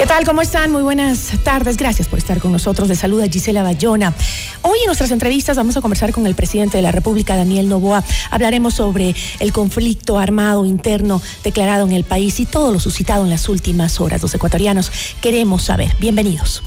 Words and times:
¿Qué 0.00 0.06
tal? 0.06 0.24
¿Cómo 0.24 0.40
están? 0.40 0.72
Muy 0.72 0.82
buenas 0.82 1.30
tardes. 1.44 1.76
Gracias 1.76 2.08
por 2.08 2.18
estar 2.18 2.38
con 2.40 2.52
nosotros. 2.52 2.88
De 2.88 2.96
saluda 2.96 3.28
Gisela 3.28 3.62
Bayona. 3.62 4.14
Hoy 4.62 4.78
en 4.78 4.86
nuestras 4.86 5.10
entrevistas 5.10 5.58
vamos 5.58 5.76
a 5.76 5.82
conversar 5.82 6.10
con 6.10 6.26
el 6.26 6.34
presidente 6.34 6.78
de 6.78 6.82
la 6.82 6.90
República, 6.90 7.36
Daniel 7.36 7.68
Novoa. 7.68 8.02
Hablaremos 8.30 8.72
sobre 8.72 9.14
el 9.40 9.52
conflicto 9.52 10.18
armado 10.18 10.64
interno 10.64 11.20
declarado 11.44 11.84
en 11.84 11.92
el 11.92 12.04
país 12.04 12.40
y 12.40 12.46
todo 12.46 12.72
lo 12.72 12.80
suscitado 12.80 13.24
en 13.24 13.30
las 13.30 13.46
últimas 13.50 14.00
horas. 14.00 14.22
Los 14.22 14.34
ecuatorianos 14.34 14.90
queremos 15.20 15.64
saber. 15.64 15.94
Bienvenidos. 16.00 16.62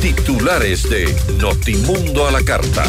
Titulares 0.00 0.88
de 0.88 1.12
Notimundo 1.40 2.28
a 2.28 2.30
la 2.30 2.42
Carta. 2.44 2.84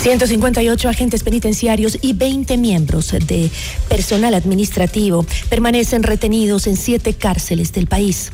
158 0.00 0.88
agentes 0.88 1.24
penitenciarios 1.24 1.98
y 2.00 2.12
20 2.12 2.56
miembros 2.56 3.12
de 3.26 3.50
personal 3.88 4.32
administrativo 4.34 5.26
permanecen 5.50 6.04
retenidos 6.04 6.68
en 6.68 6.76
siete 6.76 7.14
cárceles 7.14 7.72
del 7.72 7.88
país. 7.88 8.30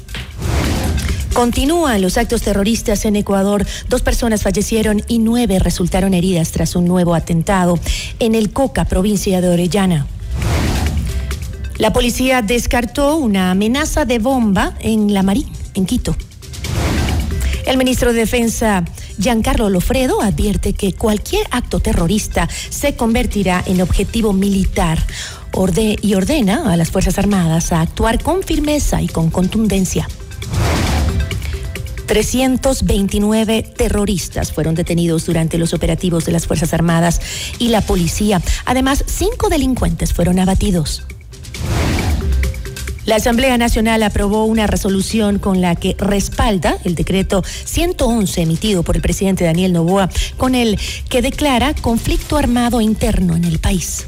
Continúan 1.33 2.03
los 2.03 2.19
actos 2.19 2.43
terroristas 2.43 3.07
en 3.07 3.17
Ecuador. 3.17 3.67
Dos 3.89 4.03
personas 4.03 4.43
fallecieron 4.43 5.03
y 5.09 5.19
nueve 5.19 5.59
resultaron 5.59 6.13
heridas 6.13 6.53
tras 6.53 6.77
un 6.77 6.85
nuevo 6.85 7.15
atentado 7.15 7.79
en 8.19 8.35
el 8.35 8.53
Coca, 8.53 8.85
provincia 8.85 9.41
de 9.41 9.49
Orellana. 9.49 10.07
La 11.79 11.93
policía 11.93 12.43
descartó 12.43 13.17
una 13.17 13.51
amenaza 13.51 14.05
de 14.05 14.19
bomba 14.19 14.75
en 14.81 15.15
La 15.15 15.23
Marín, 15.23 15.49
en 15.73 15.87
Quito. 15.87 16.15
El 17.67 17.79
ministro 17.79 18.13
de 18.13 18.21
Defensa 18.21 18.85
Giancarlo 19.19 19.71
Lofredo 19.71 20.21
advierte 20.21 20.73
que 20.73 20.93
cualquier 20.93 21.47
acto 21.51 21.81
terrorista 21.81 22.49
se 22.71 22.97
convertirá 22.97 23.63
en 23.67 23.81
objetivo 23.81 24.33
militar 24.33 24.99
y 26.03 26.15
ordena 26.15 26.73
a 26.73 26.77
las 26.77 26.91
Fuerzas 26.91 27.19
Armadas 27.19 27.73
a 27.73 27.81
actuar 27.81 28.21
con 28.21 28.43
firmeza 28.43 29.01
y 29.01 29.07
con 29.07 29.31
contundencia. 29.31 30.09
329 32.07 33.63
terroristas 33.63 34.53
fueron 34.53 34.75
detenidos 34.75 35.25
durante 35.27 35.57
los 35.59 35.73
operativos 35.73 36.25
de 36.25 36.33
las 36.33 36.47
Fuerzas 36.47 36.75
Armadas 36.75 37.21
y 37.59 37.69
la 37.69 37.81
policía. 37.81 38.43
Además, 38.67 39.05
cinco 39.07 39.49
delincuentes 39.49 40.13
fueron 40.13 40.39
abatidos. 40.39 41.05
La 43.07 43.17
Asamblea 43.17 43.59
Nacional 43.59 44.03
aprobó 44.03 44.47
una 44.47 44.67
resolución 44.67 45.39
con 45.39 45.61
la 45.61 45.77
que 45.77 45.95
respalda 45.99 46.79
el 46.85 46.95
decreto 46.95 47.43
111 47.65 48.43
emitido 48.43 48.83
por 48.83 48.97
el 48.97 49.03
presidente 49.03 49.45
Daniel 49.45 49.75
Novoa, 49.75 50.09
con 50.39 50.55
el 50.55 50.79
que 51.11 51.21
declara 51.21 51.75
conflicto 51.75 52.39
armado 52.39 52.81
interno 52.81 53.37
en 53.37 53.45
el 53.45 53.59
país. 53.59 54.07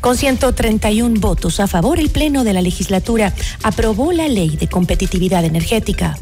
Con 0.00 0.16
131 0.16 1.20
votos 1.20 1.60
a 1.60 1.68
favor, 1.68 1.98
el 2.00 2.10
Pleno 2.10 2.42
de 2.42 2.52
la 2.52 2.60
legislatura 2.60 3.32
aprobó 3.62 4.12
la 4.12 4.28
ley 4.28 4.56
de 4.56 4.68
competitividad 4.68 5.44
energética. 5.44 6.18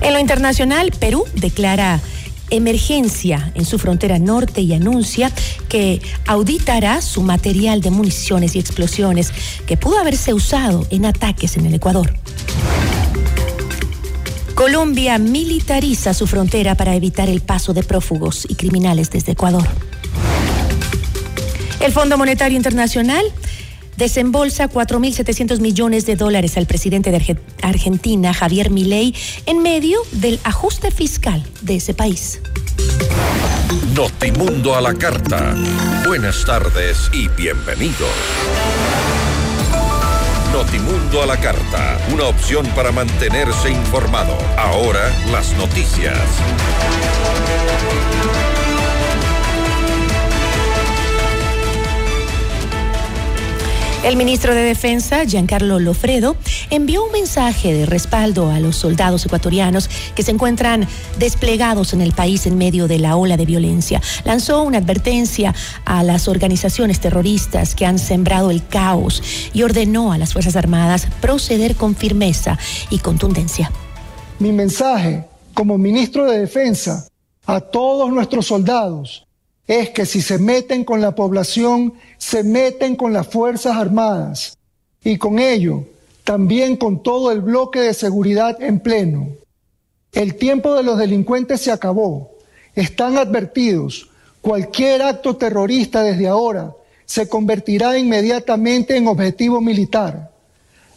En 0.00 0.12
lo 0.12 0.18
internacional, 0.18 0.90
Perú 0.98 1.24
declara 1.34 2.00
emergencia 2.52 3.50
en 3.54 3.64
su 3.64 3.78
frontera 3.78 4.18
norte 4.18 4.60
y 4.60 4.72
anuncia 4.74 5.32
que 5.68 6.00
auditará 6.26 7.02
su 7.02 7.22
material 7.22 7.80
de 7.80 7.90
municiones 7.90 8.54
y 8.54 8.58
explosiones 8.58 9.32
que 9.66 9.76
pudo 9.76 9.98
haberse 9.98 10.34
usado 10.34 10.86
en 10.90 11.06
ataques 11.06 11.56
en 11.56 11.66
el 11.66 11.74
Ecuador. 11.74 12.14
Colombia 14.54 15.18
militariza 15.18 16.14
su 16.14 16.26
frontera 16.26 16.76
para 16.76 16.94
evitar 16.94 17.28
el 17.28 17.40
paso 17.40 17.72
de 17.72 17.82
prófugos 17.82 18.46
y 18.48 18.54
criminales 18.54 19.10
desde 19.10 19.32
Ecuador. 19.32 19.66
El 21.80 21.90
Fondo 21.90 22.16
Monetario 22.16 22.56
Internacional 22.56 23.24
desembolsa 23.96 24.68
4.700 24.68 25.60
millones 25.60 26.06
de 26.06 26.16
dólares 26.16 26.56
al 26.56 26.66
presidente 26.66 27.10
de 27.10 27.36
Argentina, 27.62 28.34
Javier 28.34 28.70
Milei, 28.70 29.14
en 29.46 29.62
medio 29.62 30.00
del 30.12 30.40
ajuste 30.44 30.90
fiscal 30.90 31.42
de 31.60 31.76
ese 31.76 31.94
país. 31.94 32.40
Notimundo 33.94 34.74
a 34.74 34.80
la 34.80 34.94
carta. 34.94 35.54
Buenas 36.06 36.44
tardes 36.44 37.10
y 37.12 37.28
bienvenidos. 37.28 38.08
Notimundo 40.52 41.22
a 41.22 41.26
la 41.26 41.38
carta, 41.38 41.98
una 42.12 42.24
opción 42.24 42.66
para 42.76 42.92
mantenerse 42.92 43.70
informado. 43.70 44.36
Ahora 44.58 45.10
las 45.30 45.56
noticias. 45.56 46.18
El 54.04 54.16
ministro 54.16 54.52
de 54.52 54.62
Defensa, 54.62 55.24
Giancarlo 55.24 55.78
Lofredo, 55.78 56.34
envió 56.70 57.04
un 57.04 57.12
mensaje 57.12 57.72
de 57.72 57.86
respaldo 57.86 58.50
a 58.50 58.58
los 58.58 58.74
soldados 58.74 59.24
ecuatorianos 59.24 59.88
que 60.16 60.24
se 60.24 60.32
encuentran 60.32 60.88
desplegados 61.20 61.92
en 61.92 62.00
el 62.00 62.12
país 62.12 62.44
en 62.48 62.58
medio 62.58 62.88
de 62.88 62.98
la 62.98 63.14
ola 63.14 63.36
de 63.36 63.46
violencia. 63.46 64.02
Lanzó 64.24 64.64
una 64.64 64.78
advertencia 64.78 65.54
a 65.84 66.02
las 66.02 66.26
organizaciones 66.26 66.98
terroristas 66.98 67.76
que 67.76 67.86
han 67.86 68.00
sembrado 68.00 68.50
el 68.50 68.66
caos 68.66 69.22
y 69.54 69.62
ordenó 69.62 70.10
a 70.10 70.18
las 70.18 70.32
Fuerzas 70.32 70.56
Armadas 70.56 71.06
proceder 71.20 71.76
con 71.76 71.94
firmeza 71.94 72.58
y 72.90 72.98
contundencia. 72.98 73.70
Mi 74.40 74.50
mensaje 74.50 75.26
como 75.54 75.78
ministro 75.78 76.28
de 76.28 76.40
Defensa 76.40 77.06
a 77.46 77.60
todos 77.60 78.10
nuestros 78.10 78.46
soldados 78.46 79.28
es 79.80 79.90
que 79.90 80.04
si 80.04 80.20
se 80.20 80.38
meten 80.38 80.84
con 80.84 81.00
la 81.00 81.14
población, 81.14 81.94
se 82.18 82.42
meten 82.44 82.94
con 82.94 83.14
las 83.14 83.26
Fuerzas 83.26 83.74
Armadas 83.76 84.58
y 85.02 85.16
con 85.16 85.38
ello 85.38 85.84
también 86.24 86.76
con 86.76 87.02
todo 87.02 87.32
el 87.32 87.40
bloque 87.40 87.80
de 87.80 87.94
seguridad 87.94 88.62
en 88.62 88.80
pleno. 88.80 89.28
El 90.12 90.34
tiempo 90.36 90.74
de 90.74 90.82
los 90.82 90.98
delincuentes 90.98 91.62
se 91.62 91.72
acabó. 91.72 92.32
Están 92.74 93.16
advertidos. 93.16 94.10
Cualquier 94.42 95.02
acto 95.02 95.36
terrorista 95.36 96.02
desde 96.02 96.28
ahora 96.28 96.74
se 97.06 97.28
convertirá 97.28 97.98
inmediatamente 97.98 98.96
en 98.96 99.06
objetivo 99.06 99.62
militar. 99.62 100.32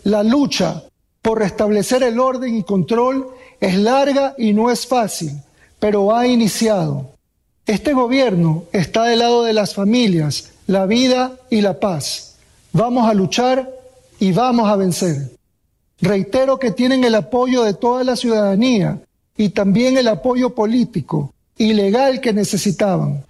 La 0.03 0.21
lucha 0.21 0.83
por 1.21 1.39
restablecer 1.39 2.03
el 2.03 2.19
orden 2.19 2.55
y 2.57 2.63
control 2.63 3.29
es 3.61 3.77
larga 3.77 4.35
y 4.37 4.51
no 4.51 4.69
es 4.69 4.85
fácil, 4.85 5.31
pero 5.79 6.13
ha 6.13 6.27
iniciado. 6.27 7.14
Este 7.65 7.93
gobierno 7.93 8.65
está 8.71 9.05
del 9.05 9.19
lado 9.19 9.43
de 9.43 9.53
las 9.53 9.73
familias, 9.73 10.51
la 10.67 10.85
vida 10.85 11.33
y 11.49 11.61
la 11.61 11.79
paz. 11.79 12.35
Vamos 12.73 13.09
a 13.09 13.13
luchar 13.15 13.71
y 14.19 14.31
vamos 14.33 14.69
a 14.69 14.75
vencer. 14.75 15.31
Reitero 15.99 16.59
que 16.59 16.69
tienen 16.69 17.03
el 17.03 17.15
apoyo 17.15 17.63
de 17.63 17.73
toda 17.73 18.03
la 18.03 18.15
ciudadanía 18.15 18.99
y 19.35 19.49
también 19.49 19.97
el 19.97 20.07
apoyo 20.07 20.53
político 20.53 21.33
y 21.57 21.73
legal 21.73 22.21
que 22.21 22.33
necesitaban. 22.33 23.23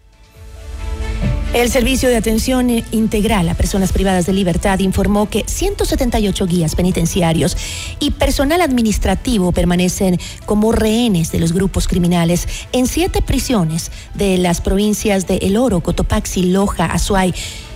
El 1.55 1.71
Servicio 1.71 2.09
de 2.09 2.17
Atención 2.17 2.69
Integral 2.91 3.47
a 3.47 3.53
Personas 3.53 3.93
Privadas 3.93 4.25
de 4.25 4.33
Libertad 4.33 4.79
informó 4.79 5.29
que 5.29 5.45
178 5.47 6.47
guías 6.47 6.75
penitenciarios 6.75 7.55
y 8.01 8.11
personal 8.11 8.59
administrativo 8.59 9.53
permanecen 9.53 10.19
como 10.45 10.73
rehenes 10.73 11.31
de 11.31 11.39
los 11.39 11.53
grupos 11.53 11.87
criminales 11.87 12.49
en 12.73 12.87
siete 12.87 13.21
prisiones 13.21 13.89
de 14.15 14.37
las 14.37 14.59
provincias 14.59 15.27
de 15.27 15.37
El 15.37 15.55
Oro, 15.55 15.79
Cotopaxi, 15.79 16.51
Loja, 16.51 16.87
Azuay, 16.87 17.33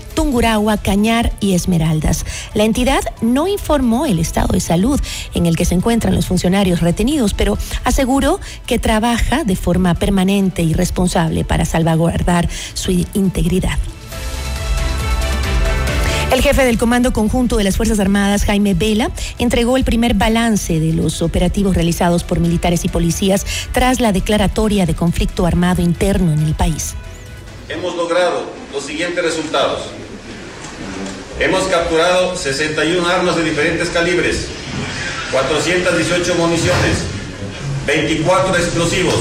Tungurahua, 0.10 0.78
Cañar 0.78 1.32
y 1.40 1.54
Esmeraldas. 1.54 2.26
La 2.54 2.64
entidad 2.64 3.02
no 3.22 3.48
informó 3.48 4.06
el 4.06 4.20
estado 4.20 4.54
de 4.54 4.60
salud 4.60 5.00
en 5.34 5.46
el 5.46 5.56
que 5.56 5.66
se 5.66 5.76
encuentran 5.76 6.16
los 6.16 6.28
funcionarios 6.28 6.82
retenidos, 6.82 7.34
pero 7.34 7.58
aseguró 7.84 8.40
que 8.66 8.80
trabaja 8.80 9.44
de 9.44 9.56
forma 9.56 9.96
permanente 9.96 10.62
y 10.62 10.74
responsable 10.74 11.46
para 11.46 11.66
salvaguardar 11.66 12.50
su 12.74 12.92
integridad. 13.14 13.78
El 16.32 16.44
jefe 16.44 16.64
del 16.64 16.78
Comando 16.78 17.12
Conjunto 17.12 17.58
de 17.58 17.64
las 17.64 17.76
Fuerzas 17.76 18.00
Armadas, 18.00 18.46
Jaime 18.46 18.76
Vela, 18.76 19.10
entregó 19.40 19.78
el 19.78 19.84
primer 19.84 20.14
balance 20.14 20.80
de 20.80 20.94
los 20.94 21.24
operativos 21.24 21.74
realizados 21.74 22.24
por 22.24 22.40
militares 22.40 22.86
y 22.86 22.88
policías 22.88 23.48
tras 23.72 24.00
la 24.00 24.12
declaratoria 24.12 24.86
de 24.86 24.94
conflicto 24.94 25.48
armado 25.48 25.82
interno 25.82 26.32
en 26.32 26.40
el 26.40 26.54
país. 26.54 26.94
Hemos 27.68 27.96
logrado 27.96 28.44
los 28.72 28.84
siguientes 28.84 29.24
resultados. 29.24 29.90
Hemos 31.40 31.68
capturado 31.68 32.36
61 32.36 33.08
armas 33.08 33.38
de 33.38 33.44
diferentes 33.44 33.88
calibres, 33.90 34.48
418 35.32 36.36
municiones, 36.36 36.98
24 37.88 38.58
explosivos. 38.58 39.16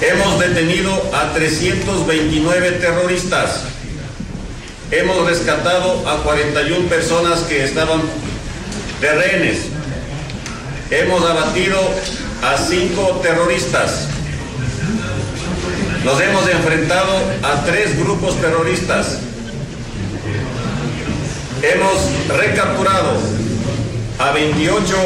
Hemos 0.00 0.40
detenido 0.40 0.90
a 1.12 1.32
329 1.34 2.72
terroristas. 2.72 3.60
Hemos 4.90 5.24
rescatado 5.24 6.02
a 6.08 6.16
41 6.24 6.88
personas 6.88 7.40
que 7.42 7.62
estaban 7.62 8.02
de 9.00 9.14
rehenes. 9.14 9.58
Hemos 10.90 11.24
abatido 11.24 11.78
a 12.42 12.58
5 12.58 13.20
terroristas. 13.22 14.08
Nos 16.04 16.20
hemos 16.20 16.48
enfrentado 16.48 17.12
a 17.44 17.64
tres 17.64 17.96
grupos 17.98 18.40
terroristas 18.40 19.18
hemos 21.62 22.28
recapturado 22.28 23.18
a 24.18 24.32
28 24.32 24.96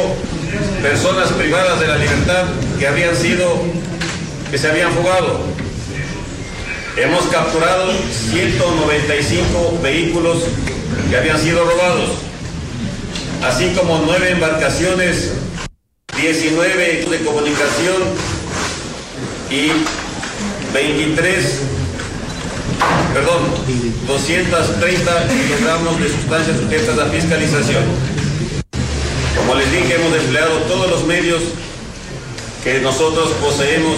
personas 0.81 1.31
privadas 1.31 1.79
de 1.79 1.87
la 1.87 1.97
libertad 1.97 2.45
que 2.79 2.87
habían 2.87 3.15
sido, 3.15 3.61
que 4.51 4.57
se 4.57 4.69
habían 4.69 4.91
fugado. 4.91 5.41
Hemos 6.95 7.23
capturado 7.25 7.91
195 8.31 9.79
vehículos 9.81 10.43
que 11.09 11.17
habían 11.17 11.39
sido 11.39 11.65
robados, 11.65 12.11
así 13.43 13.73
como 13.75 14.03
nueve 14.05 14.31
embarcaciones, 14.31 15.31
19 16.15 17.05
de 17.09 17.19
comunicación 17.25 18.03
y 19.49 19.71
23 20.73 21.72
perdón, 23.13 23.43
230 24.07 25.27
kilogramos 25.27 25.99
de 25.99 26.09
sustancias 26.09 26.57
sujetas 26.57 26.97
a 26.97 27.05
fiscalización. 27.05 27.83
Como 29.37 29.55
les 29.55 29.71
dije, 29.71 29.95
hemos 29.95 30.17
empleado 30.17 30.57
todos 30.67 30.89
los 30.89 31.05
medios 31.05 31.41
que 32.63 32.79
nosotros 32.79 33.29
poseemos 33.41 33.97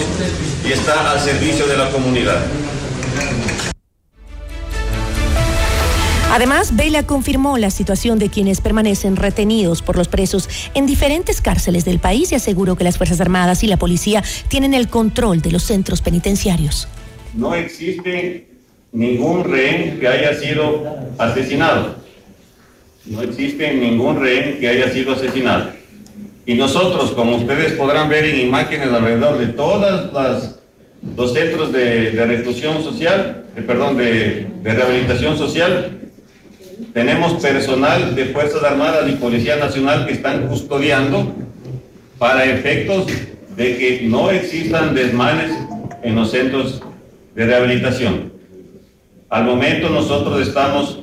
y 0.67 0.71
está 0.71 1.11
al 1.11 1.19
servicio 1.19 1.67
de 1.67 1.77
la 1.77 1.89
comunidad. 1.91 2.43
Además, 6.31 6.75
Vela 6.75 7.03
confirmó 7.03 7.57
la 7.57 7.69
situación 7.69 8.19
de 8.19 8.29
quienes 8.29 8.59
permanecen 8.59 9.15
retenidos 9.15 9.81
por 9.81 9.95
los 9.95 10.09
presos 10.09 10.49
en 10.73 10.85
diferentes 10.85 11.39
cárceles 11.39 11.85
del 11.85 11.99
país 11.99 12.33
y 12.33 12.35
aseguró 12.35 12.75
que 12.75 12.83
las 12.83 12.97
Fuerzas 12.97 13.21
Armadas 13.21 13.63
y 13.63 13.67
la 13.67 13.77
policía 13.77 14.21
tienen 14.49 14.73
el 14.73 14.89
control 14.89 15.41
de 15.41 15.51
los 15.51 15.63
centros 15.63 16.01
penitenciarios. 16.01 16.89
No 17.33 17.55
existe 17.55 18.54
ningún 18.95 19.43
rehén 19.43 19.99
que 19.99 20.07
haya 20.07 20.33
sido 20.33 20.85
asesinado. 21.17 21.95
No 23.05 23.21
existe 23.21 23.73
ningún 23.73 24.21
rehén 24.21 24.57
que 24.59 24.69
haya 24.69 24.89
sido 24.89 25.11
asesinado. 25.13 25.71
Y 26.45 26.55
nosotros, 26.55 27.11
como 27.11 27.35
ustedes 27.35 27.73
podrán 27.73 28.07
ver 28.07 28.23
en 28.23 28.39
imágenes 28.39 28.87
alrededor 28.87 29.37
de 29.37 29.47
todos 29.47 30.11
los 31.15 31.33
centros 31.33 31.73
de, 31.73 32.11
reclusión 32.11 32.83
social, 32.83 33.45
perdón, 33.67 33.97
de, 33.97 34.47
de 34.63 34.73
rehabilitación 34.73 35.37
social, 35.37 35.91
tenemos 36.93 37.33
personal 37.41 38.15
de 38.15 38.25
Fuerzas 38.27 38.63
Armadas 38.63 39.09
y 39.09 39.13
Policía 39.13 39.57
Nacional 39.57 40.05
que 40.05 40.13
están 40.13 40.47
custodiando 40.47 41.33
para 42.17 42.45
efectos 42.45 43.07
de 43.57 43.77
que 43.77 44.01
no 44.03 44.31
existan 44.31 44.95
desmanes 44.95 45.51
en 46.01 46.15
los 46.15 46.31
centros 46.31 46.81
de 47.35 47.45
rehabilitación. 47.45 48.34
Al 49.35 49.43
momento 49.43 49.89
nosotros 49.89 50.47
estamos 50.47 50.97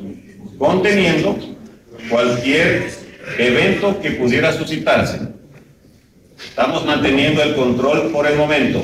conteniendo 0.56 1.36
cualquier 2.08 2.88
evento 3.36 4.00
que 4.00 4.12
pudiera 4.12 4.54
suscitarse. 4.54 5.20
Estamos 6.42 6.86
manteniendo 6.86 7.42
el 7.42 7.54
control 7.54 8.10
por 8.10 8.26
el 8.26 8.38
momento. 8.38 8.82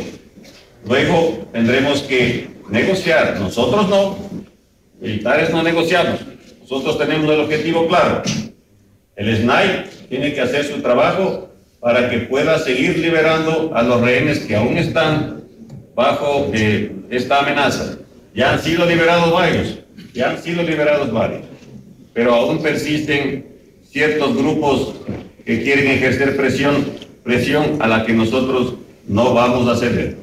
Luego 0.87 1.49
tendremos 1.51 2.03
que 2.03 2.51
negociar. 2.69 3.41
Nosotros 3.41 3.89
no. 3.89 4.19
Militares 5.01 5.49
no 5.49 5.63
negociamos. 5.63 6.21
Nosotros 6.61 6.99
tenemos 6.99 7.33
el 7.33 7.41
objetivo 7.41 7.89
claro. 7.89 8.23
El 9.17 9.35
SNAI 9.35 9.87
tiene 10.11 10.35
que 10.35 10.43
hacer 10.43 10.67
su 10.67 10.83
trabajo 10.83 11.49
para 11.81 12.11
que 12.11 12.19
pueda 12.19 12.59
seguir 12.59 12.99
liberando 12.99 13.71
a 13.75 13.83
los 13.83 13.99
rehenes 14.03 14.41
que 14.41 14.57
aún 14.57 14.77
están 14.77 15.43
bajo 15.95 16.51
eh, 16.53 16.93
esta 17.09 17.39
amenaza. 17.39 17.97
Ya 18.39 18.53
han 18.53 18.63
sido 18.63 18.87
liberados 18.87 19.33
varios, 19.33 19.81
ya 20.15 20.31
han 20.31 20.41
sido 20.41 20.63
liberados 20.63 21.13
varios, 21.13 21.43
pero 22.15 22.37
aún 22.37 22.63
persisten 22.63 23.45
ciertos 23.91 24.37
grupos 24.37 24.95
que 25.45 25.65
quieren 25.65 25.89
ejercer 25.89 26.37
presión, 26.37 26.89
presión 27.25 27.83
a 27.83 27.89
la 27.89 28.07
que 28.07 28.13
nosotros 28.13 28.75
no 29.09 29.35
vamos 29.35 29.67
a 29.67 29.77
ceder. 29.77 30.19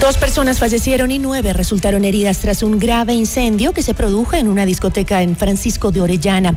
Dos 0.00 0.16
personas 0.18 0.58
fallecieron 0.58 1.12
y 1.12 1.20
nueve 1.20 1.52
resultaron 1.52 2.04
heridas 2.04 2.40
tras 2.40 2.64
un 2.64 2.80
grave 2.80 3.14
incendio 3.14 3.72
que 3.72 3.84
se 3.84 3.94
produjo 3.94 4.34
en 4.34 4.48
una 4.48 4.66
discoteca 4.66 5.22
en 5.22 5.36
Francisco 5.36 5.92
de 5.92 6.00
Orellana, 6.00 6.56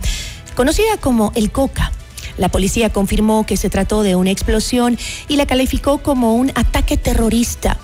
conocida 0.56 0.98
como 1.00 1.32
El 1.36 1.52
Coca. 1.52 1.92
La 2.40 2.50
policía 2.50 2.90
confirmó 2.90 3.46
que 3.46 3.56
se 3.56 3.70
trató 3.70 4.02
de 4.02 4.16
una 4.16 4.32
explosión 4.32 4.98
y 5.28 5.36
la 5.36 5.46
calificó 5.46 6.00
como 6.00 6.34
un 6.34 6.50
ataque 6.56 6.98
terrorista. 6.98 7.78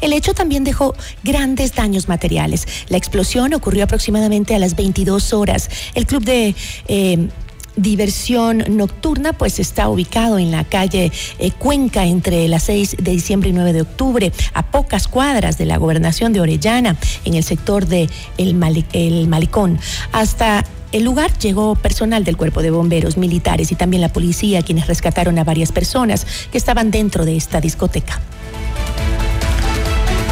El 0.00 0.12
hecho 0.12 0.34
también 0.34 0.64
dejó 0.64 0.94
grandes 1.22 1.74
daños 1.74 2.08
materiales. 2.08 2.66
La 2.88 2.96
explosión 2.96 3.54
ocurrió 3.54 3.84
aproximadamente 3.84 4.54
a 4.54 4.58
las 4.58 4.76
22 4.76 5.32
horas. 5.32 5.70
El 5.94 6.06
club 6.06 6.24
de... 6.24 6.54
Eh, 6.88 7.28
diversión 7.76 8.64
nocturna, 8.70 9.34
pues 9.34 9.58
está 9.58 9.88
ubicado 9.88 10.38
en 10.38 10.50
la 10.50 10.64
calle 10.64 11.12
eh, 11.38 11.50
Cuenca 11.52 12.06
entre 12.06 12.48
las 12.48 12.64
6 12.64 12.96
de 13.02 13.10
diciembre 13.12 13.50
y 13.50 13.52
9 13.52 13.72
de 13.72 13.82
octubre, 13.82 14.32
a 14.54 14.70
pocas 14.70 15.08
cuadras 15.08 15.58
de 15.58 15.66
la 15.66 15.76
gobernación 15.76 16.32
de 16.32 16.40
Orellana, 16.40 16.96
en 17.24 17.34
el 17.34 17.44
sector 17.44 17.86
de 17.86 18.08
el 18.38 18.54
Malicón. 18.54 19.78
Hasta 20.12 20.64
el 20.92 21.04
lugar 21.04 21.36
llegó 21.38 21.74
personal 21.74 22.24
del 22.24 22.36
cuerpo 22.36 22.62
de 22.62 22.70
bomberos, 22.70 23.16
militares 23.16 23.70
y 23.72 23.74
también 23.74 24.00
la 24.00 24.08
policía, 24.08 24.62
quienes 24.62 24.86
rescataron 24.86 25.38
a 25.38 25.44
varias 25.44 25.72
personas 25.72 26.26
que 26.50 26.58
estaban 26.58 26.90
dentro 26.90 27.24
de 27.24 27.36
esta 27.36 27.60
discoteca. 27.60 28.20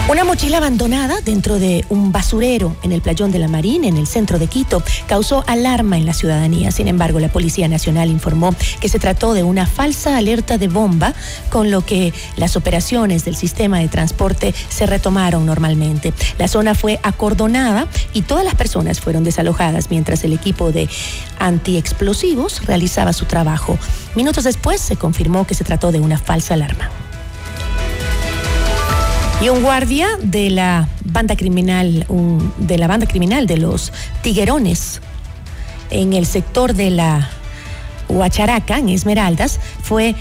Una 0.07 0.23
mochila 0.23 0.59
abandonada 0.59 1.23
dentro 1.23 1.59
de 1.59 1.87
un 1.89 2.13
basurero 2.13 2.77
en 2.83 2.93
el 2.93 3.01
playón 3.01 3.33
de 3.33 3.39
la 3.39 3.49
Marina, 3.49 3.89
en 3.89 3.97
el 3.97 4.07
centro 4.07 4.39
de 4.39 4.49
Quito, 4.49 4.83
causó 5.07 5.45
alarma 5.47 5.97
en 5.97 6.05
la 6.05 6.13
ciudadanía. 6.13 6.71
Sin 6.73 6.89
embargo, 6.89 7.21
la 7.21 7.33
Policía 7.33 7.69
Nacional 7.69 8.11
informó 8.11 8.55
que 8.81 8.91
se 8.91 8.99
trató 8.99 9.33
de 9.33 9.43
una 9.43 9.67
falsa 9.67 10.19
alerta 10.19 10.59
de 10.59 10.69
bomba, 10.69 11.15
con 11.49 11.71
lo 11.71 11.87
que 11.87 12.13
las 12.37 12.55
operaciones 12.55 13.25
del 13.25 13.35
sistema 13.35 13.79
de 13.79 13.89
transporte 13.89 14.55
se 14.69 14.85
retomaron 14.85 15.47
normalmente. 15.47 16.13
La 16.37 16.49
zona 16.49 16.75
fue 16.75 17.01
acordonada 17.03 17.89
y 18.13 18.23
todas 18.23 18.45
las 18.45 18.57
personas 18.57 19.01
fueron 19.01 19.25
desalojadas 19.25 19.89
mientras 19.89 20.23
el 20.25 20.35
equipo 20.35 20.71
de 20.71 20.87
antiexplosivos 21.39 22.67
realizaba 22.67 23.15
su 23.15 23.25
trabajo. 23.25 23.79
Minutos 24.15 24.45
después 24.45 24.83
se 24.83 24.97
confirmó 24.97 25.47
que 25.47 25.55
se 25.55 25.65
trató 25.65 25.93
de 25.93 26.01
una 26.01 26.19
falsa 26.19 26.53
alarma. 26.53 26.91
Y 29.41 29.49
un 29.49 29.63
guardia 29.63 30.09
de 30.23 30.51
la 30.51 30.89
banda 31.05 31.37
criminal, 31.37 32.07
de 32.59 32.79
la 32.79 32.87
banda 32.87 33.07
criminal 33.07 33.47
de 33.47 33.59
los 33.59 33.93
Tiguerones, 34.23 35.01
en 35.91 36.13
el 36.13 36.25
sector 36.25 36.75
de 36.75 36.91
la 36.91 37.29
Huacharaca, 38.09 38.79
en 38.79 38.89
Esmeraldas, 38.89 39.61
fue 39.83 40.15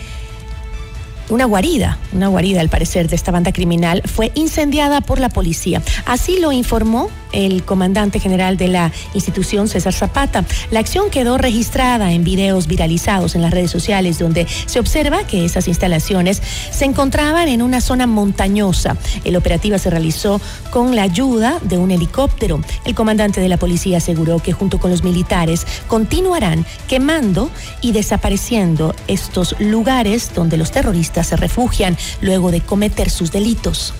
una 1.29 1.45
guarida, 1.45 1.97
una 2.11 2.27
guarida 2.27 2.61
al 2.61 2.69
parecer 2.69 3.07
de 3.07 3.15
esta 3.15 3.31
banda 3.31 3.51
criminal, 3.51 4.01
fue 4.05 4.31
incendiada 4.35 5.01
por 5.01 5.19
la 5.19 5.29
policía. 5.29 5.81
Así 6.05 6.39
lo 6.39 6.51
informó 6.51 7.09
el 7.31 7.63
comandante 7.63 8.19
general 8.19 8.57
de 8.57 8.67
la 8.67 8.91
institución, 9.13 9.67
César 9.67 9.93
Zapata. 9.93 10.45
La 10.69 10.79
acción 10.79 11.09
quedó 11.09 11.37
registrada 11.37 12.11
en 12.11 12.23
videos 12.23 12.67
viralizados 12.67 13.35
en 13.35 13.41
las 13.41 13.51
redes 13.51 13.71
sociales 13.71 14.19
donde 14.19 14.47
se 14.65 14.79
observa 14.79 15.25
que 15.25 15.43
esas 15.45 15.67
instalaciones 15.67 16.41
se 16.71 16.85
encontraban 16.85 17.47
en 17.47 17.61
una 17.61 17.81
zona 17.81 18.05
montañosa. 18.05 18.97
El 19.23 19.35
operativo 19.35 19.77
se 19.77 19.89
realizó 19.89 20.39
con 20.69 20.95
la 20.95 21.03
ayuda 21.03 21.59
de 21.63 21.77
un 21.77 21.91
helicóptero. 21.91 22.61
El 22.85 22.93
comandante 22.93 23.41
de 23.41 23.49
la 23.49 23.57
policía 23.57 23.97
aseguró 23.97 24.39
que 24.39 24.53
junto 24.53 24.79
con 24.79 24.91
los 24.91 25.03
militares 25.03 25.65
continuarán 25.87 26.65
quemando 26.87 27.49
y 27.81 27.91
desapareciendo 27.93 28.93
estos 29.07 29.55
lugares 29.59 30.31
donde 30.35 30.57
los 30.57 30.71
terroristas 30.71 31.12
se 31.21 31.35
refugian 31.35 31.97
luego 32.21 32.49
de 32.49 32.61
cometer 32.61 33.09
sus 33.09 33.31
delitos. 33.31 33.93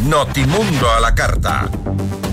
Notimundo 0.00 0.90
a 0.90 0.98
la 0.98 1.14
carta. 1.14 1.70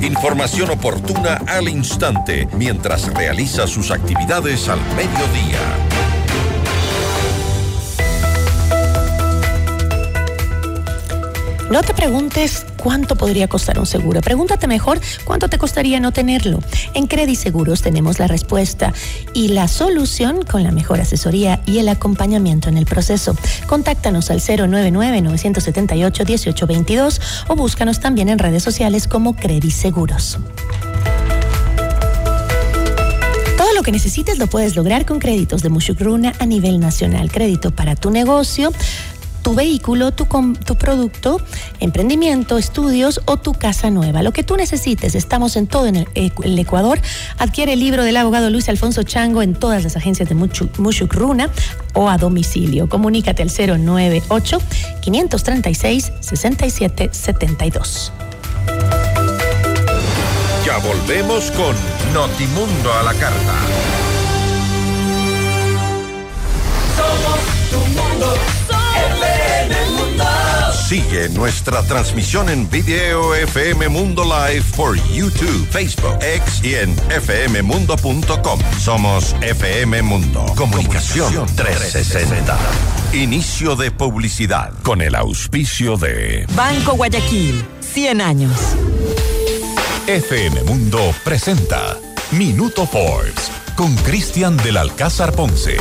Información 0.01 0.71
oportuna 0.71 1.35
al 1.45 1.69
instante 1.69 2.47
mientras 2.53 3.13
realiza 3.13 3.67
sus 3.67 3.91
actividades 3.91 4.67
al 4.67 4.79
mediodía. 4.95 6.18
No 11.69 11.83
te 11.83 11.93
preguntes 11.93 12.65
cuánto 12.81 13.15
podría 13.15 13.47
costar 13.47 13.77
un 13.77 13.85
seguro. 13.85 14.21
Pregúntate 14.21 14.65
mejor 14.65 14.99
cuánto 15.23 15.49
te 15.49 15.59
costaría 15.59 15.99
no 15.99 16.11
tenerlo. 16.11 16.63
En 16.95 17.05
Credit 17.05 17.37
Seguros 17.37 17.83
tenemos 17.83 18.17
la 18.17 18.25
respuesta 18.25 18.91
y 19.35 19.49
la 19.49 19.67
solución 19.67 20.43
con 20.43 20.63
la 20.63 20.71
mejor 20.71 20.99
asesoría 20.99 21.61
y 21.67 21.77
el 21.77 21.89
acompañamiento 21.89 22.69
en 22.69 22.79
el 22.79 22.87
proceso. 22.87 23.37
Contáctanos 23.67 24.31
al 24.31 24.39
099-978-1822 24.39 27.21
o 27.49 27.55
búscanos 27.55 27.99
también 27.99 28.29
en 28.29 28.39
redes 28.39 28.63
sociales 28.63 29.07
como 29.07 29.35
Credit 29.35 29.71
Seguros. 29.71 30.39
Todo 33.57 33.73
lo 33.75 33.83
que 33.83 33.91
necesites 33.91 34.39
lo 34.39 34.47
puedes 34.47 34.75
lograr 34.75 35.05
con 35.05 35.19
créditos 35.19 35.61
de 35.61 35.69
Mushukruna 35.69 36.33
a 36.39 36.47
nivel 36.47 36.79
nacional. 36.79 37.31
Crédito 37.31 37.69
para 37.69 37.95
tu 37.95 38.09
negocio 38.09 38.71
tu 39.41 39.55
vehículo, 39.55 40.11
tu, 40.11 40.25
tu 40.65 40.75
producto, 40.75 41.41
emprendimiento, 41.79 42.57
estudios 42.57 43.21
o 43.25 43.37
tu 43.37 43.53
casa 43.53 43.89
nueva. 43.89 44.21
Lo 44.23 44.31
que 44.31 44.43
tú 44.43 44.55
necesites, 44.55 45.15
estamos 45.15 45.55
en 45.55 45.67
todo 45.67 45.87
en 45.87 46.07
el, 46.13 46.59
Ecuador. 46.59 46.99
Adquiere 47.37 47.73
el 47.73 47.79
libro 47.79 48.03
del 48.03 48.17
abogado 48.17 48.49
Luis 48.49 48.69
Alfonso 48.69 49.03
Chango 49.03 49.41
en 49.41 49.55
todas 49.55 49.83
las 49.83 49.95
agencias 49.95 50.29
de 50.29 50.35
Mushuk 50.35 51.13
Runa 51.13 51.49
o 51.93 52.09
a 52.09 52.17
domicilio. 52.17 52.89
Comunícate 52.89 53.43
al 53.43 53.49
098 53.49 54.61
536 55.01 56.11
6772. 56.19 58.11
Ya 60.65 60.77
volvemos 60.77 61.51
con 61.51 61.75
Notimundo 62.13 62.93
a 62.93 63.03
la 63.03 63.13
carta. 63.13 63.55
Somos 66.95 67.39
tu 67.71 67.79
mundo. 67.91 68.58
Sigue 70.89 71.29
nuestra 71.29 71.83
transmisión 71.83 72.49
en 72.49 72.67
video 72.67 73.35
FM 73.35 73.89
Mundo 73.89 74.23
Live 74.23 74.65
por 74.75 74.95
YouTube, 75.13 75.67
Facebook, 75.69 76.17
X 76.19 76.61
y 76.63 76.73
en 76.73 76.95
fmmundo.com. 76.95 78.59
Somos 78.79 79.35
FM 79.39 80.01
Mundo. 80.01 80.47
Comunicación 80.57 81.45
360. 81.55 82.57
Inicio 83.13 83.75
de 83.75 83.91
publicidad 83.91 84.73
con 84.81 85.03
el 85.03 85.13
auspicio 85.13 85.95
de 85.95 86.47
Banco 86.55 86.93
Guayaquil, 86.93 87.63
100 87.81 88.21
años. 88.21 88.59
FM 90.07 90.63
Mundo 90.63 91.13
presenta 91.23 91.99
Minuto 92.31 92.87
Forbes 92.87 93.51
con 93.75 93.95
Cristian 93.97 94.57
del 94.57 94.77
Alcázar 94.77 95.33
Ponce. 95.33 95.77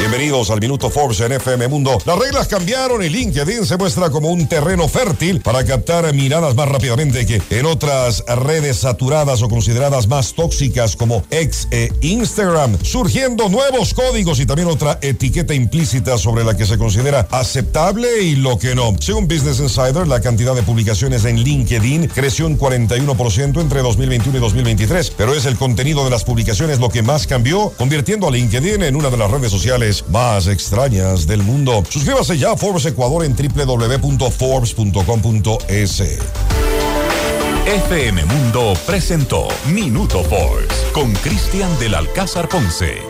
Bienvenidos 0.00 0.50
al 0.50 0.60
Minuto 0.60 0.88
Forbes 0.88 1.20
en 1.20 1.32
FM 1.32 1.68
Mundo. 1.68 1.98
Las 2.06 2.18
reglas 2.18 2.48
cambiaron 2.48 3.04
y 3.04 3.10
LinkedIn 3.10 3.66
se 3.66 3.76
muestra 3.76 4.08
como 4.08 4.30
un 4.30 4.48
terreno 4.48 4.88
fértil 4.88 5.42
para 5.42 5.62
captar 5.62 6.10
miradas 6.14 6.54
más 6.54 6.70
rápidamente 6.70 7.26
que 7.26 7.42
en 7.50 7.66
otras 7.66 8.24
redes 8.26 8.78
saturadas 8.78 9.42
o 9.42 9.50
consideradas 9.50 10.08
más 10.08 10.32
tóxicas 10.32 10.96
como 10.96 11.22
X 11.30 11.68
e 11.70 11.92
Instagram, 12.00 12.78
surgiendo 12.82 13.50
nuevos 13.50 13.92
códigos 13.92 14.40
y 14.40 14.46
también 14.46 14.68
otra 14.68 14.98
etiqueta 15.02 15.52
implícita 15.52 16.16
sobre 16.16 16.44
la 16.44 16.56
que 16.56 16.64
se 16.64 16.78
considera 16.78 17.28
aceptable 17.30 18.22
y 18.22 18.36
lo 18.36 18.58
que 18.58 18.74
no. 18.74 18.96
Según 19.00 19.28
Business 19.28 19.60
Insider, 19.60 20.08
la 20.08 20.22
cantidad 20.22 20.54
de 20.54 20.62
publicaciones 20.62 21.26
en 21.26 21.36
LinkedIn 21.40 22.08
creció 22.08 22.46
un 22.46 22.58
41% 22.58 23.60
entre 23.60 23.82
2021 23.82 24.38
y 24.38 24.40
2023, 24.40 25.10
pero 25.10 25.34
es 25.34 25.44
el 25.44 25.58
contenido 25.58 26.04
de 26.04 26.10
las 26.10 26.24
publicaciones 26.24 26.80
lo 26.80 26.88
que 26.88 27.02
más 27.02 27.26
cambió, 27.26 27.70
convirtiendo 27.76 28.28
a 28.28 28.30
LinkedIn 28.30 28.82
en 28.82 28.96
una 28.96 29.10
de 29.10 29.18
las 29.18 29.30
redes 29.30 29.50
sociales 29.50 29.89
más 30.08 30.46
extrañas 30.46 31.26
del 31.26 31.42
mundo. 31.42 31.82
Suscríbase 31.88 32.38
ya 32.38 32.52
a 32.52 32.56
Forbes 32.56 32.86
Ecuador 32.86 33.24
en 33.24 33.34
www.forbes.com.es. 33.34 36.02
FM 37.66 38.24
Mundo 38.24 38.74
presentó 38.86 39.48
Minuto 39.66 40.22
Forbes 40.24 40.72
con 40.92 41.12
Cristian 41.14 41.76
del 41.78 41.94
Alcázar 41.94 42.48
Ponce. 42.48 43.09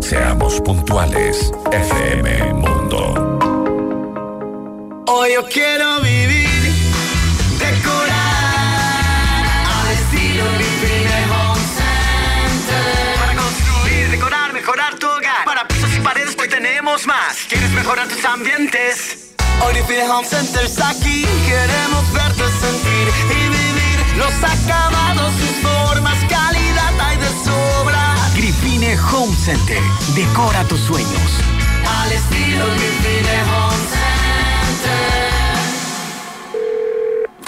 Seamos 0.00 0.60
puntuales, 0.62 1.52
FM 1.70 2.54
Mundo. 2.54 3.38
Hoy 5.06 5.34
yo 5.34 5.44
quiero 5.48 6.00
vivir, 6.00 6.72
decorar 7.58 8.08
al 9.66 9.90
estilo 9.92 10.44
Grifine 10.54 11.24
Home 11.32 11.60
Center. 11.76 13.18
Para 13.20 13.34
construir, 13.34 14.10
decorar, 14.10 14.52
mejorar 14.52 14.98
tu 14.98 15.06
hogar. 15.06 15.44
Para 15.44 15.68
pisos 15.68 15.94
y 15.94 16.00
paredes, 16.00 16.36
hoy 16.40 16.48
tenemos 16.48 17.06
más. 17.06 17.36
¿Quieres 17.48 17.70
mejorar 17.72 18.08
tus 18.08 18.24
ambientes? 18.24 19.34
Hoy 19.66 19.74
Grifine 19.74 20.08
Home 20.08 20.26
Center 20.26 20.64
está 20.64 20.90
aquí. 20.90 21.26
Queremos 21.46 22.12
verte 22.12 22.44
sentir 22.60 23.08
y 23.30 23.48
vivir 23.48 24.16
los 24.16 24.32
acabados, 24.42 25.34
Home 29.18 29.34
Center. 29.34 29.82
Decora 30.14 30.62
tus 30.68 30.78
sueños. 30.78 31.40
Al 31.84 32.12
estilo 32.12 32.66
Grifine 32.66 33.42
Home 33.50 33.84
Center. 34.70 35.28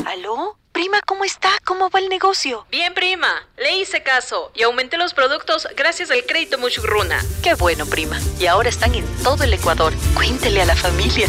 ¿Aló? 0.04 0.56
Prima, 0.72 1.00
¿cómo 1.06 1.24
está? 1.24 1.50
¿Cómo 1.64 1.88
va 1.88 2.00
el 2.00 2.08
negocio? 2.08 2.66
Bien, 2.72 2.92
prima. 2.92 3.46
Le 3.56 3.76
hice 3.76 4.02
caso 4.02 4.50
y 4.56 4.64
aumenté 4.64 4.96
los 4.96 5.14
productos 5.14 5.68
gracias 5.76 6.10
al 6.10 6.24
crédito 6.26 6.58
Muchugruna. 6.58 7.24
Qué 7.40 7.54
bueno, 7.54 7.86
prima. 7.86 8.18
Y 8.40 8.46
ahora 8.46 8.68
están 8.68 8.92
en 8.96 9.06
todo 9.22 9.44
el 9.44 9.52
Ecuador. 9.52 9.92
Cuéntele 10.14 10.62
a 10.62 10.64
la 10.64 10.74
familia. 10.74 11.28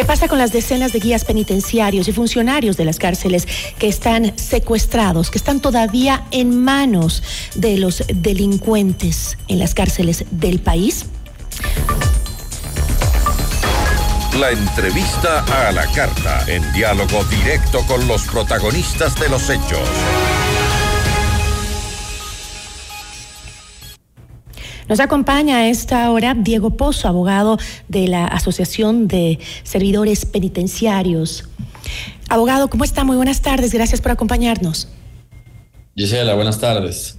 ¿Qué 0.00 0.06
pasa 0.06 0.28
con 0.28 0.38
las 0.38 0.50
decenas 0.50 0.94
de 0.94 0.98
guías 0.98 1.26
penitenciarios 1.26 2.08
y 2.08 2.12
funcionarios 2.12 2.78
de 2.78 2.86
las 2.86 2.98
cárceles 2.98 3.46
que 3.78 3.86
están 3.86 4.32
secuestrados, 4.38 5.30
que 5.30 5.36
están 5.36 5.60
todavía 5.60 6.24
en 6.30 6.58
manos 6.58 7.22
de 7.54 7.76
los 7.76 8.02
delincuentes 8.08 9.36
en 9.48 9.58
las 9.58 9.74
cárceles 9.74 10.24
del 10.30 10.58
país? 10.60 11.04
La 14.38 14.52
entrevista 14.52 15.44
a 15.68 15.70
la 15.70 15.86
carta, 15.88 16.44
en 16.46 16.62
diálogo 16.72 17.22
directo 17.24 17.84
con 17.86 18.08
los 18.08 18.22
protagonistas 18.22 19.14
de 19.16 19.28
los 19.28 19.50
hechos. 19.50 19.86
Nos 24.90 24.98
acompaña 24.98 25.58
a 25.58 25.68
esta 25.68 26.10
hora 26.10 26.34
Diego 26.34 26.70
Pozo, 26.70 27.06
abogado 27.06 27.58
de 27.86 28.08
la 28.08 28.26
Asociación 28.26 29.06
de 29.06 29.38
Servidores 29.62 30.26
Penitenciarios. 30.26 31.44
Abogado, 32.28 32.68
¿cómo 32.68 32.82
está? 32.82 33.04
Muy 33.04 33.14
buenas 33.14 33.40
tardes, 33.40 33.72
gracias 33.72 34.00
por 34.00 34.10
acompañarnos. 34.10 34.88
Gisela, 35.94 36.34
buenas 36.34 36.58
tardes. 36.58 37.16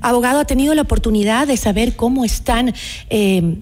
Abogado, 0.00 0.38
¿ha 0.38 0.44
tenido 0.44 0.76
la 0.76 0.82
oportunidad 0.82 1.48
de 1.48 1.56
saber 1.56 1.96
cómo 1.96 2.24
están 2.24 2.72
eh, 3.10 3.56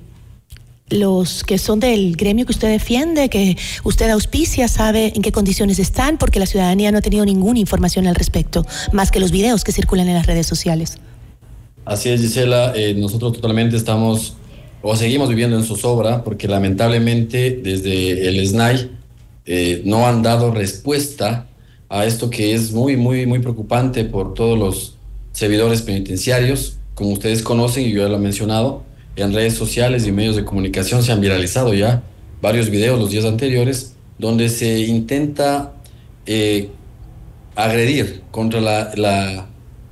los 0.90 1.42
que 1.42 1.56
son 1.56 1.80
del 1.80 2.14
gremio 2.14 2.44
que 2.44 2.52
usted 2.52 2.68
defiende, 2.68 3.30
que 3.30 3.56
usted 3.84 4.10
auspicia, 4.10 4.68
sabe 4.68 5.14
en 5.16 5.22
qué 5.22 5.32
condiciones 5.32 5.78
están? 5.78 6.18
Porque 6.18 6.40
la 6.40 6.46
ciudadanía 6.46 6.92
no 6.92 6.98
ha 6.98 7.02
tenido 7.02 7.24
ninguna 7.24 7.58
información 7.58 8.06
al 8.06 8.16
respecto, 8.16 8.66
más 8.92 9.10
que 9.10 9.18
los 9.18 9.30
videos 9.30 9.64
que 9.64 9.72
circulan 9.72 10.08
en 10.08 10.14
las 10.14 10.26
redes 10.26 10.46
sociales. 10.46 10.98
Así 11.86 12.08
es, 12.08 12.20
Gisela. 12.20 12.72
Eh, 12.74 12.94
nosotros 12.94 13.32
totalmente 13.32 13.76
estamos 13.76 14.34
o 14.82 14.96
seguimos 14.96 15.28
viviendo 15.28 15.56
en 15.56 15.64
zozobra 15.64 16.24
porque 16.24 16.48
lamentablemente 16.48 17.58
desde 17.62 18.28
el 18.28 18.44
SNAI 18.46 18.90
eh, 19.46 19.82
no 19.84 20.06
han 20.06 20.22
dado 20.22 20.50
respuesta 20.50 21.46
a 21.88 22.04
esto 22.04 22.28
que 22.28 22.54
es 22.54 22.72
muy, 22.72 22.96
muy, 22.96 23.24
muy 23.26 23.38
preocupante 23.38 24.04
por 24.04 24.34
todos 24.34 24.58
los 24.58 24.96
servidores 25.32 25.82
penitenciarios. 25.82 26.78
Como 26.94 27.10
ustedes 27.10 27.42
conocen, 27.42 27.86
y 27.86 27.92
yo 27.92 28.02
ya 28.02 28.08
lo 28.08 28.16
he 28.16 28.20
mencionado, 28.20 28.82
en 29.14 29.32
redes 29.32 29.54
sociales 29.54 30.06
y 30.08 30.12
medios 30.12 30.34
de 30.34 30.44
comunicación 30.44 31.04
se 31.04 31.12
han 31.12 31.20
viralizado 31.20 31.72
ya 31.72 32.02
varios 32.42 32.68
videos 32.68 32.98
los 32.98 33.10
días 33.10 33.24
anteriores 33.24 33.94
donde 34.18 34.48
se 34.48 34.80
intenta 34.80 35.72
eh, 36.26 36.70
agredir 37.54 38.22
contra 38.32 38.60
la, 38.60 38.90
la 38.96 39.46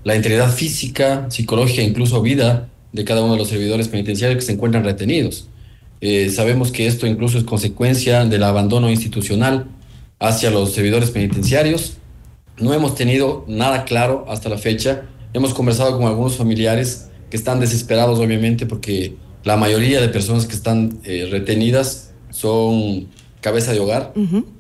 la 0.05 0.15
integridad 0.15 0.53
física, 0.53 1.27
psicológica, 1.31 1.83
incluso 1.83 2.23
vida 2.23 2.69
de 2.93 3.05
cada 3.05 3.23
uno 3.23 3.33
de 3.33 3.39
los 3.39 3.49
servidores 3.49 3.89
penitenciarios 3.89 4.39
que 4.39 4.47
se 4.47 4.53
encuentran 4.53 4.85
retenidos. 4.85 5.49
Eh, 6.01 6.31
sabemos 6.31 6.71
que 6.71 6.87
esto 6.87 7.07
incluso 7.07 7.39
es 7.39 7.45
consecuencia 7.45 8.25
del 8.25 8.43
abandono 8.43 8.91
institucional 8.91 9.67
hacia 10.21 10.51
los 10.51 10.73
servidores 10.73 11.11
penitenciarios. 11.11 11.95
No 12.59 12.75
hemos 12.75 12.95
tenido 12.95 13.45
nada 13.49 13.85
claro 13.85 14.27
hasta 14.29 14.49
la 14.49 14.59
fecha. 14.59 15.07
Hemos 15.33 15.55
conversado 15.55 15.97
con 15.97 16.07
algunos 16.07 16.37
familiares 16.37 17.09
que 17.31 17.37
están 17.37 17.59
desesperados, 17.59 18.19
obviamente, 18.19 18.67
porque 18.67 19.17
la 19.43 19.57
mayoría 19.57 20.01
de 20.01 20.09
personas 20.09 20.47
que 20.47 20.55
están 20.55 20.99
eh, 21.05 21.29
retenidas 21.31 22.13
son 22.31 23.09
cabeza 23.41 23.73
de 23.73 23.81
hogar 23.81 24.15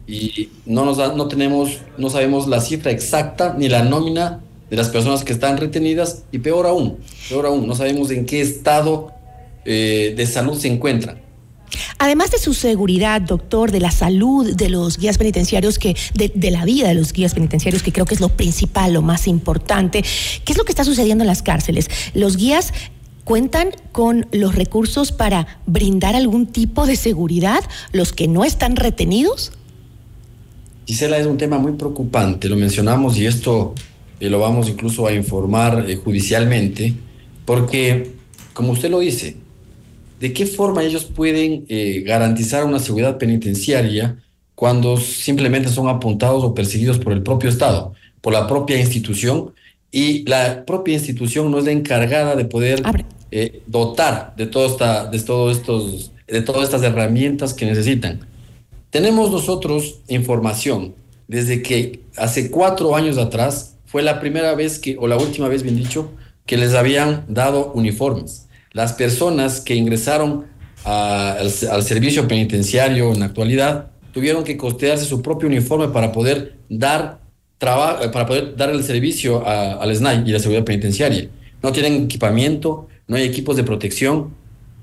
y 0.06 0.50
no 0.66 0.84
nos 0.84 0.98
no 1.16 1.26
tenemos, 1.26 1.78
no 1.96 2.10
sabemos 2.10 2.48
la 2.48 2.60
cifra 2.60 2.90
exacta 2.90 3.54
ni 3.58 3.68
la 3.68 3.82
nómina 3.82 4.40
de 4.71 4.76
las 4.76 4.88
personas 4.88 5.25
que 5.25 5.33
están 5.33 5.56
retenidas 5.56 6.25
y 6.33 6.38
peor 6.38 6.67
aún, 6.67 6.99
peor 7.28 7.47
aún, 7.47 7.67
no 7.67 7.75
sabemos 7.75 8.10
en 8.10 8.26
qué 8.26 8.41
estado 8.41 9.12
eh, 9.65 10.15
de 10.17 10.26
salud 10.26 10.58
se 10.58 10.69
encuentran. 10.69 11.23
Además 11.99 12.30
de 12.30 12.38
su 12.38 12.54
seguridad, 12.54 13.21
doctor, 13.21 13.73
de 13.73 13.80
la 13.80 13.91
salud 13.91 14.54
de 14.54 14.69
los 14.69 14.99
guías 14.99 15.19
penitenciarios, 15.19 15.78
que 15.78 15.97
de, 16.15 16.30
de, 16.34 16.50
la 16.50 16.65
vida 16.65 16.88
de 16.88 16.95
los 16.95 17.12
guías 17.12 17.34
penitenciarios, 17.34 17.82
que 17.82 17.93
creo 17.93 18.06
que 18.06 18.15
es 18.15 18.21
lo 18.21 18.28
principal, 18.28 18.93
lo 18.93 19.02
más 19.02 19.26
importante, 19.26 20.04
¿qué 20.45 20.52
es 20.52 20.58
lo 20.58 20.65
que 20.65 20.73
está 20.73 20.84
sucediendo 20.84 21.25
en 21.25 21.28
las 21.28 21.43
cárceles? 21.43 21.91
Los 22.15 22.36
guías 22.36 22.73
cuentan 23.25 23.71
con 23.93 24.26
los 24.32 24.54
recursos 24.54 25.10
para 25.10 25.58
brindar 25.67 26.15
algún 26.15 26.47
tipo 26.47 26.86
de 26.86 26.97
seguridad, 26.97 27.65
los 27.93 28.12
que 28.12 28.28
no 28.28 28.45
están 28.45 28.76
retenidos. 28.76 29.52
Gisela, 30.86 31.19
es 31.19 31.26
un 31.26 31.38
tema 31.38 31.58
muy 31.58 31.73
preocupante, 31.73 32.49
lo 32.49 32.56
mencionamos 32.56 33.17
y 33.17 33.26
esto 33.26 33.75
y 34.25 34.30
lo 34.30 34.39
vamos 34.39 34.71
incluso 34.71 35.06
a 35.06 35.13
informar 35.13 35.84
eh, 35.87 35.97
judicialmente, 35.97 36.95
porque, 37.45 38.13
como 38.54 38.73
usted 38.73 38.91
lo 38.91 39.00
dice, 39.00 39.37
¿de 40.19 40.32
qué 40.32 40.47
forma 40.47 40.82
ellos 40.82 41.04
pueden 41.04 41.67
eh, 41.69 42.02
garantizar 42.06 42.65
una 42.65 42.78
seguridad 42.78 43.19
penitenciaria 43.19 44.17
cuando 44.54 44.97
simplemente 44.97 45.69
son 45.69 45.89
apuntados 45.89 46.43
o 46.43 46.54
perseguidos 46.54 46.99
por 46.99 47.13
el 47.13 47.23
propio 47.23 47.50
Estado, 47.50 47.93
por 48.23 48.32
la 48.32 48.47
propia 48.47 48.80
institución? 48.80 49.52
Y 49.93 50.26
la 50.26 50.65
propia 50.65 50.95
institución 50.95 51.50
no 51.50 51.58
es 51.58 51.67
la 51.67 51.73
encargada 51.73 52.34
de 52.34 52.47
poder 52.47 52.82
eh, 53.30 53.60
dotar 53.67 54.34
de, 54.39 54.47
todo 54.47 54.65
esta, 54.65 55.04
de, 55.04 55.21
todos 55.21 55.58
estos, 55.58 56.13
de 56.26 56.41
todas 56.41 56.65
estas 56.65 56.82
herramientas 56.82 57.52
que 57.52 57.67
necesitan. 57.67 58.26
Tenemos 58.89 59.30
nosotros 59.30 60.00
información 60.08 60.95
desde 61.28 61.60
que 61.60 62.00
hace 62.17 62.50
cuatro 62.50 62.97
años 62.97 63.19
atrás 63.19 63.74
fue 63.95 64.02
la 64.02 64.19
primera 64.19 64.57
vez 64.57 64.80
que, 64.80 64.97
o 64.99 65.07
la 65.07 65.17
última 65.17 65.47
vez, 65.47 65.63
bien 65.63 65.76
dicho, 65.76 66.11
que 66.47 66.57
les 66.57 66.75
habían 66.75 67.25
dado 67.28 67.71
uniformes. 67.75 68.49
Las 68.73 68.93
personas 68.93 69.61
que 69.61 69.76
ingresaron 69.76 70.47
al, 70.83 71.49
servicio 71.49 72.26
penitenciario 72.26 73.13
en 73.13 73.21
la 73.21 73.26
actualidad 73.26 73.93
tuvieron 74.13 74.43
que 74.43 74.57
costearse 74.57 75.04
su 75.04 75.23
propio 75.23 75.47
uniforme 75.47 75.91
para 75.91 76.11
poder 76.11 76.57
dar 76.69 77.21
trabajo, 77.59 78.11
para 78.11 78.26
poder 78.26 78.57
dar 78.57 78.71
el 78.71 78.83
servicio 78.83 79.47
al 79.47 79.95
SNAI 79.95 80.25
y 80.26 80.33
la 80.33 80.41
seguridad 80.41 80.65
penitenciaria. 80.65 81.28
No 81.63 81.71
tienen 81.71 82.02
equipamiento, 82.02 82.89
no 83.07 83.15
hay 83.15 83.23
equipos 83.23 83.54
de 83.54 83.63
protección, 83.63 84.35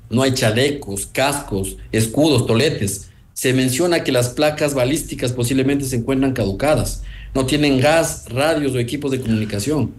no 0.10 0.22
hay 0.22 0.32
chalecos, 0.36 1.06
cascos, 1.06 1.76
escudos, 1.92 2.48
toletes. 2.48 3.10
Se 3.34 3.52
menciona 3.52 4.06
que 4.06 4.14
las 4.14 4.30
placas 4.30 4.74
balísticas 4.74 5.34
posiblemente 5.34 5.84
se 5.84 5.98
encuentran 5.98 6.32
caducadas 6.32 7.04
no 7.34 7.46
tienen 7.46 7.80
gas, 7.80 8.26
radios 8.30 8.74
o 8.74 8.80
equipos 8.80 9.12
de 9.12 9.22
comunicación. 9.22 9.92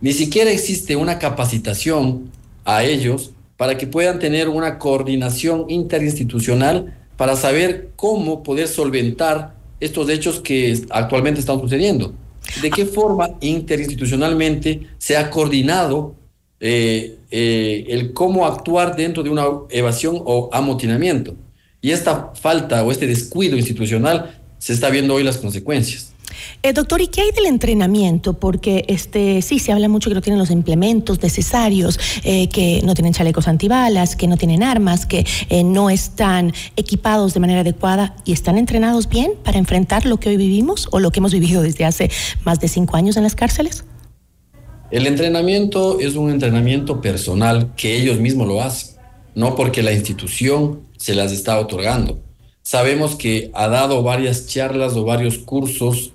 Ni 0.00 0.12
siquiera 0.12 0.50
existe 0.50 0.96
una 0.96 1.18
capacitación 1.18 2.30
a 2.64 2.84
ellos 2.84 3.32
para 3.56 3.78
que 3.78 3.86
puedan 3.86 4.18
tener 4.18 4.48
una 4.48 4.78
coordinación 4.78 5.66
interinstitucional 5.68 6.94
para 7.16 7.36
saber 7.36 7.90
cómo 7.96 8.42
poder 8.42 8.68
solventar 8.68 9.54
estos 9.80 10.08
hechos 10.08 10.40
que 10.40 10.78
actualmente 10.90 11.40
están 11.40 11.60
sucediendo. 11.60 12.14
¿De 12.60 12.70
qué 12.70 12.84
forma 12.84 13.30
interinstitucionalmente 13.40 14.88
se 14.98 15.16
ha 15.16 15.30
coordinado 15.30 16.14
eh, 16.60 17.18
eh, 17.30 17.84
el 17.88 18.12
cómo 18.12 18.46
actuar 18.46 18.96
dentro 18.96 19.22
de 19.22 19.30
una 19.30 19.46
evasión 19.70 20.20
o 20.24 20.50
amotinamiento? 20.52 21.34
Y 21.80 21.90
esta 21.90 22.32
falta 22.34 22.82
o 22.82 22.90
este 22.90 23.06
descuido 23.06 23.56
institucional 23.56 24.40
se 24.58 24.72
está 24.72 24.90
viendo 24.90 25.14
hoy 25.14 25.22
las 25.22 25.38
consecuencias. 25.38 26.13
Eh, 26.62 26.72
doctor, 26.72 27.00
¿y 27.00 27.08
qué 27.08 27.22
hay 27.22 27.30
del 27.32 27.46
entrenamiento? 27.46 28.34
Porque 28.34 28.84
este 28.88 29.42
sí 29.42 29.58
se 29.58 29.72
habla 29.72 29.88
mucho 29.88 30.10
que 30.10 30.14
no 30.14 30.22
tienen 30.22 30.38
los 30.38 30.50
implementos 30.50 31.22
necesarios, 31.22 31.98
eh, 32.22 32.48
que 32.48 32.80
no 32.84 32.94
tienen 32.94 33.12
chalecos 33.12 33.48
antibalas, 33.48 34.16
que 34.16 34.26
no 34.26 34.36
tienen 34.36 34.62
armas, 34.62 35.06
que 35.06 35.26
eh, 35.48 35.64
no 35.64 35.90
están 35.90 36.52
equipados 36.76 37.34
de 37.34 37.40
manera 37.40 37.60
adecuada 37.60 38.16
y 38.24 38.32
están 38.32 38.58
entrenados 38.58 39.08
bien 39.08 39.32
para 39.42 39.58
enfrentar 39.58 40.06
lo 40.06 40.18
que 40.18 40.30
hoy 40.30 40.36
vivimos 40.36 40.88
o 40.90 41.00
lo 41.00 41.10
que 41.10 41.20
hemos 41.20 41.32
vivido 41.32 41.62
desde 41.62 41.84
hace 41.84 42.10
más 42.44 42.60
de 42.60 42.68
cinco 42.68 42.96
años 42.96 43.16
en 43.16 43.22
las 43.22 43.34
cárceles. 43.34 43.84
El 44.90 45.06
entrenamiento 45.06 45.98
es 45.98 46.14
un 46.14 46.30
entrenamiento 46.30 47.00
personal 47.00 47.72
que 47.76 47.96
ellos 47.96 48.20
mismos 48.20 48.46
lo 48.46 48.62
hacen, 48.62 48.96
no 49.34 49.56
porque 49.56 49.82
la 49.82 49.92
institución 49.92 50.82
se 50.96 51.14
las 51.14 51.32
está 51.32 51.58
otorgando. 51.58 52.20
Sabemos 52.64 53.14
que 53.14 53.50
ha 53.52 53.68
dado 53.68 54.02
varias 54.02 54.46
charlas 54.46 54.94
o 54.94 55.04
varios 55.04 55.36
cursos 55.36 56.12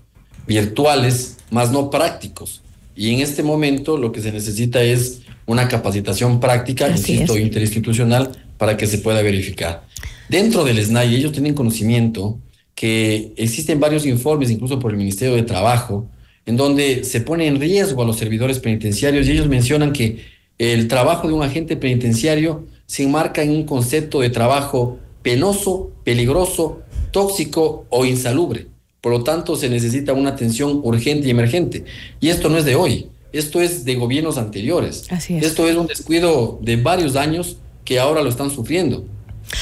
virtuales, 0.48 1.38
más 1.52 1.72
no 1.72 1.92
prácticos. 1.92 2.64
Y 2.96 3.14
en 3.14 3.22
este 3.22 3.44
momento 3.44 3.98
lo 3.98 4.12
que 4.12 4.22
se 4.22 4.32
necesita 4.32 4.82
es 4.82 5.22
una 5.46 5.68
capacitación 5.68 6.40
práctica, 6.40 6.90
insisto, 6.90 7.38
interinstitucional, 7.38 8.32
para 8.58 8.78
que 8.78 8.88
se 8.88 8.98
pueda 8.98 9.22
verificar. 9.22 9.86
Dentro 10.28 10.64
del 10.64 10.84
SNAI 10.84 11.16
ellos 11.16 11.32
tienen 11.32 11.54
conocimiento 11.54 12.40
que 12.74 13.32
existen 13.38 13.80
varios 13.80 14.08
informes, 14.08 14.50
incluso 14.50 14.80
por 14.80 14.92
el 14.92 14.98
Ministerio 14.98 15.36
de 15.36 15.44
Trabajo, 15.44 16.08
en 16.48 16.58
donde 16.58 17.04
se 17.04 17.22
pone 17.22 17.46
en 17.46 17.60
riesgo 17.60 18.02
a 18.02 18.06
los 18.06 18.18
servidores 18.18 18.58
penitenciarios 18.58 19.28
y 19.28 19.32
ellos 19.32 19.48
mencionan 19.48 19.94
que 19.94 20.26
el 20.58 20.88
trabajo 20.88 21.28
de 21.28 21.34
un 21.36 21.44
agente 21.44 21.78
penitenciario 21.78 22.66
se 22.88 23.04
enmarca 23.04 23.44
en 23.44 23.52
un 23.52 23.66
concepto 23.66 24.20
de 24.20 24.32
trabajo 24.32 24.98
penoso, 25.22 25.92
peligroso, 26.04 26.80
tóxico 27.12 27.86
o 27.90 28.06
insalubre. 28.06 28.68
Por 29.02 29.12
lo 29.14 29.24
tanto, 29.24 29.56
se 29.56 29.70
necesita 29.70 30.14
una 30.14 30.32
atención 30.32 30.82
urgente 30.84 31.28
y 31.28 31.32
emergente. 31.32 31.86
Y 32.20 32.30
esto 32.30 32.50
no 32.50 32.58
es 32.58 32.66
de 32.66 32.76
hoy, 32.76 33.08
esto 33.32 33.62
es 33.62 33.86
de 33.86 33.96
gobiernos 33.96 34.38
anteriores. 34.38 35.06
Así 35.10 35.36
es. 35.36 35.46
Esto 35.46 35.68
es 35.68 35.76
un 35.78 35.88
descuido 35.88 36.60
de 36.62 36.76
varios 36.76 37.16
años 37.16 37.58
que 37.86 38.00
ahora 38.00 38.22
lo 38.22 38.30
están 38.30 38.50
sufriendo. 38.52 39.06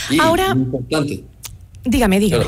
Y 0.09 0.19
Ahora- 0.19 0.53
lo 0.53 0.61
importante, 0.61 1.23
Dígame, 1.85 2.19
dígame. 2.19 2.45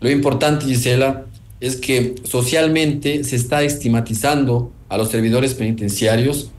Lo 0.00 0.10
importante, 0.10 0.66
Gisela, 0.66 1.26
es 1.60 1.76
que 1.76 2.16
socialmente 2.24 3.22
se 3.22 3.36
está 3.36 3.62
estigmatizando 3.62 4.72
a 4.88 4.98
los 4.98 5.10
servidores 5.10 5.54
penitenciarios, 5.54 6.50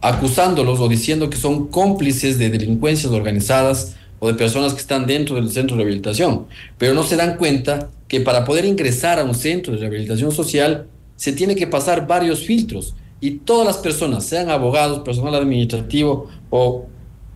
acusándolos 0.00 0.78
o 0.78 0.88
diciendo 0.88 1.28
que 1.28 1.36
son 1.36 1.66
cómplices 1.68 2.38
de 2.38 2.50
delincuencias 2.50 3.12
organizadas 3.12 3.96
o 4.20 4.28
de 4.28 4.34
personas 4.34 4.74
que 4.74 4.80
están 4.80 5.06
dentro 5.06 5.36
del 5.36 5.50
centro 5.50 5.76
de 5.76 5.82
rehabilitación. 5.82 6.46
Pero 6.76 6.94
no 6.94 7.02
se 7.02 7.16
dan 7.16 7.36
cuenta 7.36 7.90
que 8.08 8.20
para 8.20 8.44
poder 8.44 8.64
ingresar 8.64 9.18
a 9.18 9.24
un 9.24 9.34
centro 9.34 9.74
de 9.74 9.80
rehabilitación 9.80 10.32
social 10.32 10.86
se 11.16 11.32
tiene 11.32 11.54
que 11.54 11.66
pasar 11.66 12.06
varios 12.06 12.40
filtros 12.44 12.94
y 13.20 13.32
todas 13.32 13.66
las 13.66 13.78
personas, 13.78 14.24
sean 14.24 14.48
abogados, 14.50 15.00
personal 15.00 15.34
administrativo 15.34 16.28
o, 16.50 16.86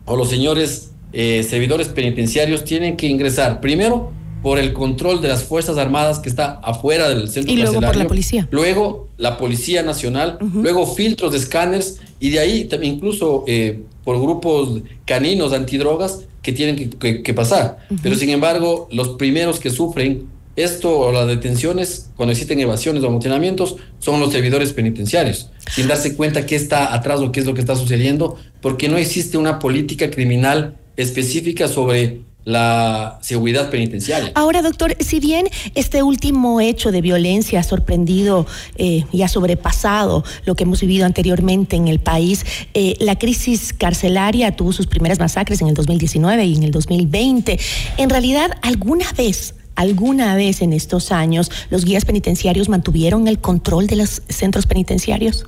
o 0.05 0.17
los 0.17 0.29
señores 0.29 0.93
eh, 1.13 1.43
servidores 1.43 1.89
penitenciarios, 1.89 2.65
tienen 2.65 2.97
que 2.97 3.07
ingresar 3.07 3.61
primero 3.61 4.13
por 4.43 4.59
el 4.59 4.73
control 4.73 5.21
de 5.21 5.29
las 5.29 5.45
Fuerzas 5.45 5.79
Armadas 5.79 6.19
que 6.19 6.29
está 6.29 6.55
afuera 6.63 7.09
del 7.09 7.29
centro 7.29 7.53
Y 7.53 7.57
luego 7.57 7.81
por 7.81 7.97
la 7.97 8.07
policía. 8.07 8.49
luego 8.51 9.09
la 9.17 9.39
Policía 9.39 9.83
Nacional, 9.83 10.39
luego 10.41 10.87
filtros 10.87 11.33
de 11.33 11.39
escáneres 11.39 12.01
y 12.19 12.31
de 12.31 12.41
ahí 12.41 12.65
también 12.65 12.95
incluso 12.95 13.45
eh, 13.47 13.83
por 14.05 14.21
grupos 14.21 14.81
caninos 15.05 15.53
antidrogas 15.53 16.25
que 16.43 16.53
tienen 16.53 16.77
que, 16.77 16.91
que- 16.91 17.23
que 17.23 17.35
pasar. 17.35 17.79
Pero 18.03 18.17
sin 18.17 18.31
embargo, 18.31 18.89
los 18.93 19.11
primeros 19.11 19.61
que 19.61 19.71
sufren 19.71 20.27
esto 20.55 20.99
o 20.99 21.13
las 21.13 21.27
detenciones, 21.29 22.11
cuando 22.15 22.33
existen 22.33 22.61
evasiones 22.61 23.03
o 23.03 23.07
amotinamientos, 23.07 23.77
son 24.01 24.21
los 24.21 24.33
servidores 24.33 24.73
penitenciarios, 24.75 25.51
sin 25.75 25.89
darse 25.89 26.15
cuenta 26.15 26.45
qué 26.45 26.57
está 26.57 26.93
atrás 26.95 27.21
o 27.21 27.33
qué 27.33 27.41
es 27.41 27.47
lo 27.47 27.55
que 27.55 27.61
está 27.61 27.75
sucediendo, 27.75 28.37
porque 28.61 28.89
no 28.89 28.99
existe 28.99 29.39
una 29.39 29.59
política 29.59 30.11
criminal 30.11 30.77
específica 30.99 31.69
sobre 31.69 32.21
la 32.45 33.19
seguridad 33.23 33.71
penitenciaria. 33.71 34.33
Ahora, 34.35 34.63
doctor, 34.63 34.97
si 35.01 35.21
bien 35.21 35.47
este 35.75 36.03
último 36.03 36.61
hecho 36.61 36.91
de 36.91 37.01
violencia 37.01 37.61
ha 37.61 37.63
sorprendido 37.63 38.47
eh, 38.77 39.05
y 39.13 39.23
ha 39.23 39.29
sobrepasado 39.29 40.25
lo 40.45 40.55
que 40.55 40.65
hemos 40.65 40.81
vivido 40.81 41.07
anteriormente 41.07 41.77
en 41.77 41.89
el 41.89 42.01
país, 42.01 42.45
eh, 42.75 42.97
la 42.99 43.17
crisis 43.19 43.73
carcelaria 43.73 44.57
tuvo 44.57 44.73
sus 44.73 44.87
primeras 44.87 45.19
masacres 45.19 45.61
en 45.63 45.69
el 45.69 45.75
2019 45.75 46.45
y 46.45 46.57
en 46.57 46.63
el 46.65 46.71
2020. 46.73 47.59
En 47.99 48.11
realidad, 48.11 48.51
¿alguna 48.63 49.13
vez, 49.13 49.55
alguna 49.77 50.35
vez 50.35 50.63
en 50.63 50.73
estos 50.73 51.13
años, 51.13 51.51
los 51.71 51.85
guías 51.85 52.05
penitenciarios 52.05 52.69
mantuvieron 52.69 53.29
el 53.29 53.39
control 53.39 53.87
de 53.87 53.97
los 53.97 54.23
centros 54.29 54.67
penitenciarios? 54.67 55.47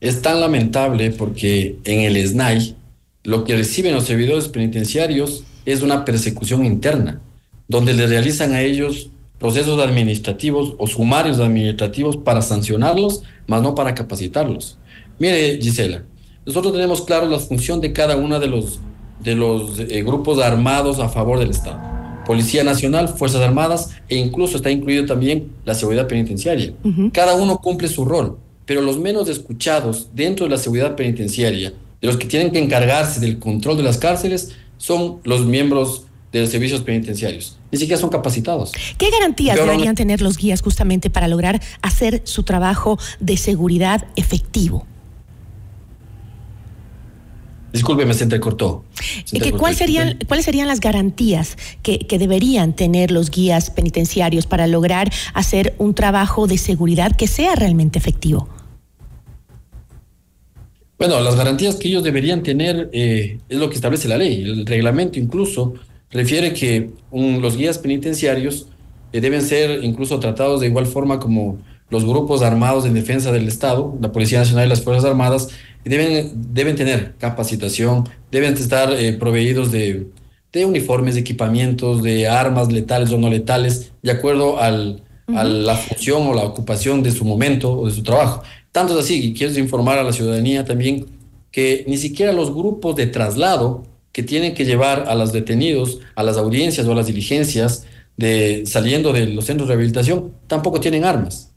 Es 0.00 0.22
tan 0.22 0.40
lamentable 0.40 1.10
porque 1.10 1.76
en 1.84 2.00
el 2.00 2.26
SNAI 2.26 2.74
lo 3.22 3.44
que 3.44 3.54
reciben 3.56 3.94
los 3.94 4.06
servidores 4.06 4.48
penitenciarios 4.48 5.44
es 5.64 5.82
una 5.82 6.04
persecución 6.04 6.64
interna, 6.64 7.20
donde 7.68 7.92
le 7.94 8.06
realizan 8.06 8.52
a 8.52 8.62
ellos 8.62 9.10
procesos 9.38 9.80
administrativos 9.80 10.74
o 10.78 10.86
sumarios 10.86 11.40
administrativos 11.40 12.16
para 12.16 12.42
sancionarlos, 12.42 13.22
más 13.46 13.62
no 13.62 13.74
para 13.74 13.94
capacitarlos. 13.94 14.78
Mire, 15.18 15.58
Gisela, 15.60 16.04
nosotros 16.44 16.72
tenemos 16.72 17.02
claro 17.02 17.26
la 17.26 17.38
función 17.38 17.80
de 17.80 17.92
cada 17.92 18.16
uno 18.16 18.38
de 18.38 18.46
los, 18.48 18.80
de 19.22 19.34
los 19.34 19.78
eh, 19.78 20.02
grupos 20.02 20.38
armados 20.42 20.98
a 20.98 21.08
favor 21.08 21.38
del 21.38 21.50
Estado. 21.50 21.80
Policía 22.26 22.64
Nacional, 22.64 23.08
Fuerzas 23.08 23.40
Armadas 23.40 23.90
e 24.08 24.16
incluso 24.16 24.56
está 24.56 24.70
incluido 24.70 25.06
también 25.06 25.50
la 25.64 25.74
seguridad 25.74 26.06
penitenciaria. 26.06 26.72
Cada 27.12 27.34
uno 27.34 27.58
cumple 27.58 27.88
su 27.88 28.04
rol, 28.04 28.38
pero 28.66 28.82
los 28.82 28.98
menos 28.98 29.28
escuchados 29.28 30.10
dentro 30.14 30.46
de 30.46 30.50
la 30.50 30.58
seguridad 30.58 30.94
penitenciaria, 30.94 31.72
de 32.00 32.06
los 32.06 32.16
que 32.16 32.26
tienen 32.26 32.52
que 32.52 32.58
encargarse 32.58 33.20
del 33.20 33.38
control 33.38 33.78
de 33.78 33.82
las 33.82 33.98
cárceles, 33.98 34.52
son 34.80 35.20
los 35.24 35.44
miembros 35.44 36.04
de 36.32 36.40
los 36.40 36.48
servicios 36.48 36.80
penitenciarios. 36.80 37.58
Ni 37.70 37.78
siquiera 37.78 38.00
son 38.00 38.08
capacitados. 38.08 38.72
¿Qué 38.96 39.10
garantías 39.10 39.58
no- 39.58 39.64
deberían 39.66 39.94
tener 39.94 40.22
los 40.22 40.38
guías 40.38 40.62
justamente 40.62 41.10
para 41.10 41.28
lograr 41.28 41.60
hacer 41.82 42.22
su 42.24 42.44
trabajo 42.44 42.98
de 43.20 43.36
seguridad 43.36 44.06
efectivo? 44.16 44.86
Discúlpeme, 47.74 48.14
se 48.14 48.24
entrecortó. 48.24 48.84
Se 48.94 49.02
¿Y 49.02 49.40
que 49.40 49.48
entrecortó, 49.50 49.58
cuál 49.58 49.76
serían, 49.76 50.18
¿Cuáles 50.26 50.44
serían 50.46 50.66
las 50.66 50.80
garantías 50.80 51.56
que, 51.82 51.98
que 52.00 52.18
deberían 52.18 52.74
tener 52.74 53.10
los 53.10 53.30
guías 53.30 53.70
penitenciarios 53.70 54.46
para 54.46 54.66
lograr 54.66 55.12
hacer 55.34 55.74
un 55.78 55.94
trabajo 55.94 56.46
de 56.46 56.56
seguridad 56.58 57.14
que 57.14 57.28
sea 57.28 57.54
realmente 57.54 57.98
efectivo? 57.98 58.48
Bueno, 61.00 61.18
las 61.20 61.34
garantías 61.34 61.76
que 61.76 61.88
ellos 61.88 62.04
deberían 62.04 62.42
tener 62.42 62.90
eh, 62.92 63.38
es 63.48 63.58
lo 63.58 63.70
que 63.70 63.74
establece 63.76 64.06
la 64.06 64.18
ley. 64.18 64.42
El 64.42 64.66
reglamento 64.66 65.18
incluso 65.18 65.72
refiere 66.10 66.52
que 66.52 66.90
un- 67.10 67.40
los 67.40 67.56
guías 67.56 67.78
penitenciarios 67.78 68.66
eh, 69.14 69.22
deben 69.22 69.40
ser 69.40 69.82
incluso 69.82 70.20
tratados 70.20 70.60
de 70.60 70.66
igual 70.66 70.84
forma 70.84 71.18
como 71.18 71.56
los 71.88 72.04
grupos 72.04 72.42
armados 72.42 72.84
en 72.84 72.92
defensa 72.92 73.32
del 73.32 73.48
Estado, 73.48 73.96
la 73.98 74.12
Policía 74.12 74.40
Nacional 74.40 74.66
y 74.66 74.68
las 74.68 74.82
Fuerzas 74.82 75.06
Armadas, 75.06 75.48
deben, 75.86 76.32
deben 76.52 76.76
tener 76.76 77.14
capacitación, 77.16 78.06
deben 78.30 78.52
estar 78.52 78.92
eh, 78.92 79.14
proveídos 79.14 79.72
de, 79.72 80.06
de 80.52 80.64
uniformes, 80.66 81.14
de 81.14 81.22
equipamientos, 81.22 82.02
de 82.02 82.28
armas 82.28 82.70
letales 82.70 83.10
o 83.10 83.16
no 83.16 83.30
letales, 83.30 83.90
de 84.02 84.10
acuerdo 84.12 84.60
al, 84.60 85.02
a 85.34 85.44
la 85.44 85.76
función 85.76 86.26
o 86.26 86.34
la 86.34 86.42
ocupación 86.42 87.02
de 87.02 87.10
su 87.10 87.24
momento 87.24 87.72
o 87.72 87.86
de 87.86 87.92
su 87.94 88.02
trabajo. 88.02 88.42
Tanto 88.72 88.98
es 88.98 89.04
así, 89.04 89.26
y 89.26 89.34
quiero 89.34 89.58
informar 89.58 89.98
a 89.98 90.02
la 90.02 90.12
ciudadanía 90.12 90.64
también 90.64 91.06
que 91.50 91.84
ni 91.88 91.96
siquiera 91.96 92.32
los 92.32 92.54
grupos 92.54 92.94
de 92.96 93.06
traslado 93.06 93.84
que 94.12 94.22
tienen 94.22 94.54
que 94.54 94.64
llevar 94.64 95.06
a 95.08 95.14
los 95.14 95.32
detenidos 95.32 96.00
a 96.14 96.22
las 96.22 96.36
audiencias 96.36 96.86
o 96.86 96.92
a 96.92 96.94
las 96.94 97.06
diligencias 97.06 97.86
de 98.16 98.64
saliendo 98.66 99.12
de 99.12 99.26
los 99.26 99.46
centros 99.46 99.68
de 99.68 99.74
rehabilitación 99.74 100.32
tampoco 100.46 100.80
tienen 100.80 101.04
armas. 101.04 101.50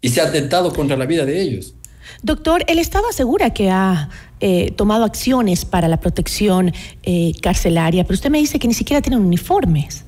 Y 0.00 0.08
se 0.10 0.20
ha 0.20 0.26
atentado 0.26 0.72
contra 0.72 0.96
la 0.96 1.06
vida 1.06 1.24
de 1.24 1.40
ellos. 1.40 1.74
Doctor, 2.22 2.64
el 2.66 2.78
Estado 2.78 3.08
asegura 3.08 3.54
que 3.54 3.70
ha 3.70 4.10
eh, 4.40 4.72
tomado 4.76 5.04
acciones 5.04 5.64
para 5.64 5.88
la 5.88 5.98
protección 5.98 6.72
eh, 7.04 7.32
carcelaria, 7.40 8.04
pero 8.04 8.14
usted 8.14 8.30
me 8.30 8.38
dice 8.38 8.58
que 8.58 8.68
ni 8.68 8.74
siquiera 8.74 9.00
tienen 9.00 9.20
uniformes. 9.20 10.04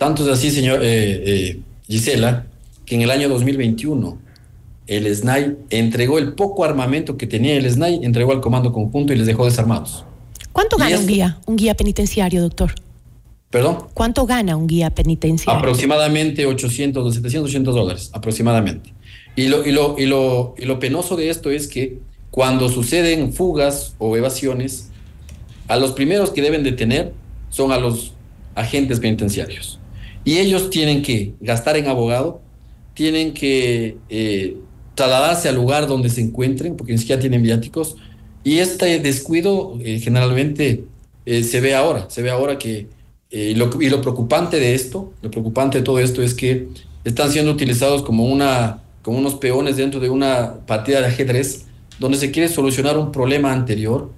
Tanto 0.00 0.24
es 0.24 0.30
así, 0.30 0.50
señor 0.50 0.80
eh, 0.82 1.22
eh, 1.26 1.60
Gisela, 1.86 2.46
que 2.86 2.94
en 2.94 3.02
el 3.02 3.10
año 3.10 3.28
2021 3.28 4.18
el 4.86 5.14
SNAI 5.14 5.56
entregó 5.70 6.18
el 6.18 6.34
poco 6.34 6.64
armamento 6.64 7.16
que 7.16 7.26
tenía 7.26 7.54
el 7.54 7.70
SNAI, 7.70 8.04
entregó 8.04 8.32
al 8.32 8.40
comando 8.40 8.72
conjunto 8.72 9.12
y 9.12 9.16
les 9.16 9.26
dejó 9.26 9.44
desarmados. 9.44 10.04
¿Cuánto 10.52 10.76
Y 10.76 10.80
gana 10.80 10.98
un 10.98 11.06
guía, 11.06 11.40
un 11.46 11.56
guía 11.56 11.74
penitenciario, 11.74 12.42
doctor? 12.42 12.74
¿Perdón? 13.50 13.78
¿Cuánto 13.94 14.26
gana 14.26 14.56
un 14.56 14.66
guía 14.66 14.90
penitenciario? 14.90 15.58
Aproximadamente 15.58 16.46
800, 16.46 17.04
de 17.04 17.12
700, 17.12 17.48
800 17.48 17.74
dólares, 17.74 18.10
aproximadamente. 18.12 18.92
Y 19.36 19.48
lo, 19.48 19.66
y, 19.66 19.72
lo, 19.72 19.96
y, 19.98 20.06
lo, 20.06 20.54
y 20.58 20.64
lo 20.64 20.78
penoso 20.78 21.16
de 21.16 21.30
esto 21.30 21.50
es 21.50 21.66
que 21.66 21.98
cuando 22.30 22.68
suceden 22.68 23.32
fugas 23.32 23.94
o 23.98 24.16
evasiones, 24.16 24.90
a 25.68 25.76
los 25.76 25.92
primeros 25.92 26.30
que 26.30 26.42
deben 26.42 26.62
detener 26.62 27.12
son 27.48 27.72
a 27.72 27.78
los 27.78 28.14
agentes 28.54 29.00
penitenciarios. 29.00 29.78
Y 30.24 30.38
ellos 30.38 30.70
tienen 30.70 31.02
que 31.02 31.34
gastar 31.40 31.76
en 31.76 31.88
abogado, 31.88 32.40
tienen 32.94 33.32
que 33.34 33.96
eh, 34.08 34.56
trasladarse 35.00 35.48
al 35.48 35.54
lugar 35.54 35.86
donde 35.86 36.10
se 36.10 36.20
encuentren, 36.20 36.76
porque 36.76 36.92
ni 36.92 36.98
siquiera 36.98 37.20
tienen 37.20 37.42
viáticos. 37.42 37.96
Y 38.44 38.58
este 38.58 38.98
descuido 38.98 39.78
eh, 39.80 39.98
generalmente 39.98 40.84
eh, 41.24 41.42
se 41.42 41.60
ve 41.60 41.74
ahora, 41.74 42.08
se 42.10 42.22
ve 42.22 42.30
ahora 42.30 42.58
que 42.58 42.88
eh, 43.30 43.52
y, 43.52 43.54
lo, 43.54 43.70
preocupante 43.70 44.58
de 44.58 44.74
esto, 44.74 45.12
lo 45.22 45.30
preocupante 45.30 45.78
de 45.78 45.84
todo 45.84 46.00
esto 46.00 46.22
es 46.22 46.34
que 46.34 46.68
están 47.04 47.30
siendo 47.30 47.50
utilizados 47.50 48.02
como, 48.02 48.26
una, 48.26 48.82
como 49.02 49.18
unos 49.18 49.36
peones 49.36 49.76
dentro 49.76 50.00
de 50.00 50.10
una 50.10 50.66
partida 50.66 51.00
de 51.00 51.06
ajedrez 51.06 51.66
donde 51.98 52.18
se 52.18 52.30
quiere 52.30 52.48
solucionar 52.48 52.98
un 52.98 53.12
problema 53.12 53.52
anterior, 53.52 54.10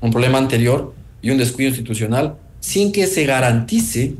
un 0.00 0.10
problema 0.10 0.38
anterior 0.38 0.94
y 1.20 1.30
un 1.30 1.38
descuido 1.38 1.70
institucional 1.70 2.36
sin 2.60 2.92
que 2.92 3.06
se 3.06 3.24
garantice 3.26 4.14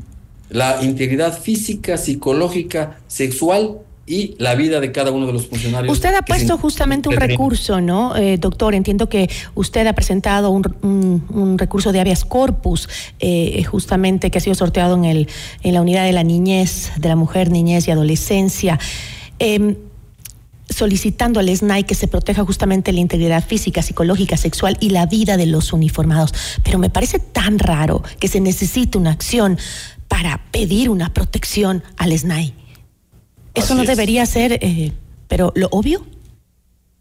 la 0.49 0.83
integridad 0.83 1.39
física, 1.39 1.97
psicológica, 1.97 2.99
sexual 3.07 3.79
y 4.07 4.35
la 4.39 4.55
vida 4.55 4.79
de 4.79 4.91
cada 4.93 5.11
uno 5.11 5.27
de 5.27 5.33
los 5.33 5.47
funcionarios. 5.47 5.91
Usted 5.93 6.13
ha 6.15 6.17
se 6.19 6.23
puesto 6.23 6.57
justamente 6.57 7.09
un 7.09 7.15
recurso, 7.17 7.81
¿no, 7.81 8.15
eh, 8.15 8.37
doctor? 8.37 8.73
Entiendo 8.73 9.09
que 9.09 9.29
usted 9.53 9.85
ha 9.85 9.91
presentado 9.93 10.49
un, 10.49 10.63
un- 10.81 11.23
un 11.29 11.57
recurso 11.57 11.91
de 11.91 11.99
habeas 11.99 12.23
corpus, 12.23 12.87
eh, 13.19 13.61
justamente 13.65 14.31
que 14.31 14.37
ha 14.37 14.41
sido 14.41 14.55
sorteado 14.55 14.95
en, 14.95 15.03
el, 15.05 15.27
en 15.61 15.73
la 15.73 15.81
unidad 15.81 16.05
de 16.05 16.13
la 16.13 16.23
niñez, 16.23 16.91
de 16.97 17.09
la 17.09 17.17
mujer, 17.17 17.51
niñez 17.51 17.87
y 17.87 17.91
adolescencia. 17.91 18.79
Em, 19.39 19.75
solicitando 20.69 21.39
al 21.39 21.49
SNAI 21.49 21.85
que 21.85 21.95
se 21.95 22.07
proteja 22.07 22.43
justamente 22.43 22.91
la 22.91 22.99
integridad 22.99 23.43
física, 23.43 23.81
psicológica, 23.81 24.35
sexual 24.37 24.77
y 24.81 24.89
la 24.89 25.05
vida 25.05 25.37
de 25.37 25.45
los 25.45 25.71
uniformados. 25.73 26.33
Pero 26.63 26.77
me 26.77 26.89
parece 26.89 27.19
tan 27.19 27.57
raro 27.59 28.03
que 28.19 28.27
se 28.27 28.41
necesite 28.41 28.97
una 28.97 29.11
acción 29.11 29.57
para 30.07 30.41
pedir 30.51 30.89
una 30.89 31.13
protección 31.13 31.83
al 31.97 32.17
SNAI. 32.17 32.53
Eso 33.57 33.65
Así 33.73 33.75
no 33.75 33.81
es. 33.83 33.87
debería 33.87 34.25
ser, 34.25 34.53
eh, 34.61 34.91
pero 35.27 35.51
lo 35.55 35.67
obvio. 35.71 36.05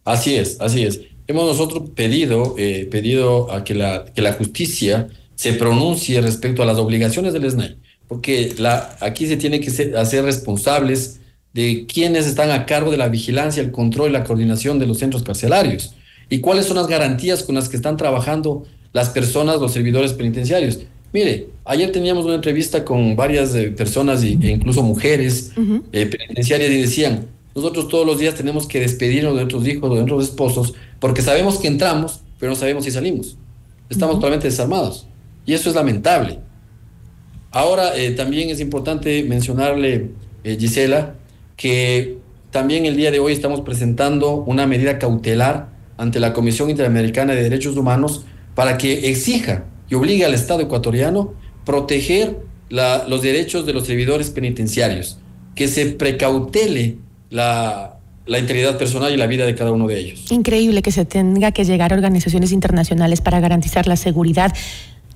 Así 0.05 0.35
es, 0.37 0.61
así 0.61 0.85
es. 0.85 1.01
Hemos 1.27 1.45
nosotros 1.47 1.91
pedido, 1.95 2.55
eh, 2.59 2.87
pedido 2.91 3.51
a 3.53 3.65
que 3.65 3.75
la, 3.75 4.05
que 4.15 4.23
la 4.23 4.33
justicia 4.35 5.09
se 5.35 5.53
pronuncie 5.55 6.21
respecto 6.21 6.63
a 6.63 6.67
las 6.67 6.79
obligaciones 6.79 7.33
del 7.33 7.51
SNAI, 7.51 7.77
porque 8.09 8.55
la, 8.59 8.97
aquí 9.01 9.27
se 9.27 9.37
tiene 9.37 9.61
que 9.61 9.71
ser- 9.71 9.97
hacer 9.97 10.25
responsables 10.25 11.21
de 11.53 11.87
quienes 11.87 12.27
están 12.27 12.51
a 12.51 12.65
cargo 12.67 12.91
de 12.91 12.97
la 12.97 13.09
vigilancia, 13.09 13.63
el 13.63 13.73
control 13.73 14.11
y 14.11 14.13
la 14.13 14.25
coordinación 14.25 14.79
de 14.79 14.87
los 14.87 14.99
centros 14.99 15.23
carcelarios 15.25 15.95
y 16.29 16.41
cuáles 16.41 16.67
son 16.67 16.77
las 16.77 16.87
garantías 16.87 17.43
con 17.43 17.55
las 17.55 17.69
que 17.69 17.77
están 17.77 17.97
trabajando 17.97 18.65
las 18.93 19.11
personas, 19.11 19.61
los 19.61 19.73
servidores 19.73 20.13
penitenciarios. 20.13 20.81
Mire, 21.17 21.49
ayer 21.65 21.91
teníamos 21.93 22.27
una 22.27 22.35
entrevista 22.35 22.85
con 22.85 23.17
varias 23.17 23.55
eh, 23.55 23.69
personas 23.71 24.23
e 24.23 24.33
incluso 24.33 24.83
mujeres 24.83 25.51
eh, 25.91 26.05
penitenciarias 26.05 26.71
y 26.71 26.83
decían, 26.83 27.29
nosotros 27.55 27.89
todos 27.89 28.07
los 28.07 28.19
días 28.19 28.35
tenemos 28.35 28.69
que 28.69 28.81
despedirnos 28.81 29.33
de 29.33 29.41
nuestros 29.41 29.67
hijos 29.67 29.89
de 29.89 29.97
nuestros 29.97 30.25
esposos 30.25 30.75
porque 31.01 31.23
sabemos 31.23 31.57
que 31.57 31.69
entramos, 31.69 32.21
pero 32.39 32.51
no 32.51 32.57
sabemos 32.57 32.85
si 32.85 32.91
salimos. 32.91 33.39
Estamos 33.89 34.17
totalmente 34.17 34.47
desarmados. 34.47 35.07
Y 35.47 35.55
eso 35.55 35.71
es 35.71 35.75
lamentable. 35.75 36.39
Ahora, 37.51 37.97
eh, 37.97 38.11
también 38.11 38.51
es 38.51 38.61
importante 38.61 39.23
mencionarle, 39.23 40.11
Gisela, 40.45 41.15
que 41.57 42.19
también 42.51 42.85
el 42.85 42.95
día 42.95 43.11
de 43.11 43.21
hoy 43.21 43.33
estamos 43.33 43.63
presentando 43.63 44.35
una 44.35 44.67
medida 44.67 44.99
cautelar 44.99 45.71
ante 45.97 46.21
la 46.21 46.35
Comisión 46.35 46.69
Interamericana 46.69 47.33
de 47.33 47.43
Derechos 47.43 47.75
Humanos 47.75 48.27
para 48.55 48.77
que 48.77 49.09
exija 49.09 49.65
y 49.89 49.95
obligue 49.95 50.25
al 50.25 50.35
Estado 50.35 50.61
ecuatoriano 50.61 51.35
proteger 51.65 52.39
la- 52.69 53.05
los 53.09 53.23
derechos 53.23 53.67
de 53.67 53.73
los 53.73 53.87
servidores 53.87 54.31
penitenciarios, 54.31 55.19
que 55.55 55.69
se 55.69 55.87
precautele 55.87 56.97
la, 57.31 57.99
la 58.27 58.39
integridad 58.39 58.77
personal 58.79 59.13
y 59.13 59.17
la 59.17 59.27
vida 59.27 59.47
de 59.47 59.55
cada 59.55 59.73
uno 59.73 59.87
de 59.87 59.99
ellos. 59.99 60.31
Increíble 60.31 60.83
que 60.83 60.91
se 60.93 61.05
tenga 61.05 61.53
que 61.53 61.65
llegar 61.65 61.93
a 61.93 61.97
organizaciones 61.97 62.53
internacionales 62.53 63.21
para 63.21 63.41
garantizar 63.41 63.87
la 63.87 63.97
seguridad 63.97 64.53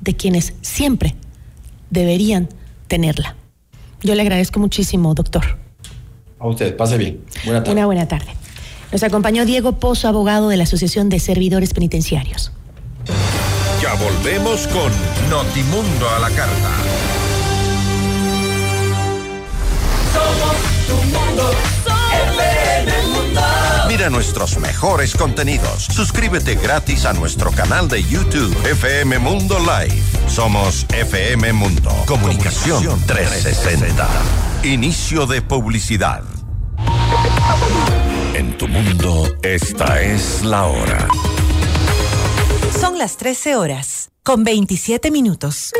de 0.01 0.15
quienes 0.15 0.55
siempre 0.63 1.15
deberían 1.91 2.49
tenerla. 2.89 3.37
Yo 4.03 4.15
le 4.15 4.23
agradezco 4.23 4.61
muchísimo, 4.61 5.15
doctor. 5.15 5.59
A 6.39 6.49
usted, 6.49 6.75
pase 6.77 6.97
bien. 6.97 7.21
Buena 7.45 7.61
tarde. 7.63 7.73
Una 7.77 7.87
buena 7.87 8.09
tarde. 8.09 8.29
Nos 8.93 9.03
acompañó 9.03 9.45
Diego 9.45 9.73
Pozo, 9.79 10.09
abogado 10.09 10.49
de 10.49 10.57
la 10.57 10.63
Asociación 10.65 11.09
de 11.11 11.21
Servidores 11.21 11.75
Penitenciarios. 11.75 12.51
Ya 13.81 13.95
volvemos 13.95 14.67
con 14.67 14.93
Notimundo 15.31 16.11
a 16.11 16.19
la 16.19 16.29
carta. 16.29 16.71
Somos 20.13 20.57
tu 20.87 20.97
mundo, 20.97 21.51
FM 22.37 23.07
Mundo. 23.07 23.41
Mira 23.89 24.11
nuestros 24.11 24.59
mejores 24.59 25.15
contenidos. 25.15 25.85
Suscríbete 25.85 26.57
gratis 26.57 27.07
a 27.07 27.15
nuestro 27.15 27.53
canal 27.53 27.89
de 27.89 28.03
YouTube 28.05 28.55
FM 28.67 29.19
Mundo 29.19 29.59
Live. 29.59 30.03
Somos 30.29 30.85
FM 30.91 31.55
Mundo. 31.55 31.91
Comunicación 32.07 33.01
360. 33.07 34.07
Inicio 34.65 35.25
de 35.25 35.41
publicidad. 35.41 36.23
En 38.35 38.59
tu 38.59 38.69
mundo, 38.69 39.35
esta 39.43 40.03
es 40.03 40.43
la 40.43 40.65
hora. 40.65 41.09
Las 43.01 43.17
13 43.17 43.57
horas, 43.57 44.11
con 44.23 44.45
27 44.45 45.11
minutos. 45.11 45.73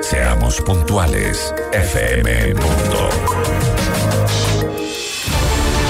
Seamos 0.00 0.60
puntuales. 0.62 1.54
FM 1.72 2.54
Mundo. 2.54 3.08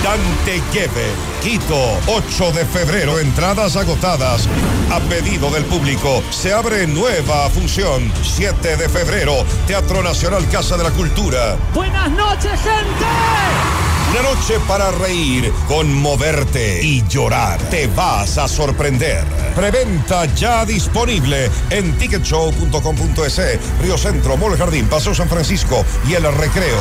Dante 0.05 0.61
Gebel, 0.75 1.15
Quito, 1.41 1.99
8 2.09 2.53
de 2.53 2.67
febrero, 2.67 3.19
entradas 3.19 3.75
agotadas. 3.77 4.47
A 4.93 5.01
pedido 5.01 5.51
del 5.51 5.65
público, 5.65 6.23
se 6.29 6.53
abre 6.53 6.87
nueva 6.87 7.49
función. 7.49 8.13
7 8.23 8.77
de 8.77 8.91
febrero, 8.91 9.47
Teatro 9.67 10.03
Nacional 10.03 10.47
Casa 10.51 10.77
de 10.77 10.85
la 10.85 10.91
Cultura. 10.91 11.57
Buenas 11.73 12.11
noches, 12.11 12.53
gente. 12.61 13.86
Una 14.11 14.23
noche 14.23 14.59
para 14.69 14.91
reír, 14.93 15.53
conmoverte 15.67 16.83
y 16.83 17.07
llorar. 17.09 17.59
Te 17.71 17.87
vas 17.89 18.39
a 18.39 18.49
sorprender. 18.49 19.25
Preventa 19.55 20.27
ya 20.27 20.65
disponible 20.65 21.51
en 21.71 21.93
ticketshow.com.es, 21.99 23.41
Río 23.83 23.99
Centro, 23.99 24.37
Mall 24.37 24.57
Jardín, 24.57 24.87
Paseo 24.87 25.15
San 25.15 25.29
Francisco 25.29 25.85
y 26.09 26.15
El 26.15 26.23
Recreo. 26.23 26.79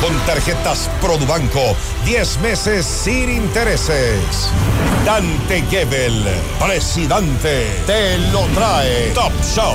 Con 0.00 0.16
tarjetas 0.20 0.88
Produbanco, 1.02 1.76
10 2.06 2.38
meses 2.38 2.86
sin 2.86 3.28
intereses. 3.28 4.50
Dante 5.04 5.62
Gebel, 5.68 6.24
presidente, 6.58 7.66
te 7.86 8.18
lo 8.32 8.46
trae 8.54 9.10
Top 9.14 9.32
Show. 9.42 9.74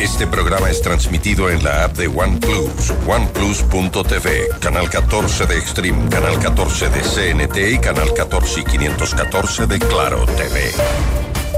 Este 0.00 0.26
programa 0.26 0.70
es 0.70 0.80
transmitido 0.80 1.50
en 1.50 1.62
la 1.62 1.84
app 1.84 1.94
de 1.94 2.08
OnePlus, 2.08 2.90
oneplus.tv, 3.06 4.48
canal 4.58 4.88
14 4.88 5.44
de 5.44 5.58
Extreme, 5.58 6.08
canal 6.08 6.38
14 6.38 6.88
de 6.88 7.00
CNT 7.02 7.74
y 7.74 7.78
canal 7.78 8.14
14 8.14 8.60
y 8.60 8.64
514 8.64 9.66
de 9.66 9.78
Claro 9.78 10.24
TV. 10.24 10.70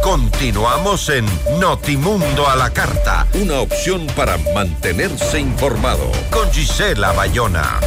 Continuamos 0.02 1.08
en 1.10 1.24
Notimundo 1.60 2.48
a 2.48 2.56
la 2.56 2.70
carta, 2.70 3.28
una 3.40 3.60
opción 3.60 4.08
para 4.16 4.36
mantenerse 4.52 5.38
informado 5.38 6.10
con 6.32 6.50
Gisela 6.50 7.12
Bayona. 7.12 7.78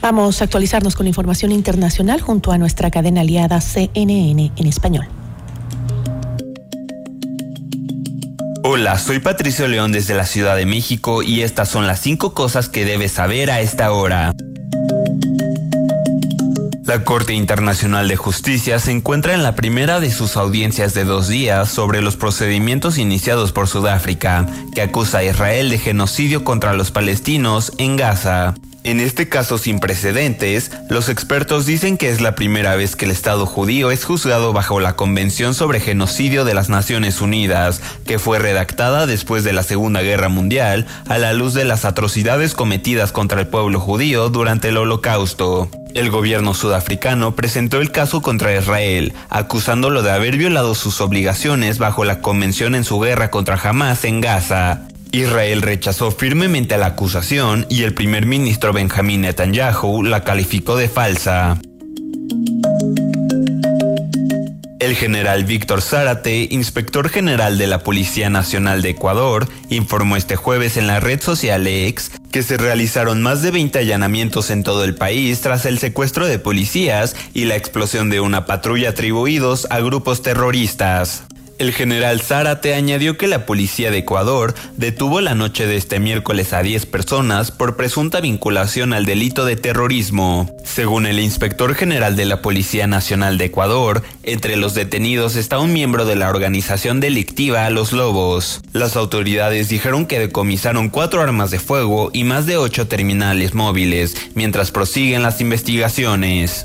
Vamos 0.00 0.40
a 0.40 0.44
actualizarnos 0.44 0.96
con 0.96 1.06
información 1.06 1.52
internacional 1.52 2.22
junto 2.22 2.50
a 2.50 2.56
nuestra 2.56 2.90
cadena 2.90 3.20
aliada 3.20 3.60
CNN 3.60 4.52
en 4.56 4.66
español. 4.66 5.19
Hola, 8.72 9.00
soy 9.00 9.18
Patricio 9.18 9.66
León 9.66 9.90
desde 9.90 10.14
la 10.14 10.24
Ciudad 10.24 10.54
de 10.54 10.64
México 10.64 11.24
y 11.24 11.42
estas 11.42 11.68
son 11.68 11.88
las 11.88 11.98
cinco 11.98 12.34
cosas 12.34 12.68
que 12.68 12.84
debes 12.84 13.10
saber 13.10 13.50
a 13.50 13.60
esta 13.60 13.90
hora. 13.90 14.32
La 16.84 17.02
Corte 17.02 17.34
Internacional 17.34 18.06
de 18.06 18.14
Justicia 18.14 18.78
se 18.78 18.92
encuentra 18.92 19.34
en 19.34 19.42
la 19.42 19.56
primera 19.56 19.98
de 19.98 20.12
sus 20.12 20.36
audiencias 20.36 20.94
de 20.94 21.02
dos 21.02 21.26
días 21.26 21.68
sobre 21.68 22.00
los 22.00 22.14
procedimientos 22.14 22.96
iniciados 22.98 23.50
por 23.50 23.66
Sudáfrica, 23.66 24.46
que 24.72 24.82
acusa 24.82 25.18
a 25.18 25.24
Israel 25.24 25.68
de 25.68 25.78
genocidio 25.78 26.44
contra 26.44 26.72
los 26.72 26.92
palestinos 26.92 27.72
en 27.78 27.96
Gaza. 27.96 28.54
En 28.82 28.98
este 28.98 29.28
caso 29.28 29.58
sin 29.58 29.78
precedentes, 29.78 30.70
los 30.88 31.10
expertos 31.10 31.66
dicen 31.66 31.98
que 31.98 32.08
es 32.08 32.22
la 32.22 32.34
primera 32.34 32.76
vez 32.76 32.96
que 32.96 33.04
el 33.04 33.10
Estado 33.10 33.44
judío 33.44 33.90
es 33.90 34.06
juzgado 34.06 34.54
bajo 34.54 34.80
la 34.80 34.96
Convención 34.96 35.52
sobre 35.54 35.80
Genocidio 35.80 36.46
de 36.46 36.54
las 36.54 36.70
Naciones 36.70 37.20
Unidas, 37.20 37.82
que 38.06 38.18
fue 38.18 38.38
redactada 38.38 39.06
después 39.06 39.44
de 39.44 39.52
la 39.52 39.64
Segunda 39.64 40.00
Guerra 40.00 40.30
Mundial 40.30 40.86
a 41.08 41.18
la 41.18 41.34
luz 41.34 41.52
de 41.52 41.66
las 41.66 41.84
atrocidades 41.84 42.54
cometidas 42.54 43.12
contra 43.12 43.40
el 43.40 43.48
pueblo 43.48 43.80
judío 43.80 44.30
durante 44.30 44.68
el 44.68 44.78
Holocausto. 44.78 45.68
El 45.92 46.10
gobierno 46.10 46.54
sudafricano 46.54 47.36
presentó 47.36 47.82
el 47.82 47.92
caso 47.92 48.22
contra 48.22 48.56
Israel, 48.56 49.12
acusándolo 49.28 50.02
de 50.02 50.12
haber 50.12 50.38
violado 50.38 50.74
sus 50.74 51.02
obligaciones 51.02 51.78
bajo 51.78 52.04
la 52.04 52.20
Convención 52.20 52.74
en 52.74 52.84
su 52.84 52.98
guerra 52.98 53.30
contra 53.30 53.60
Hamas 53.62 54.04
en 54.04 54.22
Gaza. 54.22 54.86
Israel 55.12 55.62
rechazó 55.62 56.12
firmemente 56.12 56.78
la 56.78 56.86
acusación 56.86 57.66
y 57.68 57.82
el 57.82 57.94
primer 57.94 58.26
ministro 58.26 58.72
Benjamín 58.72 59.22
Netanyahu 59.22 60.04
la 60.04 60.22
calificó 60.22 60.76
de 60.76 60.88
falsa. 60.88 61.58
El 64.78 64.94
general 64.94 65.44
Víctor 65.44 65.82
Zárate, 65.82 66.48
inspector 66.50 67.08
general 67.08 67.58
de 67.58 67.66
la 67.66 67.80
Policía 67.80 68.30
Nacional 68.30 68.82
de 68.82 68.90
Ecuador, 68.90 69.48
informó 69.68 70.16
este 70.16 70.36
jueves 70.36 70.76
en 70.76 70.86
la 70.86 71.00
red 71.00 71.20
social 71.20 71.66
X 71.66 72.12
que 72.30 72.42
se 72.42 72.56
realizaron 72.56 73.20
más 73.20 73.42
de 73.42 73.50
20 73.50 73.80
allanamientos 73.80 74.50
en 74.50 74.62
todo 74.62 74.84
el 74.84 74.94
país 74.94 75.40
tras 75.40 75.66
el 75.66 75.78
secuestro 75.78 76.26
de 76.26 76.38
policías 76.38 77.16
y 77.34 77.44
la 77.44 77.56
explosión 77.56 78.10
de 78.10 78.20
una 78.20 78.46
patrulla 78.46 78.90
atribuidos 78.90 79.66
a 79.70 79.80
grupos 79.80 80.22
terroristas. 80.22 81.24
El 81.60 81.74
general 81.74 82.22
Zárate 82.22 82.72
añadió 82.72 83.18
que 83.18 83.28
la 83.28 83.44
policía 83.44 83.90
de 83.90 83.98
Ecuador 83.98 84.54
detuvo 84.78 85.20
la 85.20 85.34
noche 85.34 85.66
de 85.66 85.76
este 85.76 86.00
miércoles 86.00 86.54
a 86.54 86.62
10 86.62 86.86
personas 86.86 87.50
por 87.50 87.76
presunta 87.76 88.22
vinculación 88.22 88.94
al 88.94 89.04
delito 89.04 89.44
de 89.44 89.56
terrorismo. 89.56 90.50
Según 90.64 91.04
el 91.04 91.20
inspector 91.20 91.74
general 91.74 92.16
de 92.16 92.24
la 92.24 92.40
Policía 92.40 92.86
Nacional 92.86 93.36
de 93.36 93.44
Ecuador, 93.44 94.02
entre 94.22 94.56
los 94.56 94.72
detenidos 94.72 95.36
está 95.36 95.58
un 95.58 95.74
miembro 95.74 96.06
de 96.06 96.16
la 96.16 96.30
organización 96.30 96.98
delictiva 96.98 97.68
Los 97.68 97.92
Lobos. 97.92 98.62
Las 98.72 98.96
autoridades 98.96 99.68
dijeron 99.68 100.06
que 100.06 100.18
decomisaron 100.18 100.88
cuatro 100.88 101.20
armas 101.20 101.50
de 101.50 101.58
fuego 101.58 102.08
y 102.14 102.24
más 102.24 102.46
de 102.46 102.56
ocho 102.56 102.86
terminales 102.88 103.52
móviles, 103.52 104.16
mientras 104.34 104.70
prosiguen 104.70 105.22
las 105.22 105.42
investigaciones. 105.42 106.64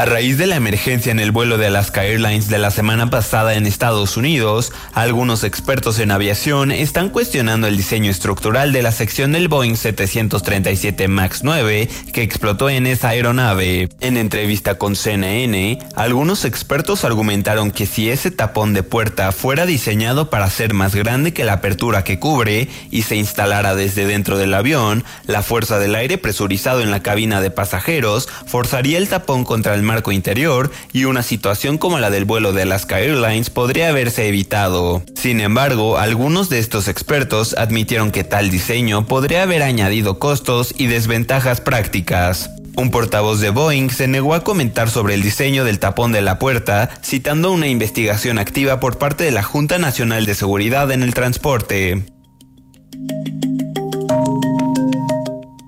A 0.00 0.06
raíz 0.06 0.38
de 0.38 0.46
la 0.46 0.56
emergencia 0.56 1.12
en 1.12 1.20
el 1.20 1.30
vuelo 1.30 1.58
de 1.58 1.66
Alaska 1.66 2.06
Airlines 2.06 2.48
de 2.48 2.56
la 2.56 2.70
semana 2.70 3.10
pasada 3.10 3.52
en 3.52 3.66
Estados 3.66 4.16
Unidos, 4.16 4.72
algunos 4.94 5.44
expertos 5.44 5.98
en 5.98 6.10
aviación 6.10 6.72
están 6.72 7.10
cuestionando 7.10 7.66
el 7.66 7.76
diseño 7.76 8.10
estructural 8.10 8.72
de 8.72 8.80
la 8.80 8.92
sección 8.92 9.32
del 9.32 9.48
Boeing 9.48 9.76
737 9.76 11.06
MAX 11.06 11.44
9 11.44 11.90
que 12.14 12.22
explotó 12.22 12.70
en 12.70 12.86
esa 12.86 13.10
aeronave. 13.10 13.90
En 14.00 14.16
entrevista 14.16 14.78
con 14.78 14.96
CNN, 14.96 15.78
algunos 15.96 16.46
expertos 16.46 17.04
argumentaron 17.04 17.70
que 17.70 17.84
si 17.84 18.08
ese 18.08 18.30
tapón 18.30 18.72
de 18.72 18.82
puerta 18.82 19.32
fuera 19.32 19.66
diseñado 19.66 20.30
para 20.30 20.48
ser 20.48 20.72
más 20.72 20.94
grande 20.94 21.34
que 21.34 21.44
la 21.44 21.52
apertura 21.52 22.04
que 22.04 22.18
cubre 22.18 22.70
y 22.90 23.02
se 23.02 23.16
instalara 23.16 23.74
desde 23.74 24.06
dentro 24.06 24.38
del 24.38 24.54
avión, 24.54 25.04
la 25.26 25.42
fuerza 25.42 25.78
del 25.78 25.94
aire 25.94 26.16
presurizado 26.16 26.80
en 26.80 26.90
la 26.90 27.02
cabina 27.02 27.42
de 27.42 27.50
pasajeros 27.50 28.30
forzaría 28.46 28.96
el 28.96 29.10
tapón 29.10 29.44
contra 29.44 29.74
el 29.74 29.89
marco 29.90 30.12
interior 30.12 30.70
y 30.92 31.04
una 31.06 31.24
situación 31.24 31.76
como 31.76 31.98
la 31.98 32.10
del 32.10 32.24
vuelo 32.24 32.52
de 32.52 32.62
Alaska 32.62 33.00
Airlines 33.00 33.50
podría 33.50 33.88
haberse 33.88 34.28
evitado. 34.28 35.02
Sin 35.16 35.40
embargo, 35.40 35.98
algunos 35.98 36.48
de 36.48 36.60
estos 36.60 36.86
expertos 36.86 37.56
admitieron 37.58 38.12
que 38.12 38.22
tal 38.22 38.52
diseño 38.52 39.06
podría 39.06 39.42
haber 39.42 39.64
añadido 39.64 40.20
costos 40.20 40.72
y 40.78 40.86
desventajas 40.86 41.60
prácticas. 41.60 42.50
Un 42.76 42.92
portavoz 42.92 43.40
de 43.40 43.50
Boeing 43.50 43.90
se 43.90 44.06
negó 44.06 44.34
a 44.34 44.44
comentar 44.44 44.90
sobre 44.90 45.14
el 45.14 45.22
diseño 45.22 45.64
del 45.64 45.80
tapón 45.80 46.12
de 46.12 46.22
la 46.22 46.38
puerta, 46.38 46.88
citando 47.02 47.50
una 47.50 47.66
investigación 47.66 48.38
activa 48.38 48.78
por 48.78 48.96
parte 48.96 49.24
de 49.24 49.32
la 49.32 49.42
Junta 49.42 49.78
Nacional 49.78 50.24
de 50.24 50.36
Seguridad 50.36 50.92
en 50.92 51.02
el 51.02 51.14
Transporte. 51.14 52.04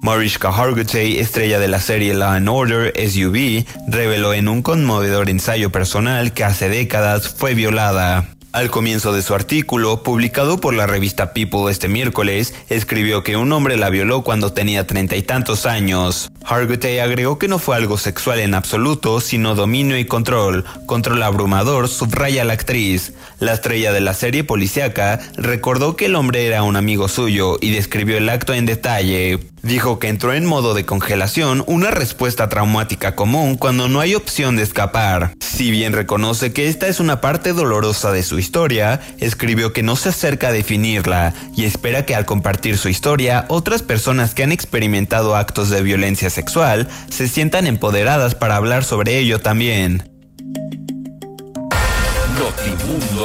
Mariska 0.03 0.49
Hargitay, 0.49 1.21
estrella 1.21 1.61
de 1.61 1.69
la 1.69 1.79
serie 1.79 2.13
Law 2.13 2.33
and 2.33 2.49
Order 2.49 2.93
SUV, 2.97 3.65
reveló 3.87 4.35
en 4.35 4.49
un 4.49 4.61
conmovedor 4.61 5.31
ensayo 5.31 5.71
personal 5.71 6.33
que 6.33 6.43
hace 6.43 6.69
décadas 6.69 7.29
fue 7.29 7.55
violada. 7.55 8.27
Al 8.51 8.69
comienzo 8.69 9.13
de 9.13 9.23
su 9.23 9.33
artículo, 9.33 10.03
publicado 10.03 10.61
por 10.61 10.75
la 10.75 10.89
revista 10.89 11.33
People 11.33 11.71
este 11.71 11.87
miércoles, 11.87 12.53
escribió 12.69 13.23
que 13.23 13.37
un 13.37 13.53
hombre 13.53 13.77
la 13.77 13.91
violó 13.91 14.23
cuando 14.23 14.53
tenía 14.53 14.89
treinta 14.89 15.15
y 15.15 15.23
tantos 15.23 15.67
años. 15.67 16.33
Hargitay 16.45 16.99
agregó 16.99 17.39
que 17.39 17.47
no 17.47 17.61
fue 17.61 17.77
algo 17.77 17.97
sexual 17.97 18.41
en 18.41 18.55
absoluto, 18.55 19.21
sino 19.21 19.55
dominio 19.55 19.97
y 19.97 20.05
control. 20.05 20.65
Control 20.85 21.23
abrumador, 21.23 21.89
subraya 21.89 22.45
la 22.45 22.55
actriz. 22.55 23.13
La 23.39 23.53
estrella 23.53 23.93
de 23.93 24.01
la 24.01 24.15
serie 24.15 24.43
policíaca 24.43 25.21
recordó 25.37 25.95
que 25.95 26.07
el 26.07 26.17
hombre 26.17 26.45
era 26.45 26.65
un 26.65 26.75
amigo 26.75 27.07
suyo 27.07 27.57
y 27.61 27.71
describió 27.71 28.19
el 28.19 28.29
acto 28.29 28.53
en 28.53 28.67
detalle. 28.67 29.52
Dijo 29.63 30.01
que 30.01 30.09
entró 30.09 30.35
en 30.35 30.45
modo 30.45 30.75
de 30.75 30.85
congelación, 30.85 31.63
una 31.69 31.93
respuesta 31.93 32.49
traumática 32.49 33.15
común 33.15 33.57
cuando 33.57 33.89
no 33.89 34.01
hay 34.01 34.17
opción 34.17 34.57
de 34.57 34.65
escapar. 34.65 35.35
Si 35.39 35.71
bien 35.71 35.93
reconoce 35.93 36.53
que 36.53 36.69
esta 36.69 36.89
es 36.89 36.99
una 36.99 37.21
parte 37.21 37.53
dolorosa 37.53 38.11
de 38.11 38.25
su 38.25 38.41
historia, 38.41 39.01
escribió 39.19 39.73
que 39.73 39.85
no 39.85 39.95
se 39.95 40.09
acerca 40.09 40.49
a 40.49 40.53
definirla 40.53 41.33
y 41.55 41.65
espera 41.65 42.05
que 42.05 42.17
al 42.17 42.27
compartir 42.27 42.77
su 42.77 42.89
historia, 42.89 43.45
otras 43.49 43.83
personas 43.83 44.35
que 44.35 44.43
han 44.43 44.51
experimentado 44.51 45.37
actos 45.37 45.71
de 45.71 45.81
violencia 45.83 46.29
sexual 46.29 46.89
se 47.09 47.29
sientan 47.29 47.69
empoderadas 47.69 48.35
para 48.35 48.57
hablar 48.57 48.83
sobre 48.83 49.19
ello 49.19 49.41
también. 49.41 50.11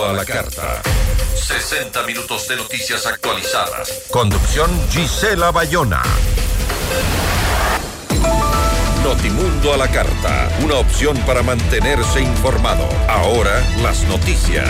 A 0.07 0.13
la 0.13 0.25
carta. 0.25 0.83
60 1.37 2.03
minutos 2.03 2.47
de 2.47 2.55
noticias 2.55 3.05
actualizadas. 3.05 4.03
Conducción 4.09 4.69
Gisela 4.89 5.51
Bayona. 5.51 6.01
Notimundo 9.03 9.73
a 9.73 9.77
la 9.77 9.87
carta. 9.89 10.49
Una 10.65 10.75
opción 10.75 11.15
para 11.25 11.43
mantenerse 11.43 12.21
informado. 12.21 12.87
Ahora 13.07 13.63
las 13.81 14.03
noticias. 14.05 14.67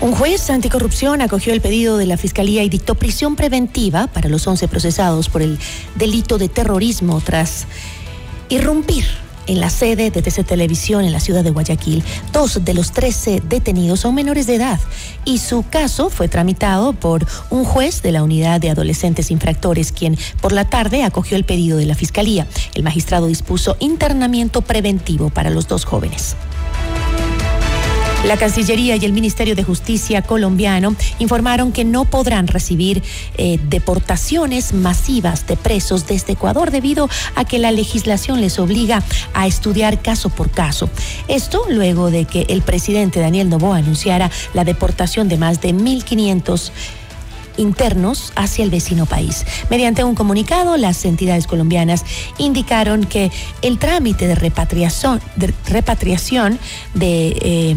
Un 0.00 0.12
juez 0.12 0.50
anticorrupción 0.50 1.20
acogió 1.20 1.52
el 1.52 1.60
pedido 1.60 1.96
de 1.98 2.06
la 2.06 2.16
Fiscalía 2.16 2.64
y 2.64 2.68
dictó 2.68 2.96
prisión 2.96 3.36
preventiva 3.36 4.08
para 4.08 4.28
los 4.28 4.46
11 4.46 4.66
procesados 4.66 5.28
por 5.28 5.42
el 5.42 5.58
delito 5.94 6.38
de 6.38 6.48
terrorismo 6.48 7.20
tras 7.24 7.66
irrumpir 8.48 9.21
en 9.46 9.60
la 9.60 9.70
sede 9.70 10.10
de 10.10 10.22
TC 10.22 10.44
Televisión 10.44 11.04
en 11.04 11.12
la 11.12 11.20
ciudad 11.20 11.44
de 11.44 11.50
Guayaquil. 11.50 12.02
Dos 12.32 12.64
de 12.64 12.74
los 12.74 12.92
13 12.92 13.42
detenidos 13.48 14.00
son 14.00 14.14
menores 14.14 14.46
de 14.46 14.56
edad 14.56 14.80
y 15.24 15.38
su 15.38 15.64
caso 15.68 16.10
fue 16.10 16.28
tramitado 16.28 16.92
por 16.92 17.26
un 17.50 17.64
juez 17.64 18.02
de 18.02 18.12
la 18.12 18.22
unidad 18.22 18.60
de 18.60 18.70
adolescentes 18.70 19.30
infractores, 19.30 19.92
quien 19.92 20.16
por 20.40 20.52
la 20.52 20.64
tarde 20.64 21.04
acogió 21.04 21.36
el 21.36 21.44
pedido 21.44 21.78
de 21.78 21.86
la 21.86 21.94
Fiscalía. 21.94 22.46
El 22.74 22.82
magistrado 22.82 23.26
dispuso 23.26 23.76
internamiento 23.80 24.62
preventivo 24.62 25.30
para 25.30 25.50
los 25.50 25.68
dos 25.68 25.84
jóvenes. 25.84 26.36
La 28.24 28.36
Cancillería 28.36 28.94
y 28.94 29.04
el 29.04 29.12
Ministerio 29.12 29.56
de 29.56 29.64
Justicia 29.64 30.22
colombiano 30.22 30.94
informaron 31.18 31.72
que 31.72 31.84
no 31.84 32.04
podrán 32.04 32.46
recibir 32.46 33.02
eh, 33.36 33.58
deportaciones 33.64 34.72
masivas 34.72 35.44
de 35.48 35.56
presos 35.56 36.06
desde 36.06 36.34
Ecuador 36.34 36.70
debido 36.70 37.08
a 37.34 37.44
que 37.44 37.58
la 37.58 37.72
legislación 37.72 38.40
les 38.40 38.60
obliga 38.60 39.02
a 39.34 39.48
estudiar 39.48 40.02
caso 40.02 40.28
por 40.30 40.50
caso. 40.50 40.88
Esto 41.26 41.64
luego 41.68 42.12
de 42.12 42.24
que 42.24 42.46
el 42.48 42.62
presidente 42.62 43.18
Daniel 43.18 43.48
Novoa 43.48 43.78
anunciara 43.78 44.30
la 44.54 44.62
deportación 44.62 45.28
de 45.28 45.36
más 45.36 45.60
de 45.60 45.74
1.500 45.74 46.70
internos 47.56 48.32
hacia 48.36 48.64
el 48.64 48.70
vecino 48.70 49.06
país. 49.06 49.44
Mediante 49.68 50.04
un 50.04 50.14
comunicado, 50.14 50.76
las 50.76 51.04
entidades 51.04 51.46
colombianas 51.46 52.04
indicaron 52.38 53.04
que 53.04 53.30
el 53.62 53.78
trámite 53.78 54.26
de 54.26 54.34
repatriación 54.34 55.20
de, 55.36 55.52
repatriación 55.66 56.58
de 56.94 57.36
eh, 57.40 57.76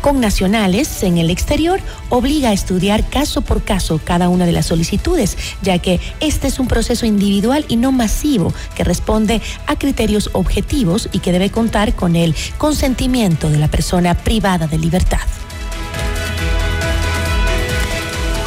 con 0.00 0.20
nacionales 0.20 1.02
en 1.02 1.18
el 1.18 1.30
exterior 1.30 1.80
obliga 2.08 2.50
a 2.50 2.52
estudiar 2.52 3.08
caso 3.08 3.42
por 3.42 3.62
caso 3.62 4.00
cada 4.02 4.28
una 4.28 4.46
de 4.46 4.52
las 4.52 4.66
solicitudes, 4.66 5.36
ya 5.62 5.78
que 5.78 6.00
este 6.20 6.48
es 6.48 6.58
un 6.58 6.68
proceso 6.68 7.06
individual 7.06 7.64
y 7.68 7.76
no 7.76 7.92
masivo 7.92 8.52
que 8.74 8.84
responde 8.84 9.40
a 9.66 9.76
criterios 9.76 10.30
objetivos 10.32 11.08
y 11.12 11.20
que 11.20 11.32
debe 11.32 11.50
contar 11.50 11.94
con 11.94 12.16
el 12.16 12.34
consentimiento 12.58 13.50
de 13.50 13.58
la 13.58 13.68
persona 13.68 14.14
privada 14.14 14.66
de 14.66 14.78
libertad. 14.78 15.20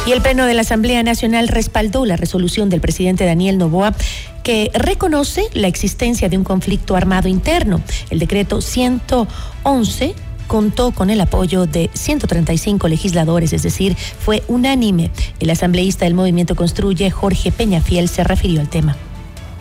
Y 0.06 0.12
el 0.12 0.20
Pleno 0.20 0.44
de 0.44 0.52
la 0.52 0.60
Asamblea 0.60 1.02
Nacional 1.02 1.48
respaldó 1.48 2.04
la 2.04 2.16
resolución 2.16 2.68
del 2.68 2.82
presidente 2.82 3.24
Daniel 3.24 3.56
Novoa 3.56 3.94
que 4.42 4.70
reconoce 4.74 5.44
la 5.54 5.66
existencia 5.66 6.28
de 6.28 6.36
un 6.36 6.44
conflicto 6.44 6.94
armado 6.94 7.28
interno. 7.28 7.80
El 8.10 8.18
decreto 8.18 8.60
111 8.60 10.14
contó 10.46 10.92
con 10.92 11.10
el 11.10 11.20
apoyo 11.20 11.66
de 11.66 11.90
135 11.92 12.88
legisladores, 12.88 13.52
es 13.52 13.62
decir, 13.62 13.96
fue 13.96 14.42
unánime. 14.48 15.10
El 15.40 15.50
asambleísta 15.50 16.04
del 16.04 16.14
Movimiento 16.14 16.54
Construye, 16.54 17.10
Jorge 17.10 17.52
Peñafiel, 17.52 18.08
se 18.08 18.24
refirió 18.24 18.60
al 18.60 18.68
tema. 18.68 18.96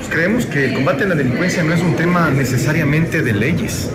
Creemos 0.10 0.46
que 0.46 0.66
el 0.66 0.74
combate 0.74 1.06
a 1.06 1.08
la 1.08 1.16
delincuencia 1.16 1.64
no 1.64 1.74
es 1.74 1.82
un 1.82 1.96
tema 1.96 2.30
necesariamente 2.30 3.22
de 3.22 3.34
leyes. 3.34 3.90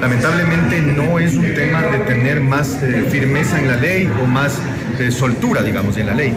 Lamentablemente 0.00 0.80
no 0.80 1.18
es 1.18 1.34
un 1.34 1.54
tema 1.54 1.82
de 1.82 1.98
tener 2.00 2.40
más 2.40 2.82
eh, 2.82 3.06
firmeza 3.10 3.58
en 3.58 3.68
la 3.68 3.76
ley 3.76 4.08
o 4.22 4.26
más 4.26 4.58
de 4.98 5.10
soltura, 5.10 5.62
digamos, 5.62 5.96
en 5.96 6.06
la 6.06 6.14
ley, 6.14 6.34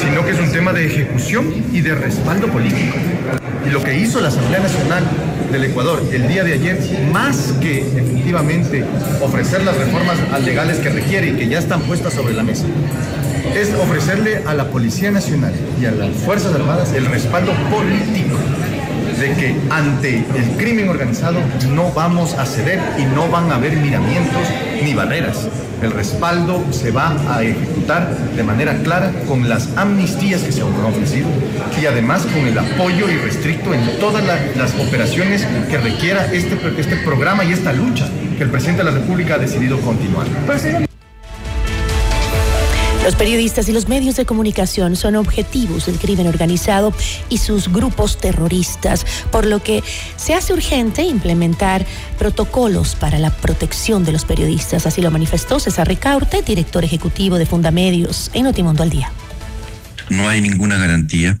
sino 0.00 0.24
que 0.24 0.32
es 0.32 0.40
un 0.40 0.50
tema 0.50 0.72
de 0.72 0.86
ejecución 0.86 1.52
y 1.72 1.80
de 1.80 1.94
respaldo 1.94 2.48
político. 2.48 2.96
Y 3.64 3.70
lo 3.70 3.82
que 3.82 3.96
hizo 3.98 4.20
la 4.20 4.28
Asamblea 4.28 4.60
Nacional 4.60 5.04
del 5.50 5.64
Ecuador 5.64 6.02
el 6.12 6.28
día 6.28 6.44
de 6.44 6.54
ayer, 6.54 6.78
más 7.12 7.54
que 7.60 7.80
efectivamente 7.80 8.84
ofrecer 9.20 9.64
las 9.64 9.76
reformas 9.76 10.18
legales 10.44 10.78
que 10.78 10.88
requiere 10.88 11.28
y 11.28 11.32
que 11.32 11.48
ya 11.48 11.58
están 11.58 11.82
puestas 11.82 12.14
sobre 12.14 12.34
la 12.34 12.42
mesa, 12.42 12.64
es 13.54 13.72
ofrecerle 13.74 14.42
a 14.46 14.54
la 14.54 14.68
Policía 14.68 15.10
Nacional 15.10 15.52
y 15.80 15.86
a 15.86 15.90
las 15.90 16.10
Fuerzas 16.16 16.54
Armadas 16.54 16.92
el 16.92 17.06
respaldo 17.06 17.52
político 17.70 18.36
de 19.20 19.32
que 19.32 19.56
ante 19.70 20.18
el 20.18 20.56
crimen 20.58 20.88
organizado 20.88 21.38
no 21.74 21.90
vamos 21.92 22.34
a 22.34 22.44
ceder 22.44 22.80
y 22.98 23.04
no 23.14 23.28
van 23.28 23.50
a 23.50 23.56
haber 23.56 23.76
miramientos 23.76 24.42
ni 24.82 24.94
barreras. 24.94 25.48
El 25.82 25.90
respaldo 25.90 26.64
se 26.70 26.90
va 26.90 27.16
a 27.28 27.42
ejecutar 27.42 28.16
de 28.34 28.42
manera 28.42 28.74
clara 28.82 29.12
con 29.28 29.48
las 29.48 29.68
amnistías 29.76 30.42
que 30.42 30.52
se 30.52 30.62
han 30.62 30.68
ofrecido 30.68 31.28
y 31.80 31.86
además 31.86 32.24
con 32.26 32.46
el 32.46 32.58
apoyo 32.58 33.08
irrestricto 33.10 33.74
en 33.74 33.98
todas 33.98 34.24
las 34.24 34.74
operaciones 34.74 35.46
que 35.68 35.78
requiera 35.78 36.26
este, 36.32 36.58
este 36.78 36.96
programa 36.96 37.44
y 37.44 37.52
esta 37.52 37.72
lucha 37.72 38.08
que 38.36 38.44
el 38.44 38.50
presidente 38.50 38.84
de 38.84 38.90
la 38.90 38.98
República 38.98 39.34
ha 39.34 39.38
decidido 39.38 39.78
continuar. 39.80 40.26
Los 43.06 43.14
periodistas 43.14 43.68
y 43.68 43.72
los 43.72 43.86
medios 43.86 44.16
de 44.16 44.26
comunicación 44.26 44.96
son 44.96 45.14
objetivos 45.14 45.86
del 45.86 45.96
crimen 45.96 46.26
organizado 46.26 46.92
y 47.28 47.38
sus 47.38 47.72
grupos 47.72 48.18
terroristas, 48.18 49.06
por 49.30 49.46
lo 49.46 49.62
que 49.62 49.84
se 50.16 50.34
hace 50.34 50.52
urgente 50.52 51.04
implementar 51.04 51.86
protocolos 52.18 52.96
para 52.96 53.20
la 53.20 53.30
protección 53.30 54.04
de 54.04 54.10
los 54.10 54.24
periodistas. 54.24 54.86
Así 54.86 55.02
lo 55.02 55.12
manifestó 55.12 55.60
César 55.60 55.86
Ricaurte, 55.86 56.42
director 56.42 56.82
ejecutivo 56.82 57.38
de 57.38 57.46
Fundamedios 57.46 58.32
en 58.34 58.42
Notimundo 58.42 58.82
al 58.82 58.90
Día. 58.90 59.12
No 60.10 60.28
hay 60.28 60.40
ninguna 60.40 60.76
garantía, 60.76 61.38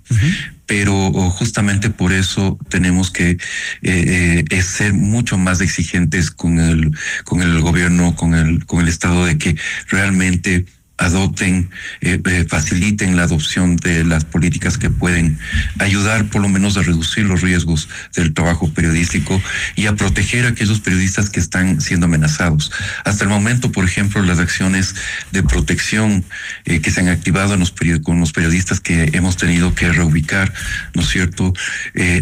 pero 0.66 1.10
justamente 1.30 1.90
por 1.90 2.12
eso 2.12 2.60
tenemos 2.68 3.10
que 3.10 3.38
eh, 3.82 4.44
eh, 4.48 4.62
ser 4.62 4.92
mucho 4.92 5.36
más 5.36 5.60
exigentes 5.60 6.30
con 6.30 6.60
el 6.60 6.92
con 7.24 7.42
el 7.42 7.60
gobierno, 7.60 8.14
con 8.14 8.34
el 8.34 8.64
con 8.66 8.82
el 8.82 8.88
estado 8.88 9.24
de 9.24 9.36
que 9.36 9.56
realmente 9.88 10.64
adopten, 10.98 11.70
eh, 12.00 12.20
eh, 12.24 12.46
faciliten 12.48 13.16
la 13.16 13.24
adopción 13.24 13.76
de 13.76 14.04
las 14.04 14.24
políticas 14.24 14.78
que 14.78 14.88
pueden 14.88 15.38
ayudar 15.78 16.26
por 16.26 16.40
lo 16.40 16.48
menos 16.48 16.76
a 16.76 16.82
reducir 16.82 17.26
los 17.26 17.42
riesgos 17.42 17.88
del 18.14 18.32
trabajo 18.32 18.72
periodístico 18.72 19.40
y 19.74 19.86
a 19.86 19.94
proteger 19.94 20.46
a 20.46 20.48
aquellos 20.48 20.80
periodistas 20.80 21.28
que 21.28 21.40
están 21.40 21.80
siendo 21.80 22.06
amenazados. 22.06 22.72
Hasta 23.04 23.24
el 23.24 23.30
momento, 23.30 23.72
por 23.72 23.84
ejemplo, 23.84 24.22
las 24.22 24.38
acciones 24.38 24.94
de 25.32 25.42
protección 25.42 26.24
eh, 26.64 26.80
que 26.80 26.90
se 26.90 27.00
han 27.00 27.08
activado 27.08 27.54
en 27.54 27.60
los 27.60 27.74
con 28.02 28.18
los 28.18 28.32
periodistas 28.32 28.80
que 28.80 29.10
hemos 29.12 29.36
tenido 29.36 29.74
que 29.74 29.92
reubicar, 29.92 30.52
¿no 30.94 31.02
es 31.02 31.08
cierto?, 31.08 31.52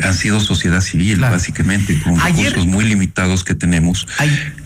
han 0.03 0.15
sido 0.15 0.41
sociedad 0.41 0.81
civil, 0.81 1.21
básicamente, 1.21 1.99
con 2.01 2.21
recursos 2.21 2.67
muy 2.67 2.85
limitados 2.85 3.45
que 3.45 3.55
tenemos, 3.55 4.07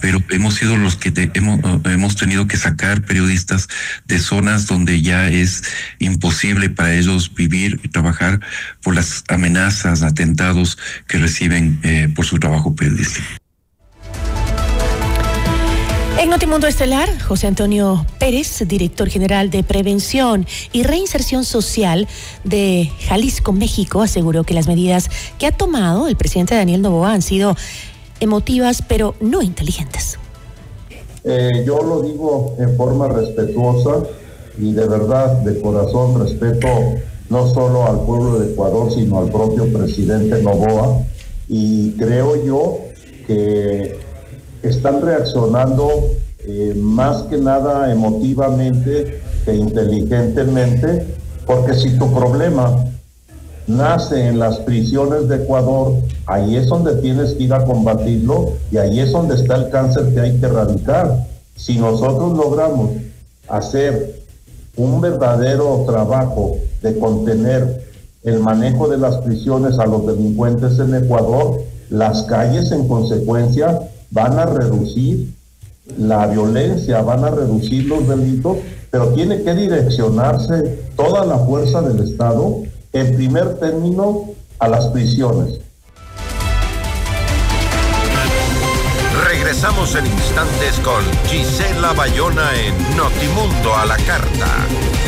pero 0.00 0.22
hemos 0.30 0.54
sido 0.54 0.76
los 0.76 0.96
que 0.96 1.30
hemos, 1.34 1.60
hemos 1.84 2.16
tenido 2.16 2.46
que 2.46 2.56
sacar 2.56 3.02
periodistas 3.02 3.68
de 4.08 4.18
zonas 4.18 4.66
donde 4.66 5.00
ya 5.02 5.28
es 5.28 5.62
imposible 5.98 6.70
para 6.70 6.94
ellos 6.94 7.32
vivir 7.34 7.78
y 7.84 7.88
trabajar 7.88 8.40
por 8.82 8.94
las 8.94 9.22
amenazas, 9.28 10.02
atentados 10.02 10.78
que 11.06 11.18
reciben 11.18 11.78
eh, 11.82 12.08
por 12.14 12.24
su 12.24 12.38
trabajo 12.38 12.74
periodístico. 12.74 13.26
En 16.18 16.30
Notimundo 16.30 16.66
Estelar, 16.66 17.08
José 17.22 17.46
Antonio 17.46 18.04
Pérez, 18.18 18.64
director 18.66 19.08
general 19.08 19.50
de 19.50 19.62
Prevención 19.62 20.48
y 20.72 20.82
Reinserción 20.82 21.44
Social 21.44 22.08
de 22.42 22.90
Jalisco, 23.06 23.52
México, 23.52 24.02
aseguró 24.02 24.42
que 24.42 24.52
las 24.52 24.66
medidas 24.66 25.10
que 25.38 25.46
ha 25.46 25.52
tomado 25.52 26.08
el 26.08 26.16
presidente 26.16 26.56
Daniel 26.56 26.82
Novoa 26.82 27.12
han 27.12 27.22
sido 27.22 27.56
emotivas, 28.18 28.82
pero 28.82 29.14
no 29.20 29.42
inteligentes. 29.42 30.18
Eh, 31.30 31.62
yo 31.66 31.82
lo 31.82 32.00
digo 32.00 32.56
en 32.58 32.74
forma 32.74 33.06
respetuosa 33.06 34.02
y 34.56 34.72
de 34.72 34.88
verdad, 34.88 35.42
de 35.42 35.60
corazón, 35.60 36.18
respeto 36.18 36.68
no 37.28 37.46
solo 37.52 37.84
al 37.86 38.00
pueblo 38.06 38.38
de 38.38 38.52
Ecuador, 38.52 38.90
sino 38.90 39.18
al 39.18 39.30
propio 39.30 39.70
presidente 39.70 40.42
Novoa. 40.42 41.02
Y 41.46 41.92
creo 41.98 42.42
yo 42.42 42.78
que 43.26 43.98
están 44.62 45.02
reaccionando 45.02 45.90
eh, 46.46 46.72
más 46.74 47.24
que 47.24 47.36
nada 47.36 47.92
emotivamente 47.92 49.20
que 49.44 49.54
inteligentemente, 49.54 51.04
porque 51.46 51.74
si 51.74 51.98
tu 51.98 52.10
problema 52.14 52.86
nace 53.66 54.28
en 54.28 54.38
las 54.38 54.60
prisiones 54.60 55.28
de 55.28 55.36
Ecuador, 55.36 55.92
ahí 56.28 56.56
es 56.56 56.66
donde 56.66 56.96
tienes 56.96 57.32
que 57.32 57.44
ir 57.44 57.54
a 57.54 57.64
combatirlo 57.64 58.52
y 58.70 58.76
ahí 58.76 59.00
es 59.00 59.12
donde 59.12 59.34
está 59.34 59.56
el 59.56 59.70
cáncer 59.70 60.12
que 60.12 60.20
hay 60.20 60.38
que 60.38 60.46
erradicar. 60.46 61.26
Si 61.56 61.78
nosotros 61.78 62.36
logramos 62.36 62.90
hacer 63.48 64.20
un 64.76 65.00
verdadero 65.00 65.84
trabajo 65.86 66.58
de 66.82 66.98
contener 66.98 67.82
el 68.22 68.40
manejo 68.40 68.88
de 68.88 68.98
las 68.98 69.16
prisiones 69.16 69.78
a 69.78 69.86
los 69.86 70.06
delincuentes 70.06 70.78
en 70.78 70.94
Ecuador, 70.94 71.62
las 71.88 72.22
calles 72.24 72.70
en 72.72 72.86
consecuencia 72.86 73.80
van 74.10 74.38
a 74.38 74.44
reducir 74.44 75.32
la 75.96 76.26
violencia, 76.26 77.00
van 77.00 77.24
a 77.24 77.30
reducir 77.30 77.86
los 77.86 78.06
delitos, 78.06 78.58
pero 78.90 79.08
tiene 79.14 79.42
que 79.42 79.54
direccionarse 79.54 80.78
toda 80.94 81.24
la 81.24 81.38
fuerza 81.38 81.80
del 81.80 82.06
Estado 82.06 82.62
en 82.92 83.16
primer 83.16 83.54
término 83.54 84.26
a 84.58 84.68
las 84.68 84.88
prisiones. 84.88 85.60
Regresamos 89.60 89.96
en 89.96 90.06
instantes 90.06 90.78
con 90.78 91.02
Gisela 91.26 91.92
Bayona 91.92 92.54
en 92.54 92.96
Notimundo 92.96 93.74
a 93.74 93.86
la 93.86 93.96
Carta. 93.96 95.07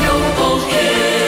Eu 0.00 0.18
vou 0.36 0.60
querer. 0.68 1.21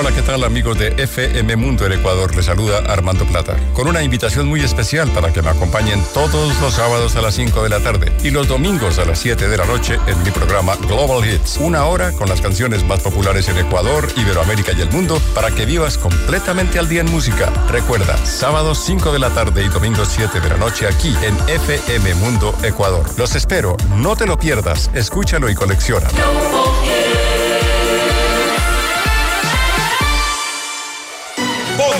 Hola, 0.00 0.12
¿qué 0.12 0.22
tal 0.22 0.44
amigos 0.44 0.78
de 0.78 0.94
FM 0.96 1.56
Mundo 1.56 1.84
del 1.84 1.98
Ecuador? 1.98 2.34
Les 2.34 2.46
saluda 2.46 2.78
Armando 2.88 3.26
Plata, 3.26 3.54
con 3.74 3.86
una 3.86 4.02
invitación 4.02 4.48
muy 4.48 4.62
especial 4.62 5.10
para 5.10 5.30
que 5.30 5.42
me 5.42 5.50
acompañen 5.50 6.02
todos 6.14 6.58
los 6.58 6.72
sábados 6.72 7.16
a 7.16 7.20
las 7.20 7.34
5 7.34 7.62
de 7.64 7.68
la 7.68 7.80
tarde 7.80 8.10
y 8.24 8.30
los 8.30 8.48
domingos 8.48 8.98
a 8.98 9.04
las 9.04 9.18
7 9.18 9.46
de 9.46 9.56
la 9.58 9.66
noche 9.66 9.98
en 10.06 10.22
mi 10.22 10.30
programa 10.30 10.74
Global 10.76 11.28
Hits. 11.28 11.58
Una 11.58 11.84
hora 11.84 12.12
con 12.12 12.30
las 12.30 12.40
canciones 12.40 12.82
más 12.82 13.00
populares 13.00 13.50
en 13.50 13.58
Ecuador, 13.58 14.08
Iberoamérica 14.16 14.72
y 14.72 14.80
el 14.80 14.90
mundo 14.90 15.20
para 15.34 15.50
que 15.50 15.66
vivas 15.66 15.98
completamente 15.98 16.78
al 16.78 16.88
día 16.88 17.02
en 17.02 17.10
música. 17.10 17.52
Recuerda, 17.68 18.16
sábados 18.24 18.82
5 18.86 19.12
de 19.12 19.18
la 19.18 19.28
tarde 19.28 19.64
y 19.64 19.68
domingos 19.68 20.08
7 20.12 20.40
de 20.40 20.48
la 20.48 20.56
noche 20.56 20.86
aquí 20.86 21.14
en 21.22 21.36
FM 21.46 22.14
Mundo 22.14 22.54
Ecuador. 22.62 23.04
Los 23.18 23.34
espero, 23.34 23.76
no 23.96 24.16
te 24.16 24.24
lo 24.24 24.38
pierdas, 24.38 24.90
escúchalo 24.94 25.50
y 25.50 25.54
colecciona. 25.54 26.08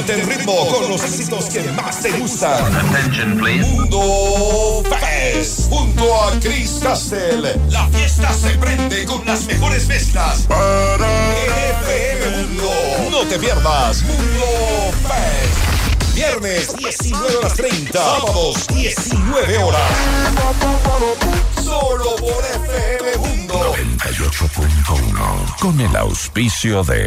Ponte 0.01 0.15
en 0.15 0.27
ritmo 0.27 0.67
con 0.69 0.89
los 0.89 1.05
éxitos 1.05 1.45
que 1.51 1.61
más 1.73 2.01
te 2.01 2.11
gustan. 2.13 2.73
Mundo 3.37 4.83
Fest. 4.89 5.69
Junto 5.69 6.23
a 6.23 6.41
Chris 6.41 6.81
Castel. 6.83 7.61
La 7.69 7.87
fiesta 7.89 8.33
se 8.33 8.49
prende 8.57 9.05
con 9.05 9.27
las 9.27 9.45
mejores 9.45 9.87
mezclas. 9.89 10.47
Para 10.49 11.07
FM 11.37 12.47
Mundo. 12.47 12.71
No 13.11 13.27
te 13.27 13.39
pierdas. 13.39 14.03
Mundo 14.05 14.91
Fest. 15.03 16.15
Viernes 16.15 16.75
19 16.77 17.37
horas 17.37 17.55
30. 17.55 17.93
Sábados 17.93 18.67
19 18.69 19.59
horas. 19.59 19.91
Solo 21.63 22.17
por 22.17 22.43
FM 22.71 23.19
Mundo. 23.19 23.75
98.1 23.77 25.59
con 25.59 25.79
el 25.79 25.95
auspicio 25.95 26.83
de... 26.85 27.07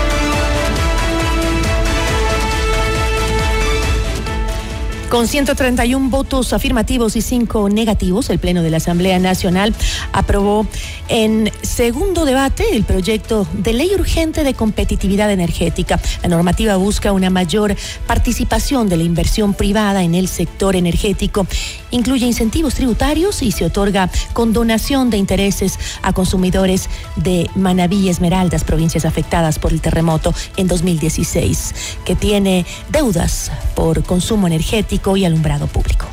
Con 5.11 5.27
131 5.27 6.09
votos 6.09 6.53
afirmativos 6.53 7.17
y 7.17 7.21
5 7.21 7.67
negativos, 7.67 8.29
el 8.29 8.39
Pleno 8.39 8.63
de 8.63 8.69
la 8.69 8.77
Asamblea 8.77 9.19
Nacional 9.19 9.75
aprobó 10.13 10.65
en 11.09 11.51
segundo 11.63 12.23
debate 12.23 12.77
el 12.77 12.85
proyecto 12.85 13.45
de 13.51 13.73
ley 13.73 13.91
urgente 13.93 14.45
de 14.45 14.53
competitividad 14.53 15.29
energética. 15.29 15.99
La 16.23 16.29
normativa 16.29 16.77
busca 16.77 17.11
una 17.11 17.29
mayor 17.29 17.75
participación 18.07 18.87
de 18.87 18.95
la 18.95 19.03
inversión 19.03 19.53
privada 19.53 20.01
en 20.01 20.15
el 20.15 20.29
sector 20.29 20.77
energético, 20.77 21.45
incluye 21.91 22.25
incentivos 22.25 22.75
tributarios 22.75 23.43
y 23.43 23.51
se 23.51 23.65
otorga 23.65 24.09
condonación 24.31 25.09
de 25.09 25.17
intereses 25.17 25.77
a 26.03 26.13
consumidores 26.13 26.89
de 27.17 27.49
Manabí 27.55 27.97
y 27.97 28.07
Esmeraldas, 28.07 28.63
provincias 28.63 29.03
afectadas 29.03 29.59
por 29.59 29.73
el 29.73 29.81
terremoto 29.81 30.33
en 30.55 30.69
2016, 30.69 31.73
que 32.05 32.15
tiene 32.15 32.65
deudas 32.89 33.51
por 33.75 34.03
consumo 34.03 34.47
energético 34.47 35.00
y 35.17 35.25
alumbrado 35.25 35.67
público. 35.67 36.05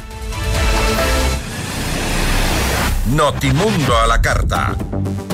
Notimundo 3.14 3.96
a 3.96 4.06
la 4.06 4.20
carta. 4.20 4.76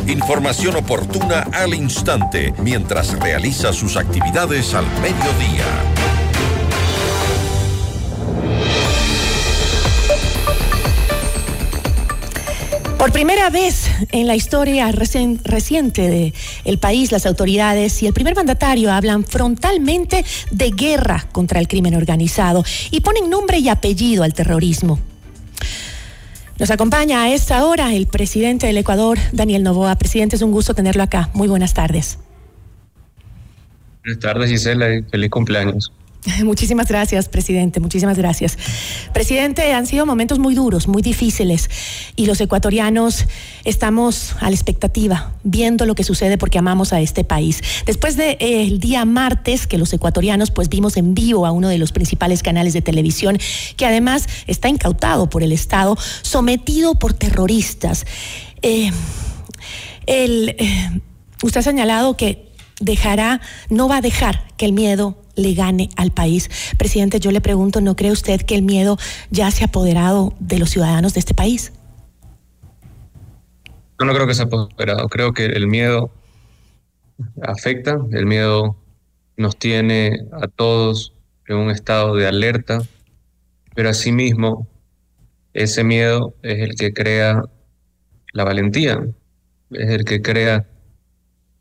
Información 0.06 0.76
oportuna 0.76 1.46
al 1.52 1.74
instante 1.74 2.52
mientras 2.58 3.18
realiza 3.18 3.72
sus 3.72 3.96
actividades 3.96 4.74
al 4.74 4.86
mediodía. 5.00 6.03
Por 13.04 13.12
primera 13.12 13.50
vez 13.50 13.86
en 14.12 14.26
la 14.26 14.34
historia 14.34 14.90
recien- 14.90 15.38
reciente 15.44 16.32
del 16.64 16.78
país, 16.78 17.12
las 17.12 17.26
autoridades 17.26 18.02
y 18.02 18.06
el 18.06 18.14
primer 18.14 18.34
mandatario 18.34 18.90
hablan 18.90 19.24
frontalmente 19.24 20.24
de 20.50 20.70
guerra 20.70 21.26
contra 21.30 21.60
el 21.60 21.68
crimen 21.68 21.96
organizado 21.96 22.64
y 22.90 23.02
ponen 23.02 23.28
nombre 23.28 23.58
y 23.58 23.68
apellido 23.68 24.24
al 24.24 24.32
terrorismo. 24.32 24.98
Nos 26.58 26.70
acompaña 26.70 27.24
a 27.24 27.28
esta 27.34 27.66
hora 27.66 27.94
el 27.94 28.06
presidente 28.06 28.68
del 28.68 28.78
Ecuador, 28.78 29.18
Daniel 29.32 29.64
Novoa. 29.64 29.96
Presidente, 29.96 30.36
es 30.36 30.42
un 30.42 30.52
gusto 30.52 30.72
tenerlo 30.72 31.02
acá. 31.02 31.28
Muy 31.34 31.46
buenas 31.46 31.74
tardes. 31.74 32.18
Buenas 34.02 34.18
tardes, 34.18 34.48
Gisela, 34.48 34.86
feliz 35.10 35.28
cumpleaños. 35.28 35.92
Muchísimas 36.44 36.88
gracias, 36.88 37.28
presidente. 37.28 37.80
Muchísimas 37.80 38.16
gracias. 38.16 38.56
Presidente, 39.12 39.72
han 39.72 39.86
sido 39.86 40.06
momentos 40.06 40.38
muy 40.38 40.54
duros, 40.54 40.88
muy 40.88 41.02
difíciles 41.02 41.68
y 42.16 42.26
los 42.26 42.40
ecuatorianos 42.40 43.26
estamos 43.64 44.34
a 44.40 44.48
la 44.48 44.54
expectativa, 44.54 45.34
viendo 45.42 45.86
lo 45.86 45.94
que 45.94 46.04
sucede 46.04 46.38
porque 46.38 46.58
amamos 46.58 46.92
a 46.92 47.00
este 47.00 47.24
país. 47.24 47.60
Después 47.86 48.16
del 48.16 48.38
de, 48.38 48.62
eh, 48.62 48.78
día 48.78 49.04
martes 49.04 49.66
que 49.66 49.78
los 49.78 49.92
ecuatorianos 49.92 50.50
pues 50.50 50.68
vimos 50.68 50.96
en 50.96 51.14
vivo 51.14 51.46
a 51.46 51.52
uno 51.52 51.68
de 51.68 51.78
los 51.78 51.92
principales 51.92 52.42
canales 52.42 52.72
de 52.72 52.82
televisión 52.82 53.38
que 53.76 53.86
además 53.86 54.26
está 54.46 54.68
incautado 54.68 55.28
por 55.28 55.42
el 55.42 55.52
Estado, 55.52 55.96
sometido 56.22 56.94
por 56.94 57.12
terroristas. 57.12 58.06
Eh, 58.62 58.90
eh, 60.06 61.00
usted 61.42 61.60
ha 61.60 61.62
señalado 61.62 62.16
que 62.16 62.48
dejará, 62.80 63.40
no 63.68 63.88
va 63.88 63.98
a 63.98 64.00
dejar 64.00 64.46
que 64.56 64.66
el 64.66 64.72
miedo 64.72 65.23
le 65.36 65.54
gane 65.54 65.88
al 65.96 66.10
país. 66.10 66.50
Presidente, 66.78 67.20
yo 67.20 67.30
le 67.30 67.40
pregunto, 67.40 67.80
¿no 67.80 67.96
cree 67.96 68.10
usted 68.10 68.40
que 68.42 68.54
el 68.54 68.62
miedo 68.62 68.98
ya 69.30 69.50
se 69.50 69.64
ha 69.64 69.66
apoderado 69.66 70.34
de 70.40 70.58
los 70.58 70.70
ciudadanos 70.70 71.14
de 71.14 71.20
este 71.20 71.34
país? 71.34 71.72
Yo 73.98 74.06
no 74.06 74.12
creo 74.12 74.26
que 74.26 74.34
se 74.34 74.42
ha 74.42 74.46
apoderado, 74.46 75.08
creo 75.08 75.32
que 75.32 75.46
el 75.46 75.66
miedo 75.66 76.10
afecta, 77.42 77.98
el 78.12 78.26
miedo 78.26 78.76
nos 79.36 79.56
tiene 79.56 80.26
a 80.32 80.48
todos 80.48 81.12
en 81.46 81.56
un 81.56 81.70
estado 81.70 82.14
de 82.16 82.26
alerta, 82.26 82.82
pero 83.74 83.88
asimismo 83.88 84.68
ese 85.52 85.84
miedo 85.84 86.34
es 86.42 86.60
el 86.60 86.74
que 86.74 86.92
crea 86.92 87.42
la 88.32 88.44
valentía, 88.44 89.00
es 89.70 89.90
el 89.90 90.04
que 90.04 90.22
crea 90.22 90.66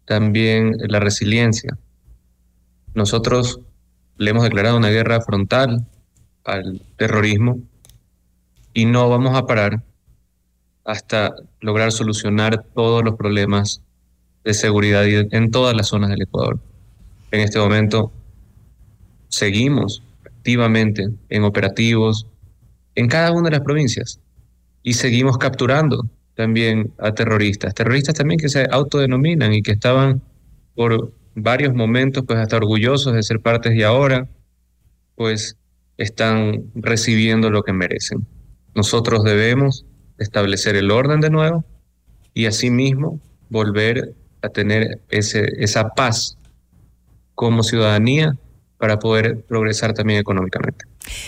también 0.05 0.75
la 0.87 0.99
resiliencia. 0.99 1.77
Nosotros 2.95 3.59
le 4.17 4.29
hemos 4.29 4.43
declarado 4.43 4.77
una 4.77 4.89
guerra 4.89 5.21
frontal 5.21 5.87
al 6.43 6.81
terrorismo 6.97 7.59
y 8.73 8.85
no 8.85 9.09
vamos 9.09 9.35
a 9.35 9.45
parar 9.45 9.83
hasta 10.85 11.33
lograr 11.61 11.91
solucionar 11.91 12.65
todos 12.75 13.03
los 13.03 13.15
problemas 13.15 13.81
de 14.43 14.53
seguridad 14.53 15.05
en 15.07 15.51
todas 15.51 15.75
las 15.75 15.87
zonas 15.87 16.09
del 16.09 16.23
Ecuador. 16.23 16.59
En 17.31 17.39
este 17.39 17.59
momento 17.59 18.11
seguimos 19.29 20.03
activamente 20.25 21.07
en 21.29 21.43
operativos 21.43 22.27
en 22.95 23.07
cada 23.07 23.31
una 23.31 23.49
de 23.49 23.57
las 23.57 23.61
provincias 23.61 24.19
y 24.83 24.93
seguimos 24.93 25.37
capturando 25.37 26.07
también 26.35 26.91
a 26.99 27.13
terroristas, 27.13 27.73
terroristas 27.73 28.15
también 28.15 28.39
que 28.39 28.49
se 28.49 28.67
autodenominan 28.69 29.53
y 29.53 29.61
que 29.61 29.71
estaban 29.71 30.21
por 30.75 31.11
varios 31.35 31.73
momentos 31.73 32.23
pues 32.25 32.39
hasta 32.39 32.57
orgullosos 32.57 33.13
de 33.13 33.23
ser 33.23 33.39
partes 33.39 33.73
y 33.75 33.83
ahora 33.83 34.27
pues 35.15 35.57
están 35.97 36.71
recibiendo 36.75 37.49
lo 37.49 37.63
que 37.63 37.73
merecen. 37.73 38.25
Nosotros 38.75 39.23
debemos 39.23 39.85
establecer 40.17 40.75
el 40.75 40.91
orden 40.91 41.21
de 41.21 41.29
nuevo 41.29 41.65
y 42.33 42.45
asimismo 42.45 43.19
volver 43.49 44.15
a 44.41 44.49
tener 44.49 44.99
ese, 45.09 45.47
esa 45.57 45.89
paz 45.89 46.37
como 47.35 47.63
ciudadanía 47.63 48.35
para 48.83 48.99
poder 48.99 49.45
progresar 49.45 49.93
también 49.93 50.19
económicamente. 50.19 50.83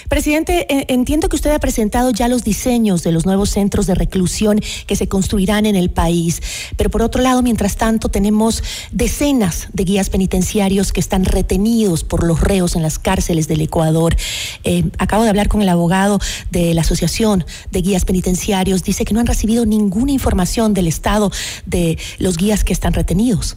Presidente, 0.10 0.68
eh, 0.70 0.88
entiendo 0.90 1.30
que 1.30 1.38
usted 1.38 1.52
ha 1.52 1.60
presentado 1.60 2.12
ya 2.12 2.28
los 2.28 2.44
diseños 2.44 3.02
de 3.02 3.14
los 3.14 3.26
nuevos 3.26 3.50
centros 3.50 3.88
de 3.88 3.96
reclusión 3.96 4.60
que 4.88 4.98
se 4.98 5.08
construirán 5.08 5.66
en 5.66 5.78
el 5.78 5.90
país, 5.90 6.42
pero 6.76 6.90
por 6.90 7.02
otro 7.02 7.22
lado, 7.22 7.42
mientras 7.42 7.78
tanto, 7.78 8.10
tenemos 8.10 8.62
decenas 8.92 9.70
de 9.72 9.86
guías 9.86 10.10
penitenciarios 10.10 10.92
que 10.92 11.00
están 11.00 11.24
retenidos 11.24 12.04
por 12.04 12.26
los 12.26 12.42
reos 12.42 12.76
en 12.76 12.82
las 12.82 13.00
cárceles 13.00 13.48
del 13.48 13.62
Ecuador. 13.62 14.18
Eh, 14.66 14.84
acabo 14.98 15.24
de 15.24 15.30
hablar 15.30 15.48
con 15.48 15.62
el 15.62 15.70
abogado 15.70 16.20
de 16.52 16.74
la 16.74 16.82
Asociación 16.82 17.46
de 17.72 17.82
Guías 17.82 18.04
Penitenciarios, 18.04 18.84
dice 18.84 19.06
que 19.06 19.14
no 19.14 19.22
han 19.22 19.28
recibido 19.28 19.66
ninguna 19.66 20.12
información 20.12 20.74
del 20.74 20.88
estado 20.88 21.32
de 21.66 21.98
los 22.20 22.36
guías 22.36 22.66
que 22.66 22.74
están 22.74 22.92
retenidos. 22.92 23.56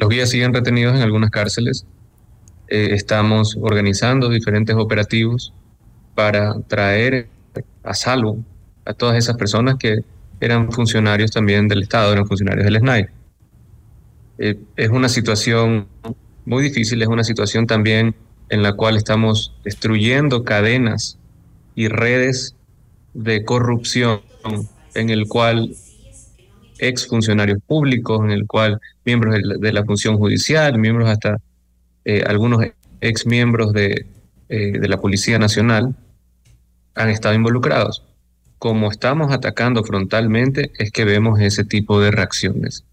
Los 0.00 0.08
guías 0.08 0.30
siguen 0.30 0.54
retenidos 0.54 0.96
en 0.96 1.02
algunas 1.02 1.28
cárceles 1.28 1.84
eh, 2.68 2.88
estamos 2.92 3.58
organizando 3.60 4.30
diferentes 4.30 4.74
operativos 4.74 5.52
para 6.14 6.58
traer 6.68 7.28
a 7.82 7.92
salvo 7.92 8.42
a 8.86 8.94
todas 8.94 9.18
esas 9.18 9.36
personas 9.36 9.76
que 9.76 10.02
eran 10.40 10.72
funcionarios 10.72 11.30
también 11.30 11.68
del 11.68 11.82
Estado, 11.82 12.14
eran 12.14 12.26
funcionarios 12.26 12.64
del 12.64 12.78
SNAI. 12.78 13.08
Eh, 14.38 14.58
es 14.76 14.88
una 14.88 15.10
situación 15.10 15.86
muy 16.46 16.62
difícil, 16.62 17.02
es 17.02 17.08
una 17.08 17.22
situación 17.22 17.66
también 17.66 18.14
en 18.48 18.62
la 18.62 18.72
cual 18.72 18.96
estamos 18.96 19.54
destruyendo 19.64 20.44
cadenas 20.44 21.18
y 21.74 21.88
redes 21.88 22.56
de 23.12 23.44
corrupción 23.44 24.22
en 24.94 25.10
el 25.10 25.28
cual 25.28 25.74
ex 26.80 27.06
funcionarios 27.06 27.58
públicos, 27.66 28.20
en 28.24 28.30
el 28.30 28.46
cual 28.46 28.80
miembros 29.04 29.36
de 29.60 29.72
la 29.72 29.84
función 29.84 30.16
judicial, 30.16 30.78
miembros 30.78 31.08
hasta 31.08 31.40
eh, 32.04 32.24
algunos 32.26 32.64
ex 33.00 33.26
miembros 33.26 33.72
de, 33.72 34.06
eh, 34.48 34.78
de 34.78 34.88
la 34.88 35.00
Policía 35.00 35.38
Nacional 35.38 35.94
han 36.94 37.08
estado 37.08 37.34
involucrados. 37.34 38.04
Como 38.58 38.90
estamos 38.90 39.32
atacando 39.32 39.84
frontalmente, 39.84 40.72
es 40.78 40.90
que 40.90 41.04
vemos 41.04 41.40
ese 41.40 41.64
tipo 41.64 42.00
de 42.00 42.10
reacciones. 42.10 42.84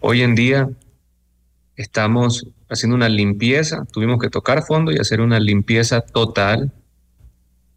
Hoy 0.00 0.22
en 0.22 0.34
día 0.34 0.68
estamos 1.76 2.46
haciendo 2.68 2.96
una 2.96 3.08
limpieza, 3.08 3.84
tuvimos 3.92 4.20
que 4.20 4.30
tocar 4.30 4.62
fondo 4.62 4.92
y 4.92 4.98
hacer 4.98 5.20
una 5.20 5.40
limpieza 5.40 6.00
total 6.00 6.72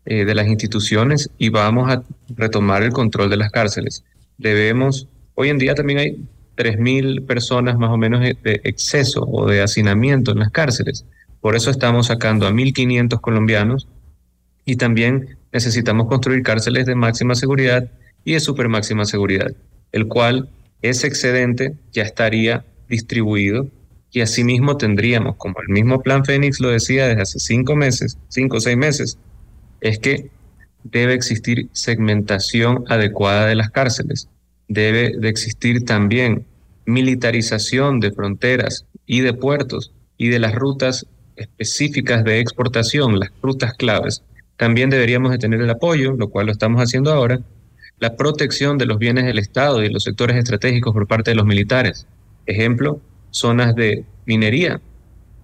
eh, 0.06 0.24
de 0.26 0.36
las 0.36 0.48
instituciones 0.48 1.32
y 1.38 1.50
vamos 1.50 1.92
a 1.92 2.04
retomar 2.30 2.84
el 2.84 2.94
control 2.94 3.30
de 3.30 3.38
las 3.38 3.52
cárceles. 3.52 4.04
Debemos, 4.38 5.08
hoy 5.36 5.50
en 5.50 5.58
día 5.58 5.76
también 5.76 6.00
hay 6.00 6.26
3.000 6.58 7.26
personas 7.26 7.78
más 7.78 7.92
o 7.92 7.98
menos 7.98 8.22
de 8.22 8.62
exceso 8.64 9.24
o 9.24 9.46
de 9.46 9.62
hacinamiento 9.62 10.32
en 10.32 10.40
las 10.40 10.52
cárceles. 10.52 11.06
Por 11.42 11.56
eso 11.56 11.70
estamos 11.70 12.08
sacando 12.08 12.48
a 12.48 12.52
1.500 12.52 13.22
colombianos 13.22 13.88
y 14.66 14.78
también 14.78 15.38
necesitamos 15.52 16.08
construir 16.08 16.42
cárceles 16.42 16.86
de 16.86 16.96
máxima 16.96 17.36
seguridad 17.36 17.90
y 18.24 18.34
de 18.34 18.40
super 18.40 18.68
máxima 18.68 19.06
seguridad, 19.06 19.54
el 19.92 20.08
cual 20.08 20.50
ese 20.82 21.08
excedente 21.08 21.76
ya 21.92 22.04
estaría 22.04 22.66
distribuido 22.90 23.68
y 24.12 24.22
asimismo 24.22 24.78
tendríamos, 24.78 25.36
como 25.36 25.60
el 25.62 25.70
mismo 25.70 26.02
plan 26.02 26.26
Fénix 26.26 26.60
lo 26.60 26.70
decía 26.70 27.08
desde 27.08 27.22
hace 27.22 27.40
cinco 27.40 27.76
meses, 27.76 28.18
cinco 28.30 28.58
o 28.58 28.62
seis 28.62 28.78
meses, 28.78 29.20
es 29.82 30.00
que 30.00 30.30
debe 30.84 31.14
existir 31.14 31.70
segmentación 31.74 32.86
adecuada 32.88 33.46
de 33.46 33.56
las 33.56 33.70
cárceles 33.70 34.30
debe 34.68 35.14
de 35.18 35.30
existir 35.30 35.86
también 35.86 36.46
militarización 36.86 38.00
de 38.00 38.12
fronteras 38.12 38.86
y 39.06 39.22
de 39.22 39.34
puertos 39.34 39.92
y 40.18 40.30
de 40.30 40.40
las 40.40 40.56
rutas 40.56 41.06
específicas 41.36 42.24
de 42.24 42.40
exportación, 42.40 43.20
las 43.20 43.32
rutas 43.42 43.74
claves. 43.74 44.24
También 44.58 44.90
deberíamos 44.90 45.32
de 45.32 45.38
tener 45.38 45.62
el 45.62 45.70
apoyo, 45.70 46.14
lo 46.14 46.30
cual 46.30 46.48
lo 46.48 46.52
estamos 46.52 46.82
haciendo 46.82 47.12
ahora, 47.12 47.42
la 48.00 48.16
protección 48.16 48.78
de 48.78 48.86
los 48.86 48.98
bienes 48.98 49.26
del 49.26 49.40
Estado 49.40 49.82
y 49.82 49.88
de 49.88 49.94
los 49.94 50.04
sectores 50.04 50.38
estratégicos 50.38 50.94
por 50.94 51.08
parte 51.08 51.32
de 51.32 51.36
los 51.36 51.46
militares. 51.46 52.08
Ejemplo, 52.46 53.02
zonas 53.32 53.76
de 53.76 54.06
minería 54.26 54.82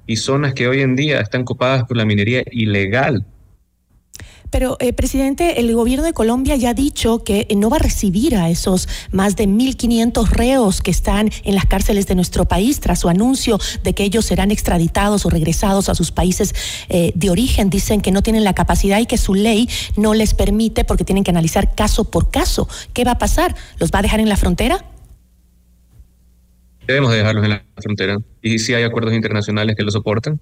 y 0.08 0.18
zonas 0.18 0.54
que 0.54 0.68
hoy 0.68 0.82
en 0.82 0.96
día 0.96 1.20
están 1.20 1.44
copadas 1.44 1.84
por 1.86 1.98
la 1.98 2.06
minería 2.06 2.44
ilegal 2.52 3.26
pero, 4.52 4.76
eh, 4.82 4.92
presidente, 4.92 5.62
el 5.62 5.74
gobierno 5.74 6.04
de 6.04 6.12
Colombia 6.12 6.58
ya 6.58 6.72
ha 6.72 6.74
dicho 6.74 7.24
que 7.24 7.48
eh, 7.50 7.56
no 7.56 7.70
va 7.70 7.78
a 7.78 7.80
recibir 7.80 8.36
a 8.36 8.50
esos 8.50 8.90
más 9.10 9.38
de 9.38 9.48
1.500 9.48 10.28
reos 10.30 10.82
que 10.82 10.92
están 10.92 11.30
en 11.46 11.56
las 11.56 11.66
cárceles 11.66 12.06
de 12.06 12.16
nuestro 12.16 12.44
país 12.44 12.82
tras 12.82 13.00
su 13.00 13.08
anuncio 13.08 13.60
de 13.82 13.94
que 13.94 14.04
ellos 14.04 14.26
serán 14.26 14.52
extraditados 14.52 15.26
o 15.26 15.30
regresados 15.30 15.88
a 15.88 15.96
sus 15.96 16.12
países 16.12 16.54
eh, 16.90 17.14
de 17.16 17.30
origen. 17.30 17.70
Dicen 17.70 18.02
que 18.02 18.12
no 18.12 18.22
tienen 18.24 18.44
la 18.44 18.54
capacidad 18.54 19.00
y 19.00 19.06
que 19.06 19.18
su 19.18 19.36
ley 19.36 19.70
no 19.96 20.14
les 20.14 20.34
permite 20.34 20.84
porque 20.84 21.06
tienen 21.06 21.24
que 21.24 21.32
analizar 21.32 21.74
caso 21.74 22.12
por 22.12 22.30
caso. 22.30 22.68
¿Qué 22.92 23.06
va 23.06 23.12
a 23.12 23.18
pasar? 23.18 23.56
¿Los 23.80 23.90
va 23.92 24.00
a 24.00 24.02
dejar 24.02 24.20
en 24.20 24.28
la 24.28 24.36
frontera? 24.36 24.84
Debemos 26.86 27.14
dejarlos 27.14 27.46
en 27.46 27.52
la 27.52 27.64
frontera. 27.78 28.18
Y 28.42 28.60
si 28.60 28.74
hay 28.74 28.84
acuerdos 28.84 29.14
internacionales 29.14 29.78
que 29.78 29.84
lo 29.84 29.92
soportan. 29.92 30.42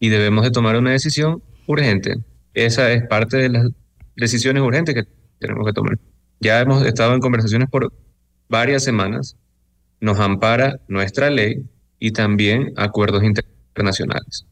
Y 0.00 0.08
debemos 0.08 0.42
de 0.42 0.50
tomar 0.50 0.76
una 0.76 0.90
decisión 0.90 1.40
urgente 1.68 2.16
esa 2.54 2.90
es 2.92 3.06
parte 3.06 3.36
de 3.36 3.48
las 3.50 3.68
decisiones 4.16 4.62
urgentes 4.62 4.94
que 4.94 5.04
tenemos 5.38 5.66
que 5.66 5.72
tomar. 5.72 5.98
Ya 6.40 6.60
hemos 6.60 6.84
estado 6.86 7.14
en 7.14 7.20
conversaciones 7.20 7.68
por 7.68 7.92
varias 8.48 8.84
semanas, 8.84 9.36
nos 10.00 10.18
ampara 10.18 10.80
nuestra 10.88 11.30
ley 11.30 11.64
y 11.98 12.12
también 12.12 12.72
acuerdos 12.76 13.22
internacionales. 13.22 14.46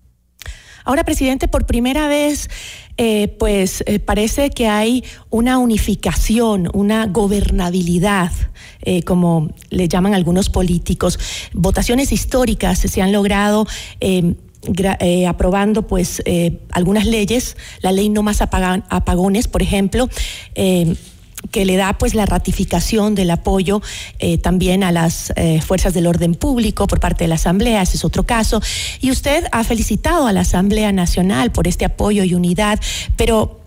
Ahora, 0.85 1.05
presidente, 1.05 1.47
por 1.47 1.65
primera 1.67 2.09
vez, 2.09 2.51
eh, 2.97 3.29
pues 3.39 3.85
eh, 3.87 4.01
parece 4.01 4.51
que 4.51 4.67
hay 4.67 5.05
una 5.31 5.59
unificación, 5.59 6.69
una 6.73 7.07
gobernabilidad, 7.07 8.33
eh, 8.81 9.03
como 9.05 9.55
le 9.71 9.87
llaman 9.87 10.15
algunos 10.15 10.51
políticos. 10.51 11.19
Votaciones 11.53 12.11
históricas 12.11 12.81
se 12.81 13.03
han 13.03 13.13
logrado 13.13 13.67
eh, 15.01 15.27
aprobando 15.27 15.89
pues 15.89 16.23
eh, 16.25 16.61
algunas 16.71 17.05
leyes, 17.05 17.57
la 17.81 17.91
ley 17.91 18.09
no 18.09 18.23
más 18.23 18.43
apagones, 18.43 19.49
por 19.49 19.61
ejemplo, 19.61 20.09
eh, 20.55 20.95
que 21.51 21.65
le 21.65 21.77
da 21.77 21.99
pues 21.99 22.15
la 22.15 22.27
ratificación 22.27 23.17
del 23.17 23.33
apoyo 23.33 23.83
también 24.43 24.85
a 24.85 24.93
las 24.93 25.33
fuerzas 25.67 25.93
del 25.93 26.07
orden 26.07 26.37
público 26.37 26.87
por 26.87 27.01
parte 27.01 27.25
de 27.25 27.29
la 27.29 27.35
Asamblea, 27.35 27.83
ese 27.83 27.97
es 27.97 28.05
otro 28.05 28.23
caso. 28.23 28.63
Y 29.01 29.11
usted 29.11 29.47
ha 29.51 29.65
felicitado 29.65 30.29
a 30.29 30.33
la 30.33 30.43
Asamblea 30.43 30.93
Nacional 30.93 31.51
por 31.51 31.67
este 31.67 31.85
apoyo 31.85 32.23
y 32.23 32.35
unidad, 32.35 32.79
pero 33.17 33.61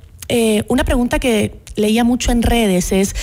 una 0.69 0.85
pregunta 0.85 1.19
que 1.19 1.59
leía 1.75 2.05
mucho 2.05 2.31
en 2.31 2.43
redes 2.43 2.93
es, 2.93 3.13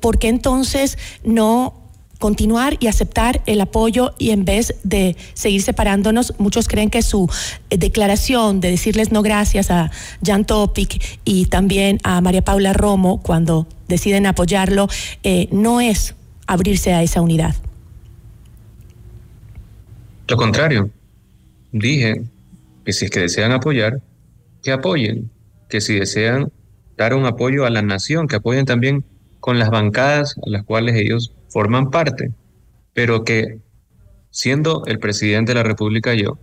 ¿por 0.00 0.18
qué 0.18 0.26
entonces 0.26 0.98
no 1.22 1.83
continuar 2.18 2.76
y 2.80 2.86
aceptar 2.86 3.42
el 3.46 3.60
apoyo 3.60 4.14
y 4.18 4.30
en 4.30 4.44
vez 4.44 4.74
de 4.82 5.16
seguir 5.34 5.62
separándonos, 5.62 6.34
muchos 6.38 6.68
creen 6.68 6.90
que 6.90 7.02
su 7.02 7.30
eh, 7.70 7.76
declaración 7.76 8.60
de 8.60 8.70
decirles 8.70 9.12
no 9.12 9.22
gracias 9.22 9.70
a 9.70 9.90
Jan 10.24 10.44
Topic 10.44 11.02
y 11.24 11.46
también 11.46 11.98
a 12.02 12.20
María 12.20 12.42
Paula 12.42 12.72
Romo 12.72 13.22
cuando 13.22 13.66
deciden 13.88 14.26
apoyarlo, 14.26 14.88
eh, 15.22 15.48
no 15.50 15.80
es 15.80 16.14
abrirse 16.46 16.92
a 16.92 17.02
esa 17.02 17.20
unidad. 17.20 17.54
Lo 20.28 20.36
contrario, 20.36 20.90
dije 21.72 22.22
que 22.84 22.92
si 22.92 23.06
es 23.06 23.10
que 23.10 23.20
desean 23.20 23.52
apoyar, 23.52 24.00
que 24.62 24.72
apoyen, 24.72 25.30
que 25.68 25.80
si 25.80 25.98
desean 25.98 26.50
dar 26.96 27.14
un 27.14 27.26
apoyo 27.26 27.66
a 27.66 27.70
la 27.70 27.82
nación, 27.82 28.26
que 28.28 28.36
apoyen 28.36 28.64
también 28.64 29.04
con 29.40 29.58
las 29.58 29.70
bancadas 29.70 30.36
a 30.38 30.48
las 30.48 30.64
cuales 30.64 30.96
ellos 30.96 31.32
forman 31.54 31.92
parte, 31.92 32.32
pero 32.94 33.22
que 33.22 33.60
siendo 34.30 34.82
el 34.86 34.98
presidente 34.98 35.52
de 35.52 35.54
la 35.54 35.62
República 35.62 36.12
yo 36.12 36.36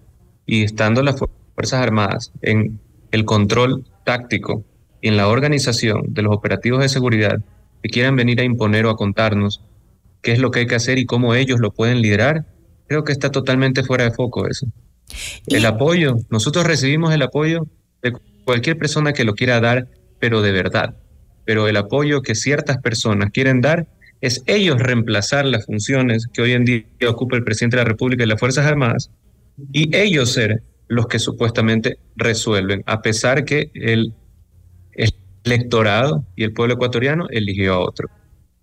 y 0.45 0.63
estando 0.63 1.03
las 1.03 1.19
Fuerzas 1.53 1.81
Armadas 1.81 2.31
en 2.41 2.79
el 3.11 3.25
control 3.25 3.83
táctico 4.05 4.63
y 5.01 5.09
en 5.09 5.17
la 5.17 5.27
organización 5.27 6.13
de 6.13 6.21
los 6.21 6.33
operativos 6.33 6.79
de 6.79 6.87
seguridad 6.87 7.43
que 7.83 7.89
quieran 7.89 8.15
venir 8.15 8.39
a 8.39 8.45
imponer 8.45 8.85
o 8.85 8.89
a 8.89 8.95
contarnos 8.95 9.61
qué 10.21 10.31
es 10.31 10.39
lo 10.39 10.49
que 10.49 10.61
hay 10.61 10.67
que 10.67 10.75
hacer 10.75 10.97
y 10.97 11.05
cómo 11.05 11.35
ellos 11.35 11.59
lo 11.59 11.71
pueden 11.71 12.01
liderar, 12.01 12.45
creo 12.87 13.03
que 13.03 13.11
está 13.11 13.31
totalmente 13.31 13.83
fuera 13.83 14.05
de 14.05 14.11
foco 14.11 14.47
eso. 14.47 14.65
El 15.47 15.65
apoyo, 15.65 16.15
nosotros 16.29 16.65
recibimos 16.65 17.13
el 17.13 17.21
apoyo 17.21 17.67
de 18.01 18.13
cualquier 18.45 18.77
persona 18.77 19.11
que 19.11 19.25
lo 19.25 19.35
quiera 19.35 19.59
dar, 19.59 19.89
pero 20.19 20.41
de 20.41 20.53
verdad. 20.53 20.95
Pero 21.43 21.67
el 21.67 21.75
apoyo 21.75 22.21
que 22.21 22.33
ciertas 22.33 22.77
personas 22.77 23.31
quieren 23.31 23.59
dar 23.59 23.87
es 24.21 24.43
ellos 24.45 24.79
reemplazar 24.79 25.45
las 25.45 25.65
funciones 25.65 26.27
que 26.31 26.43
hoy 26.43 26.53
en 26.53 26.65
día 26.65 26.85
ocupa 27.09 27.35
el 27.35 27.43
presidente 27.43 27.77
de 27.77 27.83
la 27.83 27.89
República 27.89 28.23
y 28.23 28.27
las 28.27 28.39
Fuerzas 28.39 28.65
Armadas 28.65 29.09
y 29.71 29.95
ellos 29.95 30.31
ser 30.31 30.63
los 30.87 31.07
que 31.07 31.19
supuestamente 31.19 31.97
resuelven, 32.15 32.83
a 32.85 33.01
pesar 33.01 33.45
que 33.45 33.71
el, 33.73 34.13
electorado 35.43 36.23
y 36.35 36.43
el 36.43 36.53
pueblo 36.53 36.75
ecuatoriano 36.75 37.25
eligió 37.31 37.73
a 37.73 37.79
otro. 37.79 38.09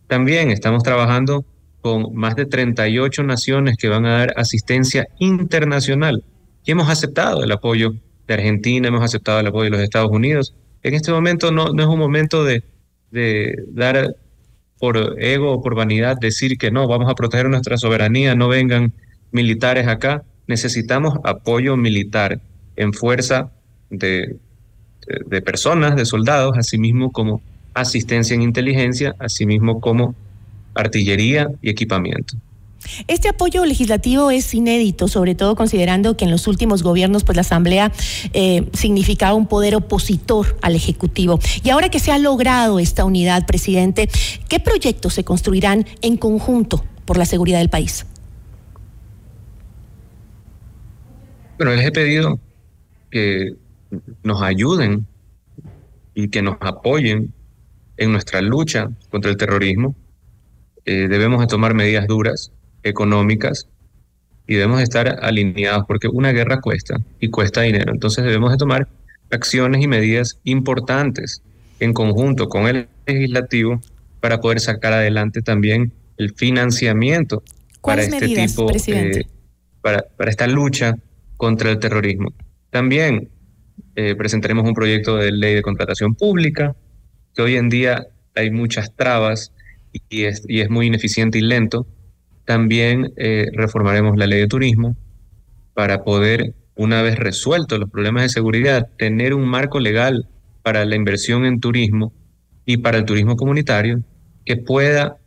También 0.06 0.50
estamos 0.50 0.84
trabajando 0.84 1.44
con 1.80 2.14
más 2.14 2.36
de 2.36 2.46
38 2.46 3.24
naciones 3.24 3.76
que 3.76 3.88
van 3.88 4.06
a 4.06 4.18
dar 4.18 4.34
asistencia 4.36 5.08
internacional 5.18 6.22
y 6.64 6.70
hemos 6.70 6.88
aceptado 6.88 7.42
el 7.42 7.50
apoyo 7.50 7.94
de 8.28 8.34
Argentina, 8.34 8.88
hemos 8.88 9.02
aceptado 9.02 9.40
el 9.40 9.48
apoyo 9.48 9.64
de 9.64 9.70
los 9.70 9.80
Estados 9.80 10.10
Unidos. 10.12 10.54
En 10.82 10.94
este 10.94 11.10
momento 11.10 11.50
no, 11.50 11.72
no 11.72 11.82
es 11.82 11.88
un 11.88 11.98
momento 11.98 12.44
de, 12.44 12.62
de 13.10 13.56
dar 13.70 14.14
por 14.78 15.16
ego 15.18 15.52
o 15.52 15.62
por 15.62 15.74
vanidad 15.74 16.16
decir 16.18 16.58
que 16.58 16.70
no, 16.70 16.86
vamos 16.86 17.10
a 17.10 17.14
proteger 17.14 17.48
nuestra 17.48 17.76
soberanía, 17.76 18.34
no 18.34 18.48
vengan 18.48 18.92
militares 19.32 19.86
acá. 19.86 20.22
Necesitamos 20.46 21.18
apoyo 21.24 21.76
militar 21.76 22.40
en 22.76 22.92
fuerza 22.92 23.50
de, 23.90 24.36
de, 25.26 25.42
personas, 25.42 25.96
de 25.96 26.04
soldados, 26.04 26.56
asimismo 26.56 27.12
como 27.12 27.42
asistencia 27.74 28.34
en 28.34 28.42
inteligencia, 28.42 29.14
asimismo 29.18 29.80
como 29.80 30.14
artillería 30.74 31.48
y 31.60 31.70
equipamiento. 31.70 32.36
Este 33.06 33.28
apoyo 33.28 33.64
legislativo 33.64 34.30
es 34.30 34.54
inédito, 34.54 35.08
sobre 35.08 35.34
todo 35.34 35.56
considerando 35.56 36.16
que 36.16 36.24
en 36.24 36.30
los 36.30 36.46
últimos 36.46 36.82
gobiernos, 36.82 37.24
pues 37.24 37.36
la 37.36 37.42
Asamblea 37.42 37.92
eh, 38.32 38.68
significaba 38.72 39.34
un 39.34 39.46
poder 39.46 39.74
opositor 39.74 40.56
al 40.62 40.74
Ejecutivo. 40.74 41.40
Y 41.62 41.70
ahora 41.70 41.88
que 41.88 41.98
se 41.98 42.12
ha 42.12 42.18
logrado 42.18 42.78
esta 42.78 43.04
unidad, 43.04 43.46
presidente, 43.46 44.08
¿qué 44.48 44.60
proyectos 44.60 45.14
se 45.14 45.24
construirán 45.24 45.86
en 46.02 46.16
conjunto 46.16 46.84
por 47.04 47.18
la 47.18 47.26
seguridad 47.26 47.58
del 47.58 47.68
país? 47.68 48.06
Bueno, 51.56 51.74
les 51.74 51.86
he 51.86 51.92
pedido 51.92 52.38
que 53.10 53.54
nos 54.22 54.42
ayuden 54.42 55.06
y 56.14 56.28
que 56.28 56.42
nos 56.42 56.56
apoyen 56.60 57.32
en 57.96 58.12
nuestra 58.12 58.40
lucha 58.40 58.90
contra 59.10 59.30
el 59.30 59.36
terrorismo. 59.36 59.96
Eh, 60.84 61.08
debemos 61.08 61.44
tomar 61.48 61.74
medidas 61.74 62.06
duras 62.06 62.52
económicas 62.88 63.68
y 64.46 64.54
debemos 64.54 64.80
estar 64.80 65.18
alineados 65.22 65.84
porque 65.86 66.08
una 66.08 66.32
guerra 66.32 66.60
cuesta 66.60 66.96
y 67.20 67.28
cuesta 67.28 67.62
dinero. 67.62 67.92
Entonces 67.92 68.24
debemos 68.24 68.50
de 68.50 68.56
tomar 68.56 68.88
acciones 69.30 69.82
y 69.82 69.88
medidas 69.88 70.38
importantes 70.44 71.42
en 71.80 71.92
conjunto 71.92 72.48
con 72.48 72.66
el 72.66 72.88
legislativo 73.06 73.80
para 74.20 74.40
poder 74.40 74.60
sacar 74.60 74.92
adelante 74.92 75.42
también 75.42 75.92
el 76.16 76.34
financiamiento 76.34 77.42
para 77.82 78.02
este 78.02 78.26
tipo, 78.26 78.70
eh, 78.88 79.24
para, 79.80 80.04
para 80.16 80.30
esta 80.30 80.46
lucha 80.46 80.96
contra 81.36 81.70
el 81.70 81.78
terrorismo. 81.78 82.32
También 82.70 83.30
eh, 83.94 84.14
presentaremos 84.14 84.66
un 84.66 84.74
proyecto 84.74 85.16
de 85.16 85.32
ley 85.32 85.54
de 85.54 85.62
contratación 85.62 86.14
pública, 86.14 86.76
que 87.34 87.42
hoy 87.42 87.56
en 87.56 87.68
día 87.68 88.06
hay 88.34 88.50
muchas 88.50 88.94
trabas 88.94 89.52
y 90.08 90.24
es, 90.24 90.42
y 90.46 90.60
es 90.60 90.70
muy 90.70 90.86
ineficiente 90.86 91.38
y 91.38 91.42
lento. 91.42 91.86
También 92.48 93.12
eh, 93.18 93.50
reformaremos 93.52 94.16
la 94.16 94.26
ley 94.26 94.40
de 94.40 94.46
turismo 94.46 94.96
para 95.74 96.02
poder, 96.02 96.54
una 96.76 97.02
vez 97.02 97.18
resueltos 97.18 97.78
los 97.78 97.90
problemas 97.90 98.22
de 98.22 98.30
seguridad, 98.30 98.88
tener 98.96 99.34
un 99.34 99.46
marco 99.46 99.80
legal 99.80 100.26
para 100.62 100.86
la 100.86 100.96
inversión 100.96 101.44
en 101.44 101.60
turismo 101.60 102.14
y 102.64 102.78
para 102.78 102.96
el 102.96 103.04
turismo 103.04 103.36
comunitario 103.36 104.02
que 104.46 104.56
pueda 104.56 105.18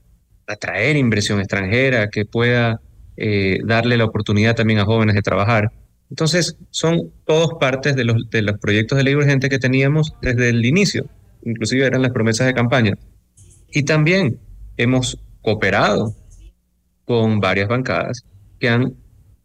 atraer 0.47 0.97
inversión 0.97 1.39
extranjera, 1.39 2.09
que 2.09 2.26
pueda 2.26 2.82
eh, 3.17 3.59
darle 3.65 3.97
la 3.97 4.05
oportunidad 4.05 4.55
también 4.55 4.80
a 4.80 4.86
jóvenes 4.86 5.13
de 5.13 5.22
trabajar. 5.22 5.72
Entonces, 6.09 6.57
son 6.72 7.11
todos 7.28 7.51
partes 7.59 7.95
de 7.95 8.03
los, 8.03 8.32
de 8.32 8.41
los 8.41 8.57
proyectos 8.57 8.97
de 8.97 9.03
ley 9.03 9.13
urgente 9.13 9.47
que 9.47 9.59
teníamos 9.59 10.15
desde 10.24 10.49
el 10.49 10.65
inicio, 10.65 11.05
inclusive 11.43 11.86
eran 11.86 12.01
las 12.01 12.13
promesas 12.13 12.47
de 12.47 12.55
campaña. 12.55 12.97
Y 13.72 13.84
también 13.84 14.39
hemos 14.76 15.19
cooperado 15.43 16.15
con 17.06 17.39
varias 17.39 17.68
bancadas 17.68 18.24
que 18.60 18.70
han 18.70 18.93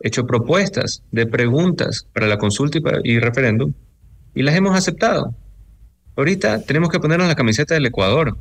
hecho 0.00 0.26
propuestas 0.26 1.02
de 1.10 1.26
preguntas 1.26 2.06
para 2.12 2.26
la 2.26 2.38
consulta 2.38 2.78
y, 3.02 3.18
referéndum 3.18 3.72
y 4.34 4.42
las 4.42 4.54
hemos 4.54 4.76
aceptado. 4.76 5.34
Ahorita 6.16 6.62
tenemos 6.62 6.90
que 6.90 7.00
ponernos 7.00 7.28
la 7.28 7.34
camiseta 7.34 7.74
del 7.74 7.86
Ecuador. 7.86 8.36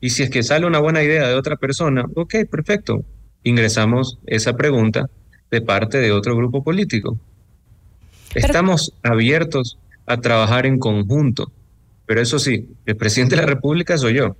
Y 0.00 0.10
si 0.10 0.22
es 0.22 0.30
que 0.30 0.42
sale 0.42 0.66
una 0.66 0.78
buena 0.78 1.02
idea 1.02 1.28
de 1.28 1.34
otra 1.34 1.56
persona, 1.56 2.04
ok, 2.14 2.34
perfecto. 2.50 3.04
Ingresamos 3.42 4.18
esa 4.26 4.56
pregunta 4.56 5.08
de 5.50 5.60
parte 5.60 5.98
de 5.98 6.12
otro 6.12 6.36
grupo 6.36 6.62
político. 6.62 7.18
Estamos 8.34 8.92
abiertos 9.02 9.78
a 10.06 10.18
trabajar 10.18 10.66
en 10.66 10.78
conjunto, 10.78 11.50
pero 12.06 12.20
eso 12.20 12.38
sí, 12.38 12.68
el 12.86 12.96
presidente 12.96 13.36
de 13.36 13.42
la 13.42 13.48
República 13.48 13.96
soy 13.98 14.14
yo. 14.14 14.36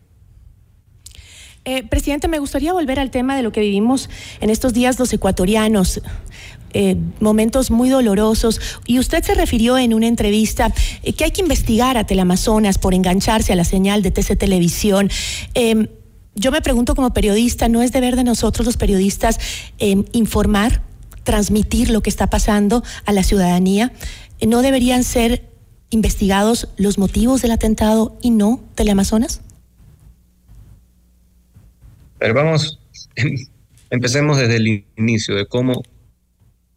Eh, 1.69 1.83
presidente, 1.83 2.29
me 2.29 2.39
gustaría 2.39 2.73
volver 2.73 2.99
al 2.99 3.11
tema 3.11 3.37
de 3.37 3.43
lo 3.43 3.53
que 3.53 3.61
vivimos 3.61 4.09
en 4.41 4.49
estos 4.49 4.73
días 4.73 4.99
los 4.99 5.13
ecuatorianos. 5.13 6.01
Eh, 6.73 6.97
momentos 7.21 7.71
muy 7.71 7.91
dolorosos. 7.91 8.59
Y 8.87 8.99
usted 8.99 9.23
se 9.23 9.35
refirió 9.35 9.77
en 9.77 9.93
una 9.93 10.07
entrevista 10.07 10.73
eh, 11.03 11.13
que 11.13 11.25
hay 11.25 11.31
que 11.31 11.43
investigar 11.43 11.99
a 11.99 12.05
Teleamazonas 12.05 12.79
por 12.79 12.95
engancharse 12.95 13.53
a 13.53 13.57
la 13.57 13.65
señal 13.65 14.01
de 14.03 14.11
TC 14.11 14.37
Televisión. 14.37 15.11
Em, 15.53 15.89
yo 16.35 16.53
me 16.53 16.63
pregunto 16.63 16.95
como 16.95 17.13
periodista, 17.13 17.69
¿no 17.69 17.83
es 17.83 17.93
deber 17.93 18.17
de 18.17 18.25
nosotros 18.25 18.65
los 18.65 18.79
periodistas 18.79 19.39
em, 19.77 20.07
informar, 20.13 20.81
transmitir 21.23 21.91
lo 21.91 22.01
que 22.01 22.09
está 22.09 22.29
pasando 22.29 22.83
a 23.05 23.13
la 23.13 23.23
ciudadanía? 23.23 23.93
¿No 24.41 24.63
deberían 24.63 25.05
ser 25.05 25.51
investigados 25.91 26.69
los 26.79 26.97
motivos 26.97 27.43
del 27.43 27.51
atentado 27.51 28.17
y 28.23 28.31
no 28.31 28.65
Teleamazonas? 28.75 29.43
Pero 32.19 32.35
vamos, 32.35 32.81
empecemos 33.91 34.39
desde 34.39 34.57
el 34.57 34.87
inicio 34.97 35.35
de 35.35 35.47
cómo 35.47 35.83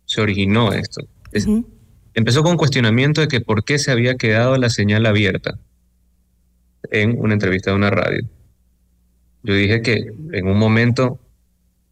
se 0.06 0.22
originó 0.22 0.74
esto. 0.74 1.02
Empezó 2.14 2.44
con 2.44 2.54
un 2.54 2.58
cuestionamiento 2.58 3.22
de 3.22 3.28
que 3.28 3.42
por 3.42 3.64
qué 3.64 3.80
se 3.80 3.92
había 3.92 4.16
quedado 4.16 4.58
la 4.58 4.70
señal 4.70 5.06
abierta 5.06 5.58
en 6.92 7.18
una 7.18 7.34
entrevista 7.34 7.72
de 7.72 7.78
una 7.78 7.89
radio. 7.89 8.28
Yo 9.44 9.54
dije 9.54 9.82
que 9.82 10.12
en 10.34 10.48
un 10.48 10.58
momento 10.58 11.20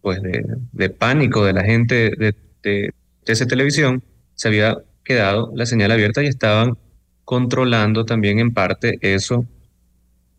pues 0.02 0.22
de, 0.22 0.90
pánico 0.90 1.46
de 1.46 1.54
la 1.54 1.64
gente 1.64 2.12
de, 2.18 2.36
de, 2.64 2.94
esa 3.26 3.46
televisión 3.46 4.04
se 4.36 4.48
había 4.48 4.78
quedado 5.04 5.52
la 5.56 5.66
señal 5.66 5.92
abierta 5.92 6.24
y 6.24 6.28
estaban 6.28 6.78
controlando 7.26 8.06
también 8.06 8.40
en 8.40 8.54
parte 8.54 8.98
eso 9.02 9.46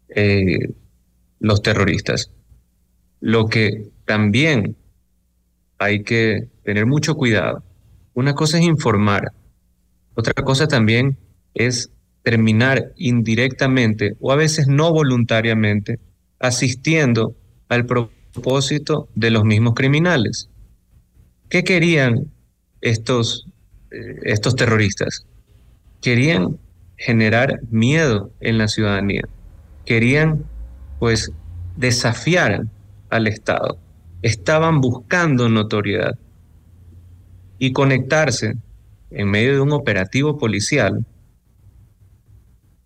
eh, 0.08 0.72
los 1.38 1.62
terroristas. 1.62 2.30
Lo 3.20 3.46
que 3.46 3.88
también 4.04 4.76
hay 5.78 6.02
que 6.02 6.48
tener 6.64 6.86
mucho 6.86 7.14
cuidado. 7.14 7.62
Una 8.14 8.34
cosa 8.34 8.58
es 8.58 8.64
informar, 8.64 9.32
otra 10.14 10.34
cosa 10.44 10.68
también 10.68 11.16
es 11.54 11.90
terminar 12.22 12.92
indirectamente 12.96 14.16
o 14.20 14.32
a 14.32 14.36
veces 14.36 14.68
no 14.68 14.92
voluntariamente 14.92 15.98
asistiendo 16.38 17.34
al 17.68 17.86
propósito 17.86 19.08
de 19.14 19.30
los 19.30 19.44
mismos 19.44 19.74
criminales. 19.74 20.50
¿Qué 21.48 21.64
querían 21.64 22.30
estos, 22.80 23.46
eh, 23.90 24.18
estos 24.24 24.56
terroristas? 24.56 25.26
Querían 26.00 26.58
generar 26.96 27.60
miedo 27.70 28.30
en 28.40 28.58
la 28.58 28.68
ciudadanía. 28.68 29.22
Querían, 29.84 30.44
pues, 30.98 31.32
desafiar 31.76 32.66
al 33.10 33.26
Estado. 33.26 33.78
Estaban 34.22 34.80
buscando 34.80 35.48
notoriedad 35.48 36.18
y 37.58 37.72
conectarse 37.72 38.56
en 39.10 39.30
medio 39.30 39.52
de 39.52 39.60
un 39.60 39.72
operativo 39.72 40.38
policial. 40.38 41.04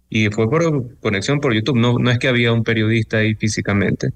Y 0.08 0.28
fue 0.28 0.48
por 0.48 0.96
conexión 1.00 1.40
por 1.40 1.54
YouTube, 1.54 1.76
no, 1.76 1.98
no 1.98 2.10
es 2.10 2.18
que 2.18 2.28
había 2.28 2.52
un 2.52 2.62
periodista 2.62 3.18
ahí 3.18 3.34
físicamente. 3.34 4.10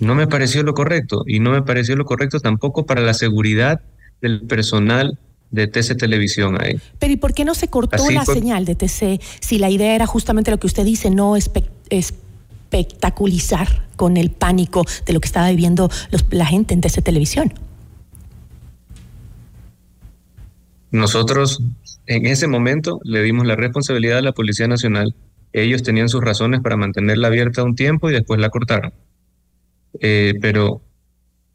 No 0.00 0.14
me 0.14 0.26
pareció 0.26 0.62
lo 0.62 0.74
correcto 0.74 1.24
y 1.26 1.40
no 1.40 1.50
me 1.50 1.62
pareció 1.62 1.96
lo 1.96 2.04
correcto 2.04 2.38
tampoco 2.40 2.86
para 2.86 3.00
la 3.00 3.14
seguridad 3.14 3.80
del 4.20 4.42
personal 4.42 5.18
de 5.50 5.66
TC 5.66 5.96
Televisión 5.96 6.60
ahí. 6.62 6.80
Pero 6.98 7.12
¿y 7.12 7.16
por 7.16 7.34
qué 7.34 7.44
no 7.44 7.54
se 7.54 7.68
cortó 7.68 8.08
la 8.10 8.24
señal 8.24 8.64
de 8.64 8.74
TC 8.74 9.20
si 9.40 9.58
la 9.58 9.70
idea 9.70 9.94
era 9.94 10.06
justamente 10.06 10.50
lo 10.50 10.58
que 10.58 10.66
usted 10.66 10.84
dice, 10.84 11.10
no 11.10 11.36
es 11.36 11.50
espectaculizar 12.68 13.88
con 13.96 14.16
el 14.16 14.30
pánico 14.30 14.84
de 15.06 15.12
lo 15.12 15.20
que 15.20 15.26
estaba 15.26 15.48
viviendo 15.48 15.90
la 16.30 16.46
gente 16.46 16.74
en 16.74 16.80
TC 16.80 17.02
Televisión. 17.02 17.52
Nosotros 20.90 21.62
en 22.06 22.26
ese 22.26 22.46
momento 22.46 23.00
le 23.04 23.22
dimos 23.22 23.46
la 23.46 23.56
responsabilidad 23.56 24.18
a 24.18 24.22
la 24.22 24.32
Policía 24.32 24.68
Nacional. 24.68 25.14
Ellos 25.52 25.82
tenían 25.82 26.08
sus 26.08 26.22
razones 26.22 26.60
para 26.60 26.76
mantenerla 26.76 27.28
abierta 27.28 27.64
un 27.64 27.74
tiempo 27.74 28.10
y 28.10 28.12
después 28.12 28.40
la 28.40 28.50
cortaron. 28.50 28.92
Eh, 30.00 30.34
pero, 30.40 30.82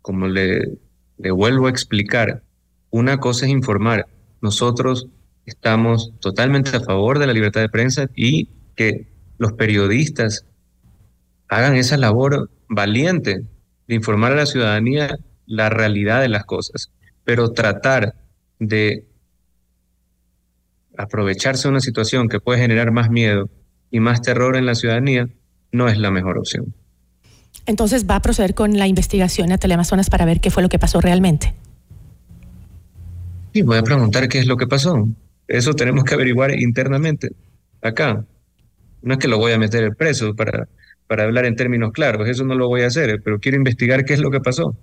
como 0.01 0.27
le, 0.27 0.77
le 1.17 1.31
vuelvo 1.31 1.67
a 1.67 1.69
explicar, 1.69 2.41
una 2.89 3.19
cosa 3.19 3.45
es 3.45 3.51
informar. 3.51 4.07
Nosotros 4.41 5.07
estamos 5.45 6.11
totalmente 6.19 6.75
a 6.75 6.81
favor 6.81 7.19
de 7.19 7.27
la 7.27 7.33
libertad 7.33 7.61
de 7.61 7.69
prensa 7.69 8.07
y 8.15 8.49
que 8.75 9.07
los 9.37 9.53
periodistas 9.53 10.45
hagan 11.55 11.75
esa 11.75 11.97
labor 11.97 12.49
valiente 12.67 13.43
de 13.87 13.95
informar 13.95 14.31
a 14.31 14.35
la 14.35 14.45
ciudadanía 14.45 15.17
la 15.45 15.69
realidad 15.69 16.21
de 16.21 16.29
las 16.29 16.45
cosas, 16.45 16.91
pero 17.23 17.51
tratar 17.51 18.15
de 18.59 19.05
aprovecharse 20.97 21.63
de 21.63 21.71
una 21.71 21.79
situación 21.79 22.29
que 22.29 22.39
puede 22.39 22.59
generar 22.59 22.91
más 22.91 23.09
miedo 23.09 23.49
y 23.91 23.99
más 23.99 24.21
terror 24.21 24.55
en 24.55 24.65
la 24.65 24.75
ciudadanía 24.75 25.29
no 25.71 25.89
es 25.89 25.97
la 25.97 26.11
mejor 26.11 26.37
opción. 26.37 26.73
Entonces 27.65 28.07
va 28.09 28.15
a 28.15 28.21
proceder 28.21 28.53
con 28.53 28.77
la 28.77 28.87
investigación 28.87 29.51
a 29.51 29.57
Teleamazonas 29.57 30.09
para 30.09 30.25
ver 30.25 30.39
qué 30.39 30.51
fue 30.51 30.63
lo 30.63 30.69
que 30.69 30.79
pasó 30.79 31.01
realmente. 31.01 31.53
Sí, 33.53 33.61
voy 33.61 33.77
a 33.77 33.83
preguntar 33.83 34.27
qué 34.27 34.39
es 34.39 34.47
lo 34.47 34.57
que 34.57 34.67
pasó. 34.67 35.07
Eso 35.47 35.73
tenemos 35.73 36.03
que 36.03 36.15
averiguar 36.15 36.59
internamente, 36.59 37.29
acá. 37.81 38.25
No 39.01 39.13
es 39.13 39.19
que 39.19 39.27
lo 39.27 39.37
voy 39.37 39.51
a 39.51 39.59
meter 39.59 39.95
preso 39.95 40.35
para, 40.35 40.67
para 41.13 41.25
hablar 41.25 41.45
en 41.45 41.55
términos 41.55 41.91
claros, 41.91 42.27
eso 42.27 42.43
no 42.43 42.55
lo 42.55 42.67
voy 42.67 42.81
a 42.81 42.87
hacer, 42.87 43.21
pero 43.23 43.39
quiero 43.39 43.55
investigar 43.55 44.03
qué 44.03 44.15
es 44.15 44.19
lo 44.19 44.31
que 44.31 44.39
pasó. 44.39 44.75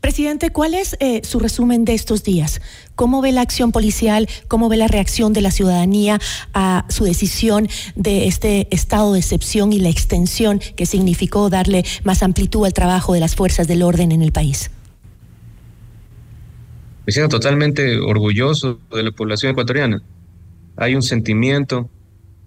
Presidente, 0.00 0.50
¿cuál 0.50 0.74
es 0.74 0.96
eh, 1.00 1.22
su 1.24 1.40
resumen 1.40 1.84
de 1.84 1.94
estos 1.94 2.22
días? 2.22 2.60
¿Cómo 2.94 3.20
ve 3.22 3.32
la 3.32 3.40
acción 3.40 3.72
policial? 3.72 4.28
¿Cómo 4.46 4.68
ve 4.68 4.76
la 4.76 4.86
reacción 4.86 5.32
de 5.32 5.40
la 5.40 5.50
ciudadanía 5.50 6.20
a 6.54 6.86
su 6.88 7.02
decisión 7.02 7.66
de 7.96 8.28
este 8.28 8.68
estado 8.70 9.14
de 9.14 9.18
excepción 9.18 9.72
y 9.72 9.80
la 9.80 9.88
extensión 9.88 10.60
que 10.76 10.86
significó 10.86 11.50
darle 11.50 11.84
más 12.04 12.22
amplitud 12.22 12.66
al 12.66 12.74
trabajo 12.74 13.14
de 13.14 13.18
las 13.18 13.34
fuerzas 13.34 13.66
del 13.66 13.82
orden 13.82 14.12
en 14.12 14.22
el 14.22 14.30
país? 14.30 14.70
Me 17.04 17.12
siento 17.12 17.40
totalmente 17.40 17.98
orgulloso 17.98 18.78
de 18.94 19.02
la 19.02 19.10
población 19.10 19.50
ecuatoriana. 19.50 20.00
Hay 20.76 20.94
un 20.94 21.02
sentimiento 21.02 21.90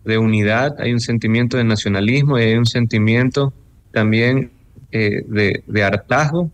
de 0.04 0.18
unidad, 0.18 0.76
hay 0.80 0.94
un 0.94 1.00
sentimiento 1.00 1.58
de 1.58 1.64
nacionalismo 1.64 2.40
y 2.40 2.44
hay 2.44 2.56
un 2.56 2.66
sentimiento 2.66 3.54
también 3.92 4.52
eh, 4.92 5.24
de, 5.28 5.84
hartazgo 5.84 6.50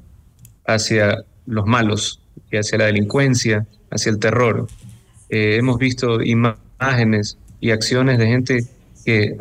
hacia 0.65 1.23
los 1.45 1.65
malos 1.65 2.21
y 2.51 2.57
hacia 2.57 2.77
la 2.77 2.85
delincuencia, 2.85 3.65
hacia 3.89 4.11
el 4.11 4.19
terror. 4.19 4.67
Eh, 5.29 5.55
hemos 5.57 5.77
visto 5.77 6.21
imágenes 6.21 7.37
y 7.59 7.71
acciones 7.71 8.17
de 8.19 8.27
gente 8.27 8.65
que 9.05 9.35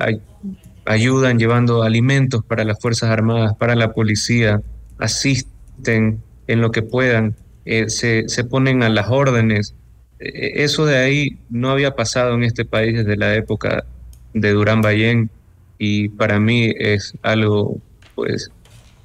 ayudan 0.84 1.38
llevando 1.38 1.82
alimentos 1.82 2.44
para 2.44 2.64
las 2.64 2.80
Fuerzas 2.80 3.10
Armadas, 3.10 3.54
para 3.56 3.74
la 3.74 3.92
policía, 3.92 4.62
asisten 4.98 6.22
en 6.46 6.60
lo 6.60 6.70
que 6.70 6.82
puedan, 6.82 7.34
eh, 7.64 7.90
se, 7.90 8.28
se, 8.28 8.44
ponen 8.44 8.82
a 8.82 8.88
las 8.88 9.08
órdenes. 9.10 9.74
Eso 10.18 10.86
de 10.86 10.96
ahí 10.96 11.38
no 11.50 11.70
había 11.70 11.94
pasado 11.96 12.34
en 12.34 12.44
este 12.44 12.64
país 12.64 12.96
desde 12.96 13.16
la 13.16 13.34
época 13.34 13.84
de 14.40 14.52
Durán 14.52 14.82
Ballén 14.82 15.30
y 15.78 16.10
para 16.10 16.38
mí 16.38 16.72
es 16.78 17.14
algo 17.22 17.80
pues 18.14 18.50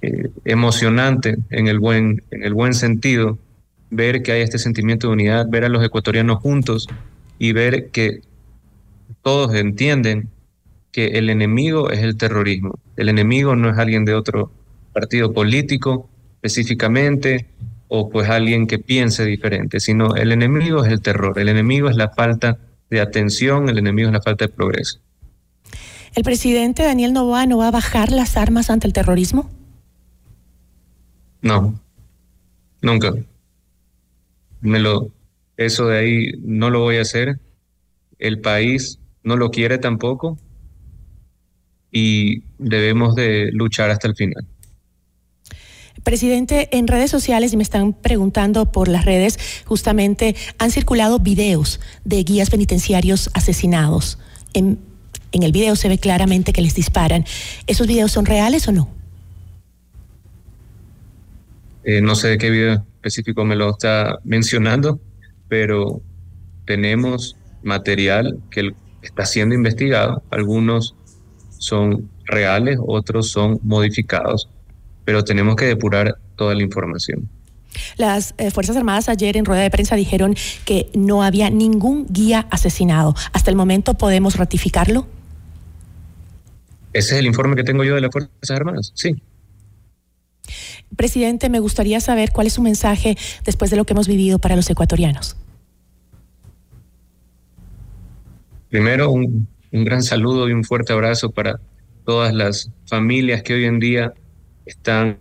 eh, 0.02 0.30
emocionante 0.46 1.38
en 1.50 1.68
el, 1.68 1.80
buen, 1.80 2.24
en 2.32 2.44
el 2.44 2.54
buen 2.54 2.74
sentido 2.74 3.38
ver 3.90 4.24
que 4.24 4.34
hay 4.34 4.42
este 4.42 4.58
sentimiento 4.58 5.08
de 5.08 5.14
unidad, 5.14 5.48
ver 5.50 5.64
a 5.66 5.70
los 5.70 5.84
ecuatorianos 5.84 6.40
juntos 6.40 6.88
y 7.40 7.54
ver 7.54 7.90
que 7.92 8.22
todos 9.22 9.54
entienden 9.56 10.30
que 10.92 11.18
el 11.18 11.30
enemigo 11.30 11.90
es 11.92 12.00
el 12.00 12.18
terrorismo. 12.18 12.80
El 12.98 13.10
enemigo 13.10 13.56
no 13.56 13.70
es 13.70 13.78
alguien 13.78 14.04
de 14.04 14.14
otro 14.14 14.52
partido 14.94 15.34
político 15.34 16.10
específicamente 16.42 17.48
o 17.88 18.10
pues 18.10 18.30
alguien 18.30 18.68
que 18.68 18.80
piense 18.80 19.26
diferente, 19.26 19.80
sino 19.80 20.16
el 20.16 20.32
enemigo 20.32 20.84
es 20.84 20.92
el 20.92 21.02
terror, 21.02 21.38
el 21.40 21.50
enemigo 21.50 21.90
es 21.90 21.96
la 21.96 22.10
falta 22.10 22.58
de 22.90 23.00
atención, 23.00 23.70
el 23.70 23.78
enemigo 23.78 24.10
es 24.10 24.14
la 24.14 24.22
falta 24.22 24.46
de 24.46 24.54
progreso. 24.54 25.00
¿El 26.14 26.24
presidente 26.24 26.84
Daniel 26.84 27.14
Novoa 27.14 27.46
no 27.46 27.58
va 27.58 27.70
a 27.70 27.72
bajar 27.72 28.12
las 28.12 28.36
armas 28.36 28.70
ante 28.70 28.88
el 28.88 28.94
terrorismo? 28.94 29.50
No, 31.42 31.80
nunca. 32.82 33.14
Me 34.60 34.80
lo, 34.80 35.10
eso 35.58 35.88
de 35.88 36.00
ahí 36.00 36.32
no 36.42 36.70
lo 36.70 36.82
voy 36.82 36.98
a 36.98 37.02
hacer. 37.02 37.40
El 38.20 38.42
país 38.42 39.00
no 39.24 39.38
lo 39.38 39.52
quiere 39.52 39.78
tampoco 39.78 40.38
y 41.92 42.44
debemos 42.58 43.16
de 43.16 43.50
luchar 43.52 43.90
hasta 43.90 44.08
el 44.08 44.16
final. 44.16 44.46
Presidente, 46.04 46.70
en 46.76 46.88
redes 46.88 47.12
sociales, 47.12 47.54
y 47.54 47.58
me 47.58 47.64
están 47.64 47.94
preguntando 47.94 48.72
por 48.72 48.88
las 48.88 49.06
redes, 49.06 49.64
justamente 49.66 50.36
han 50.58 50.72
circulado 50.72 51.20
videos 51.20 51.80
de 52.06 52.24
guías 52.24 52.50
penitenciarios 52.50 53.30
asesinados. 53.34 54.18
En, 54.54 54.80
en 55.32 55.44
el 55.44 55.52
video 55.52 55.76
se 55.76 55.90
ve 55.90 55.98
claramente 55.98 56.54
que 56.54 56.62
les 56.62 56.76
disparan. 56.76 57.26
¿Esos 57.68 57.88
videos 57.88 58.12
son 58.12 58.26
reales 58.26 58.68
o 58.68 58.72
no? 58.72 58.90
Eh, 61.84 62.02
no 62.02 62.16
sé 62.16 62.30
de 62.30 62.38
qué 62.38 62.50
video 62.50 62.86
específico 62.96 63.44
me 63.44 63.56
lo 63.56 63.72
está 63.72 64.20
mencionando, 64.24 65.00
pero 65.48 66.02
tenemos 66.66 67.36
material 67.64 68.40
que 68.52 68.72
está 69.02 69.26
siendo 69.26 69.56
investigado. 69.56 70.24
Algunos 70.30 70.96
son 71.58 72.10
reales, 72.26 72.78
otros 72.86 73.32
son 73.32 73.60
modificados, 73.64 74.50
pero 75.06 75.24
tenemos 75.24 75.56
que 75.56 75.66
depurar 75.66 76.18
toda 76.36 76.54
la 76.54 76.64
información. 76.64 77.28
Las 77.98 78.36
eh, 78.38 78.52
Fuerzas 78.52 78.76
Armadas 78.76 79.10
ayer 79.10 79.38
en 79.38 79.46
rueda 79.46 79.62
de 79.62 79.70
prensa 79.70 79.96
dijeron 79.96 80.36
que 80.66 80.90
no 80.94 81.24
había 81.24 81.50
ningún 81.50 82.06
guía 82.10 82.48
asesinado. 82.50 83.16
¿Hasta 83.34 83.50
el 83.50 83.56
momento 83.56 83.94
podemos 83.94 84.36
ratificarlo? 84.36 85.08
Ese 86.94 87.14
es 87.14 87.20
el 87.20 87.26
informe 87.26 87.56
que 87.56 87.64
tengo 87.64 87.84
yo 87.84 87.96
de 87.96 88.02
las 88.02 88.12
Fuerzas 88.12 88.52
Armadas, 88.52 88.92
sí. 88.96 89.16
Presidente, 90.96 91.50
me 91.50 91.60
gustaría 91.60 92.00
saber 92.02 92.32
cuál 92.32 92.48
es 92.48 92.54
su 92.54 92.62
mensaje 92.62 93.18
después 93.46 93.72
de 93.72 93.78
lo 93.78 93.86
que 93.86 93.94
hemos 93.94 94.08
vivido 94.08 94.40
para 94.40 94.56
los 94.56 94.70
ecuatorianos. 94.70 95.38
Primero, 98.70 99.12
un, 99.12 99.48
gran 99.72 100.04
saludo 100.04 100.50
y 100.50 100.54
un 100.54 100.64
fuerte 100.64 100.94
abrazo 100.94 101.32
para 101.32 101.60
todas 102.06 102.34
las 102.34 102.72
familias 102.88 103.42
que 103.44 103.54
hoy 103.54 103.66
en 103.66 103.80
día 103.80 104.14
están 104.66 105.18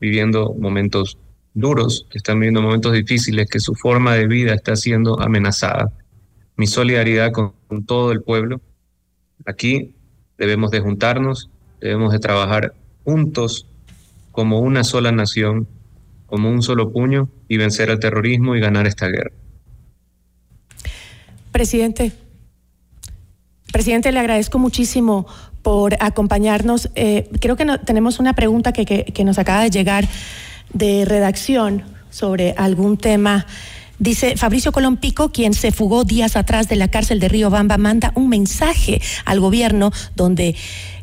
viviendo 0.00 0.54
momentos 0.54 1.18
duros, 1.54 2.06
que 2.10 2.18
están 2.18 2.38
viviendo 2.38 2.62
momentos 2.62 2.92
difíciles, 2.92 3.48
que 3.48 3.60
su 3.60 3.74
forma 3.74 4.14
de 4.14 4.26
vida 4.26 4.54
está 4.54 4.74
siendo 4.76 5.20
amenazada. 5.20 5.92
Mi 6.56 6.66
solidaridad 6.66 7.32
con, 7.32 7.52
con 7.66 7.84
todo 7.84 8.12
el 8.12 8.22
pueblo. 8.22 8.60
Aquí 9.44 9.94
debemos 10.38 10.70
de 10.70 10.80
juntarnos, 10.80 11.50
debemos 11.80 12.12
de 12.12 12.18
trabajar 12.20 12.72
juntos 13.04 13.66
como 14.32 14.60
una 14.60 14.84
sola 14.84 15.12
nación, 15.12 15.66
como 16.26 16.50
un 16.50 16.62
solo 16.62 16.92
puño 16.92 17.28
y 17.48 17.56
vencer 17.56 17.90
al 17.90 17.98
terrorismo 17.98 18.54
y 18.54 18.60
ganar 18.60 18.86
esta 18.86 19.08
guerra. 19.08 19.32
Presidente, 21.50 22.12
presidente, 23.72 24.12
le 24.12 24.20
agradezco 24.20 24.58
muchísimo 24.58 25.26
por 25.62 25.96
acompañarnos. 26.00 26.90
Eh, 26.94 27.28
creo 27.40 27.56
que 27.56 27.66
tenemos 27.84 28.20
una 28.20 28.34
pregunta 28.34 28.72
que, 28.72 28.84
que 28.86 29.24
nos 29.24 29.38
acaba 29.38 29.62
de 29.62 29.70
llegar 29.70 30.06
de 30.72 31.04
redacción 31.04 31.82
sobre 32.10 32.54
algún 32.56 32.96
tema. 32.96 33.46
Dice 33.98 34.36
Fabricio 34.36 34.70
Colompico, 34.70 35.32
quien 35.32 35.54
se 35.54 35.72
fugó 35.72 36.04
días 36.04 36.36
atrás 36.36 36.68
de 36.68 36.76
la 36.76 36.88
cárcel 36.88 37.18
de 37.18 37.28
Río 37.28 37.50
Bamba, 37.50 37.78
manda 37.78 38.12
un 38.14 38.28
mensaje 38.28 39.00
al 39.24 39.40
gobierno 39.40 39.90
donde 40.14 40.54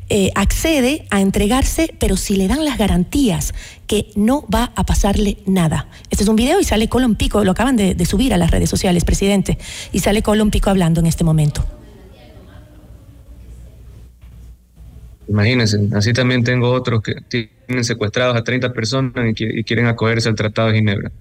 eh, 0.08 0.32
accede 0.36 1.06
a 1.10 1.20
entregarse, 1.20 1.94
pero 2.00 2.16
si 2.16 2.36
le 2.36 2.48
dan 2.48 2.64
las 2.64 2.78
garantías 2.78 3.54
que 3.88 4.12
no 4.16 4.46
va 4.54 4.72
a 4.76 4.86
pasarle 4.86 5.38
nada. 5.46 5.88
Este 6.10 6.24
es 6.24 6.30
un 6.30 6.36
video 6.36 6.60
y 6.60 6.64
sale 6.64 6.88
Colón 6.88 7.16
Pico, 7.16 7.44
lo 7.44 7.52
acaban 7.52 7.76
de, 7.76 8.06
subir 8.06 8.34
a 8.34 8.38
las 8.38 8.52
redes 8.52 8.70
sociales, 8.70 9.04
presidente, 9.04 9.58
y 9.92 10.00
sale 10.00 10.22
Colón 10.22 10.52
Pico 10.52 10.70
hablando 10.70 11.00
en 11.00 11.08
este 11.08 11.24
momento. 11.24 11.66
Imagínense, 15.28 15.80
así 15.96 16.14
también 16.14 16.44
tengo 16.44 16.72
otros 16.72 17.02
que 17.02 17.16
tienen 17.28 17.84
secuestrados 17.84 18.38
a 18.38 18.44
30 18.44 18.72
personas 18.74 19.14
y, 19.36 19.64
quieren 19.64 19.88
acogerse 19.88 20.30
al 20.30 20.36
Tratado 20.36 20.70
de 20.70 20.76
Ginebra. 20.76 21.12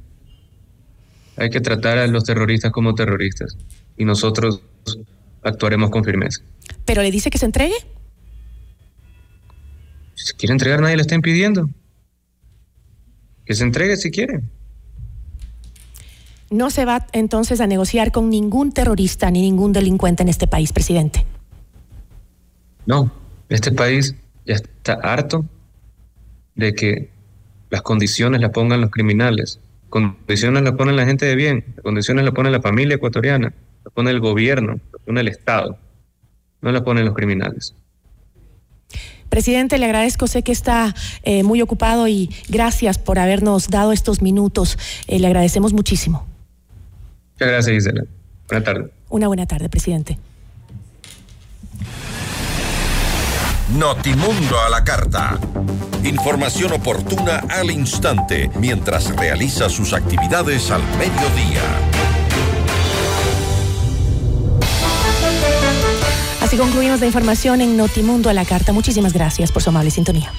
Hay 1.37 1.51
que 1.51 1.61
tratar 1.61 1.99
a 1.99 2.07
los 2.07 2.24
terroristas 2.24 2.70
como 2.70 2.95
terroristas 2.95 3.57
y 3.97 4.05
nosotros 4.05 4.62
actuaremos 5.43 5.91
con 5.91 6.05
firmeza. 6.05 6.43
¿Pero 6.85 7.03
le 7.03 7.11
dice 7.11 7.30
que 7.30 7.39
se 7.39 7.47
entregue? 7.47 7.74
Si 10.14 10.35
quiere 10.35 10.53
entregar, 10.53 10.80
nadie 10.80 10.97
le 10.97 11.03
está 11.03 11.14
impidiendo. 11.14 11.68
Que 13.45 13.55
se 13.55 13.64
entregue 13.64 13.97
si 13.97 14.11
quiere. 14.11 14.43
No 16.51 16.70
se 16.70 16.85
va 16.85 17.07
entonces 17.12 17.61
a 17.61 17.66
negociar 17.66 18.12
con 18.12 18.30
ningún 18.30 18.72
terrorista 18.72 19.30
ni 19.30 19.43
ningún 19.43 19.72
delincuente 19.72 20.22
en 20.22 20.28
este 20.28 20.47
país, 20.47 20.72
presidente. 20.72 21.26
No, 22.87 23.12
este 23.49 23.72
país 23.72 24.14
ya 24.47 24.55
está 24.55 24.95
harto 24.95 25.45
de 26.55 26.74
que 26.74 27.11
las 27.70 27.82
condiciones 27.82 28.41
las 28.41 28.51
pongan 28.51 28.80
los 28.80 28.91
criminales. 28.91 29.59
Condiciones 29.89 30.62
las 30.62 30.72
pone 30.72 30.93
la 30.93 31.07
gente 31.07 31.26
de 31.26 31.37
bien, 31.37 31.64
las 31.76 31.82
condiciones 31.82 32.24
las 32.24 32.35
pone 32.35 32.51
la 32.51 32.61
familia 32.61 32.97
ecuatoriana, 32.97 33.53
las 33.85 33.95
pone 33.95 34.11
el 34.11 34.20
gobierno, 34.20 34.80
las 34.93 35.03
pone 35.03 35.20
el 35.20 35.28
Estado, 35.28 35.78
no 36.61 36.72
las 36.72 36.82
ponen 36.82 37.05
los 37.05 37.14
criminales. 37.14 37.74
Presidente, 39.28 39.78
le 39.78 39.87
agradezco, 39.87 40.26
sé 40.26 40.43
que 40.43 40.53
está 40.53 40.95
eh, 41.24 41.43
muy 41.43 41.61
ocupado 41.61 42.07
y 42.07 42.30
gracias 42.49 42.99
por 42.99 43.18
habernos 43.18 43.68
dado 43.68 43.93
estos 43.93 44.22
minutos. 44.22 44.78
Eh, 45.09 45.18
le 45.18 45.26
agradecemos 45.26 45.72
muchísimo. 45.72 46.26
Muchas 47.32 47.49
gracias, 47.49 47.74
Gisela. 47.74 48.05
Buenas 48.49 48.64
tardes. 48.64 48.91
Una 49.09 49.26
buena 49.26 49.47
tarde, 49.47 49.68
presidente. 49.68 50.18
Notimundo 53.76 54.61
a 54.61 54.70
la 54.70 54.85
carta. 54.85 55.41
Información 56.05 56.72
oportuna 56.72 57.42
al 57.48 57.70
instante 57.70 58.50
mientras 58.61 59.16
realiza 59.16 59.70
sus 59.70 59.94
actividades 59.94 60.70
al 60.70 60.82
mediodía. 60.98 61.62
Así 66.42 66.59
concluimos 66.59 67.00
la 67.00 67.07
información 67.07 67.62
en 67.62 67.78
Notimundo 67.78 68.28
a 68.28 68.34
la 68.34 68.44
carta. 68.44 68.74
Muchísimas 68.74 69.14
gracias 69.14 69.50
por 69.50 69.62
su 69.62 69.70
amable 69.70 69.90
sintonía. 69.90 70.30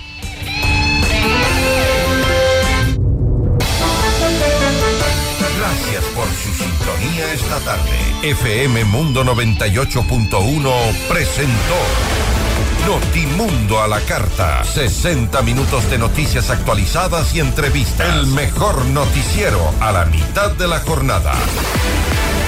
Gracias 5.57 6.05
por 6.13 6.27
su 6.27 6.53
sintonía 6.53 7.33
esta 7.33 7.59
tarde. 7.61 8.29
FM 8.29 8.85
Mundo 8.85 9.23
98.1 9.25 10.93
presentó 11.09 12.14
Notimundo 12.85 13.81
a 13.81 13.87
la 13.87 13.99
carta. 14.01 14.63
60 14.63 15.41
minutos 15.41 15.89
de 15.89 15.97
noticias 15.97 16.51
actualizadas 16.51 17.33
y 17.33 17.39
entrevistas. 17.39 18.07
El 18.15 18.27
mejor 18.27 18.85
noticiero 18.85 19.59
a 19.79 19.91
la 19.91 20.05
mitad 20.05 20.51
de 20.51 20.67
la 20.67 20.79
jornada. 20.81 21.33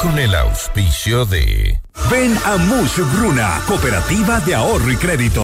Con 0.00 0.16
el 0.16 0.32
auspicio 0.34 1.24
de 1.24 1.80
Ven 2.08 2.38
a 2.44 2.56
Mush 2.56 3.00
Bruna, 3.16 3.60
Cooperativa 3.66 4.38
de 4.40 4.54
Ahorro 4.54 4.92
y 4.92 4.96
Crédito. 4.96 5.36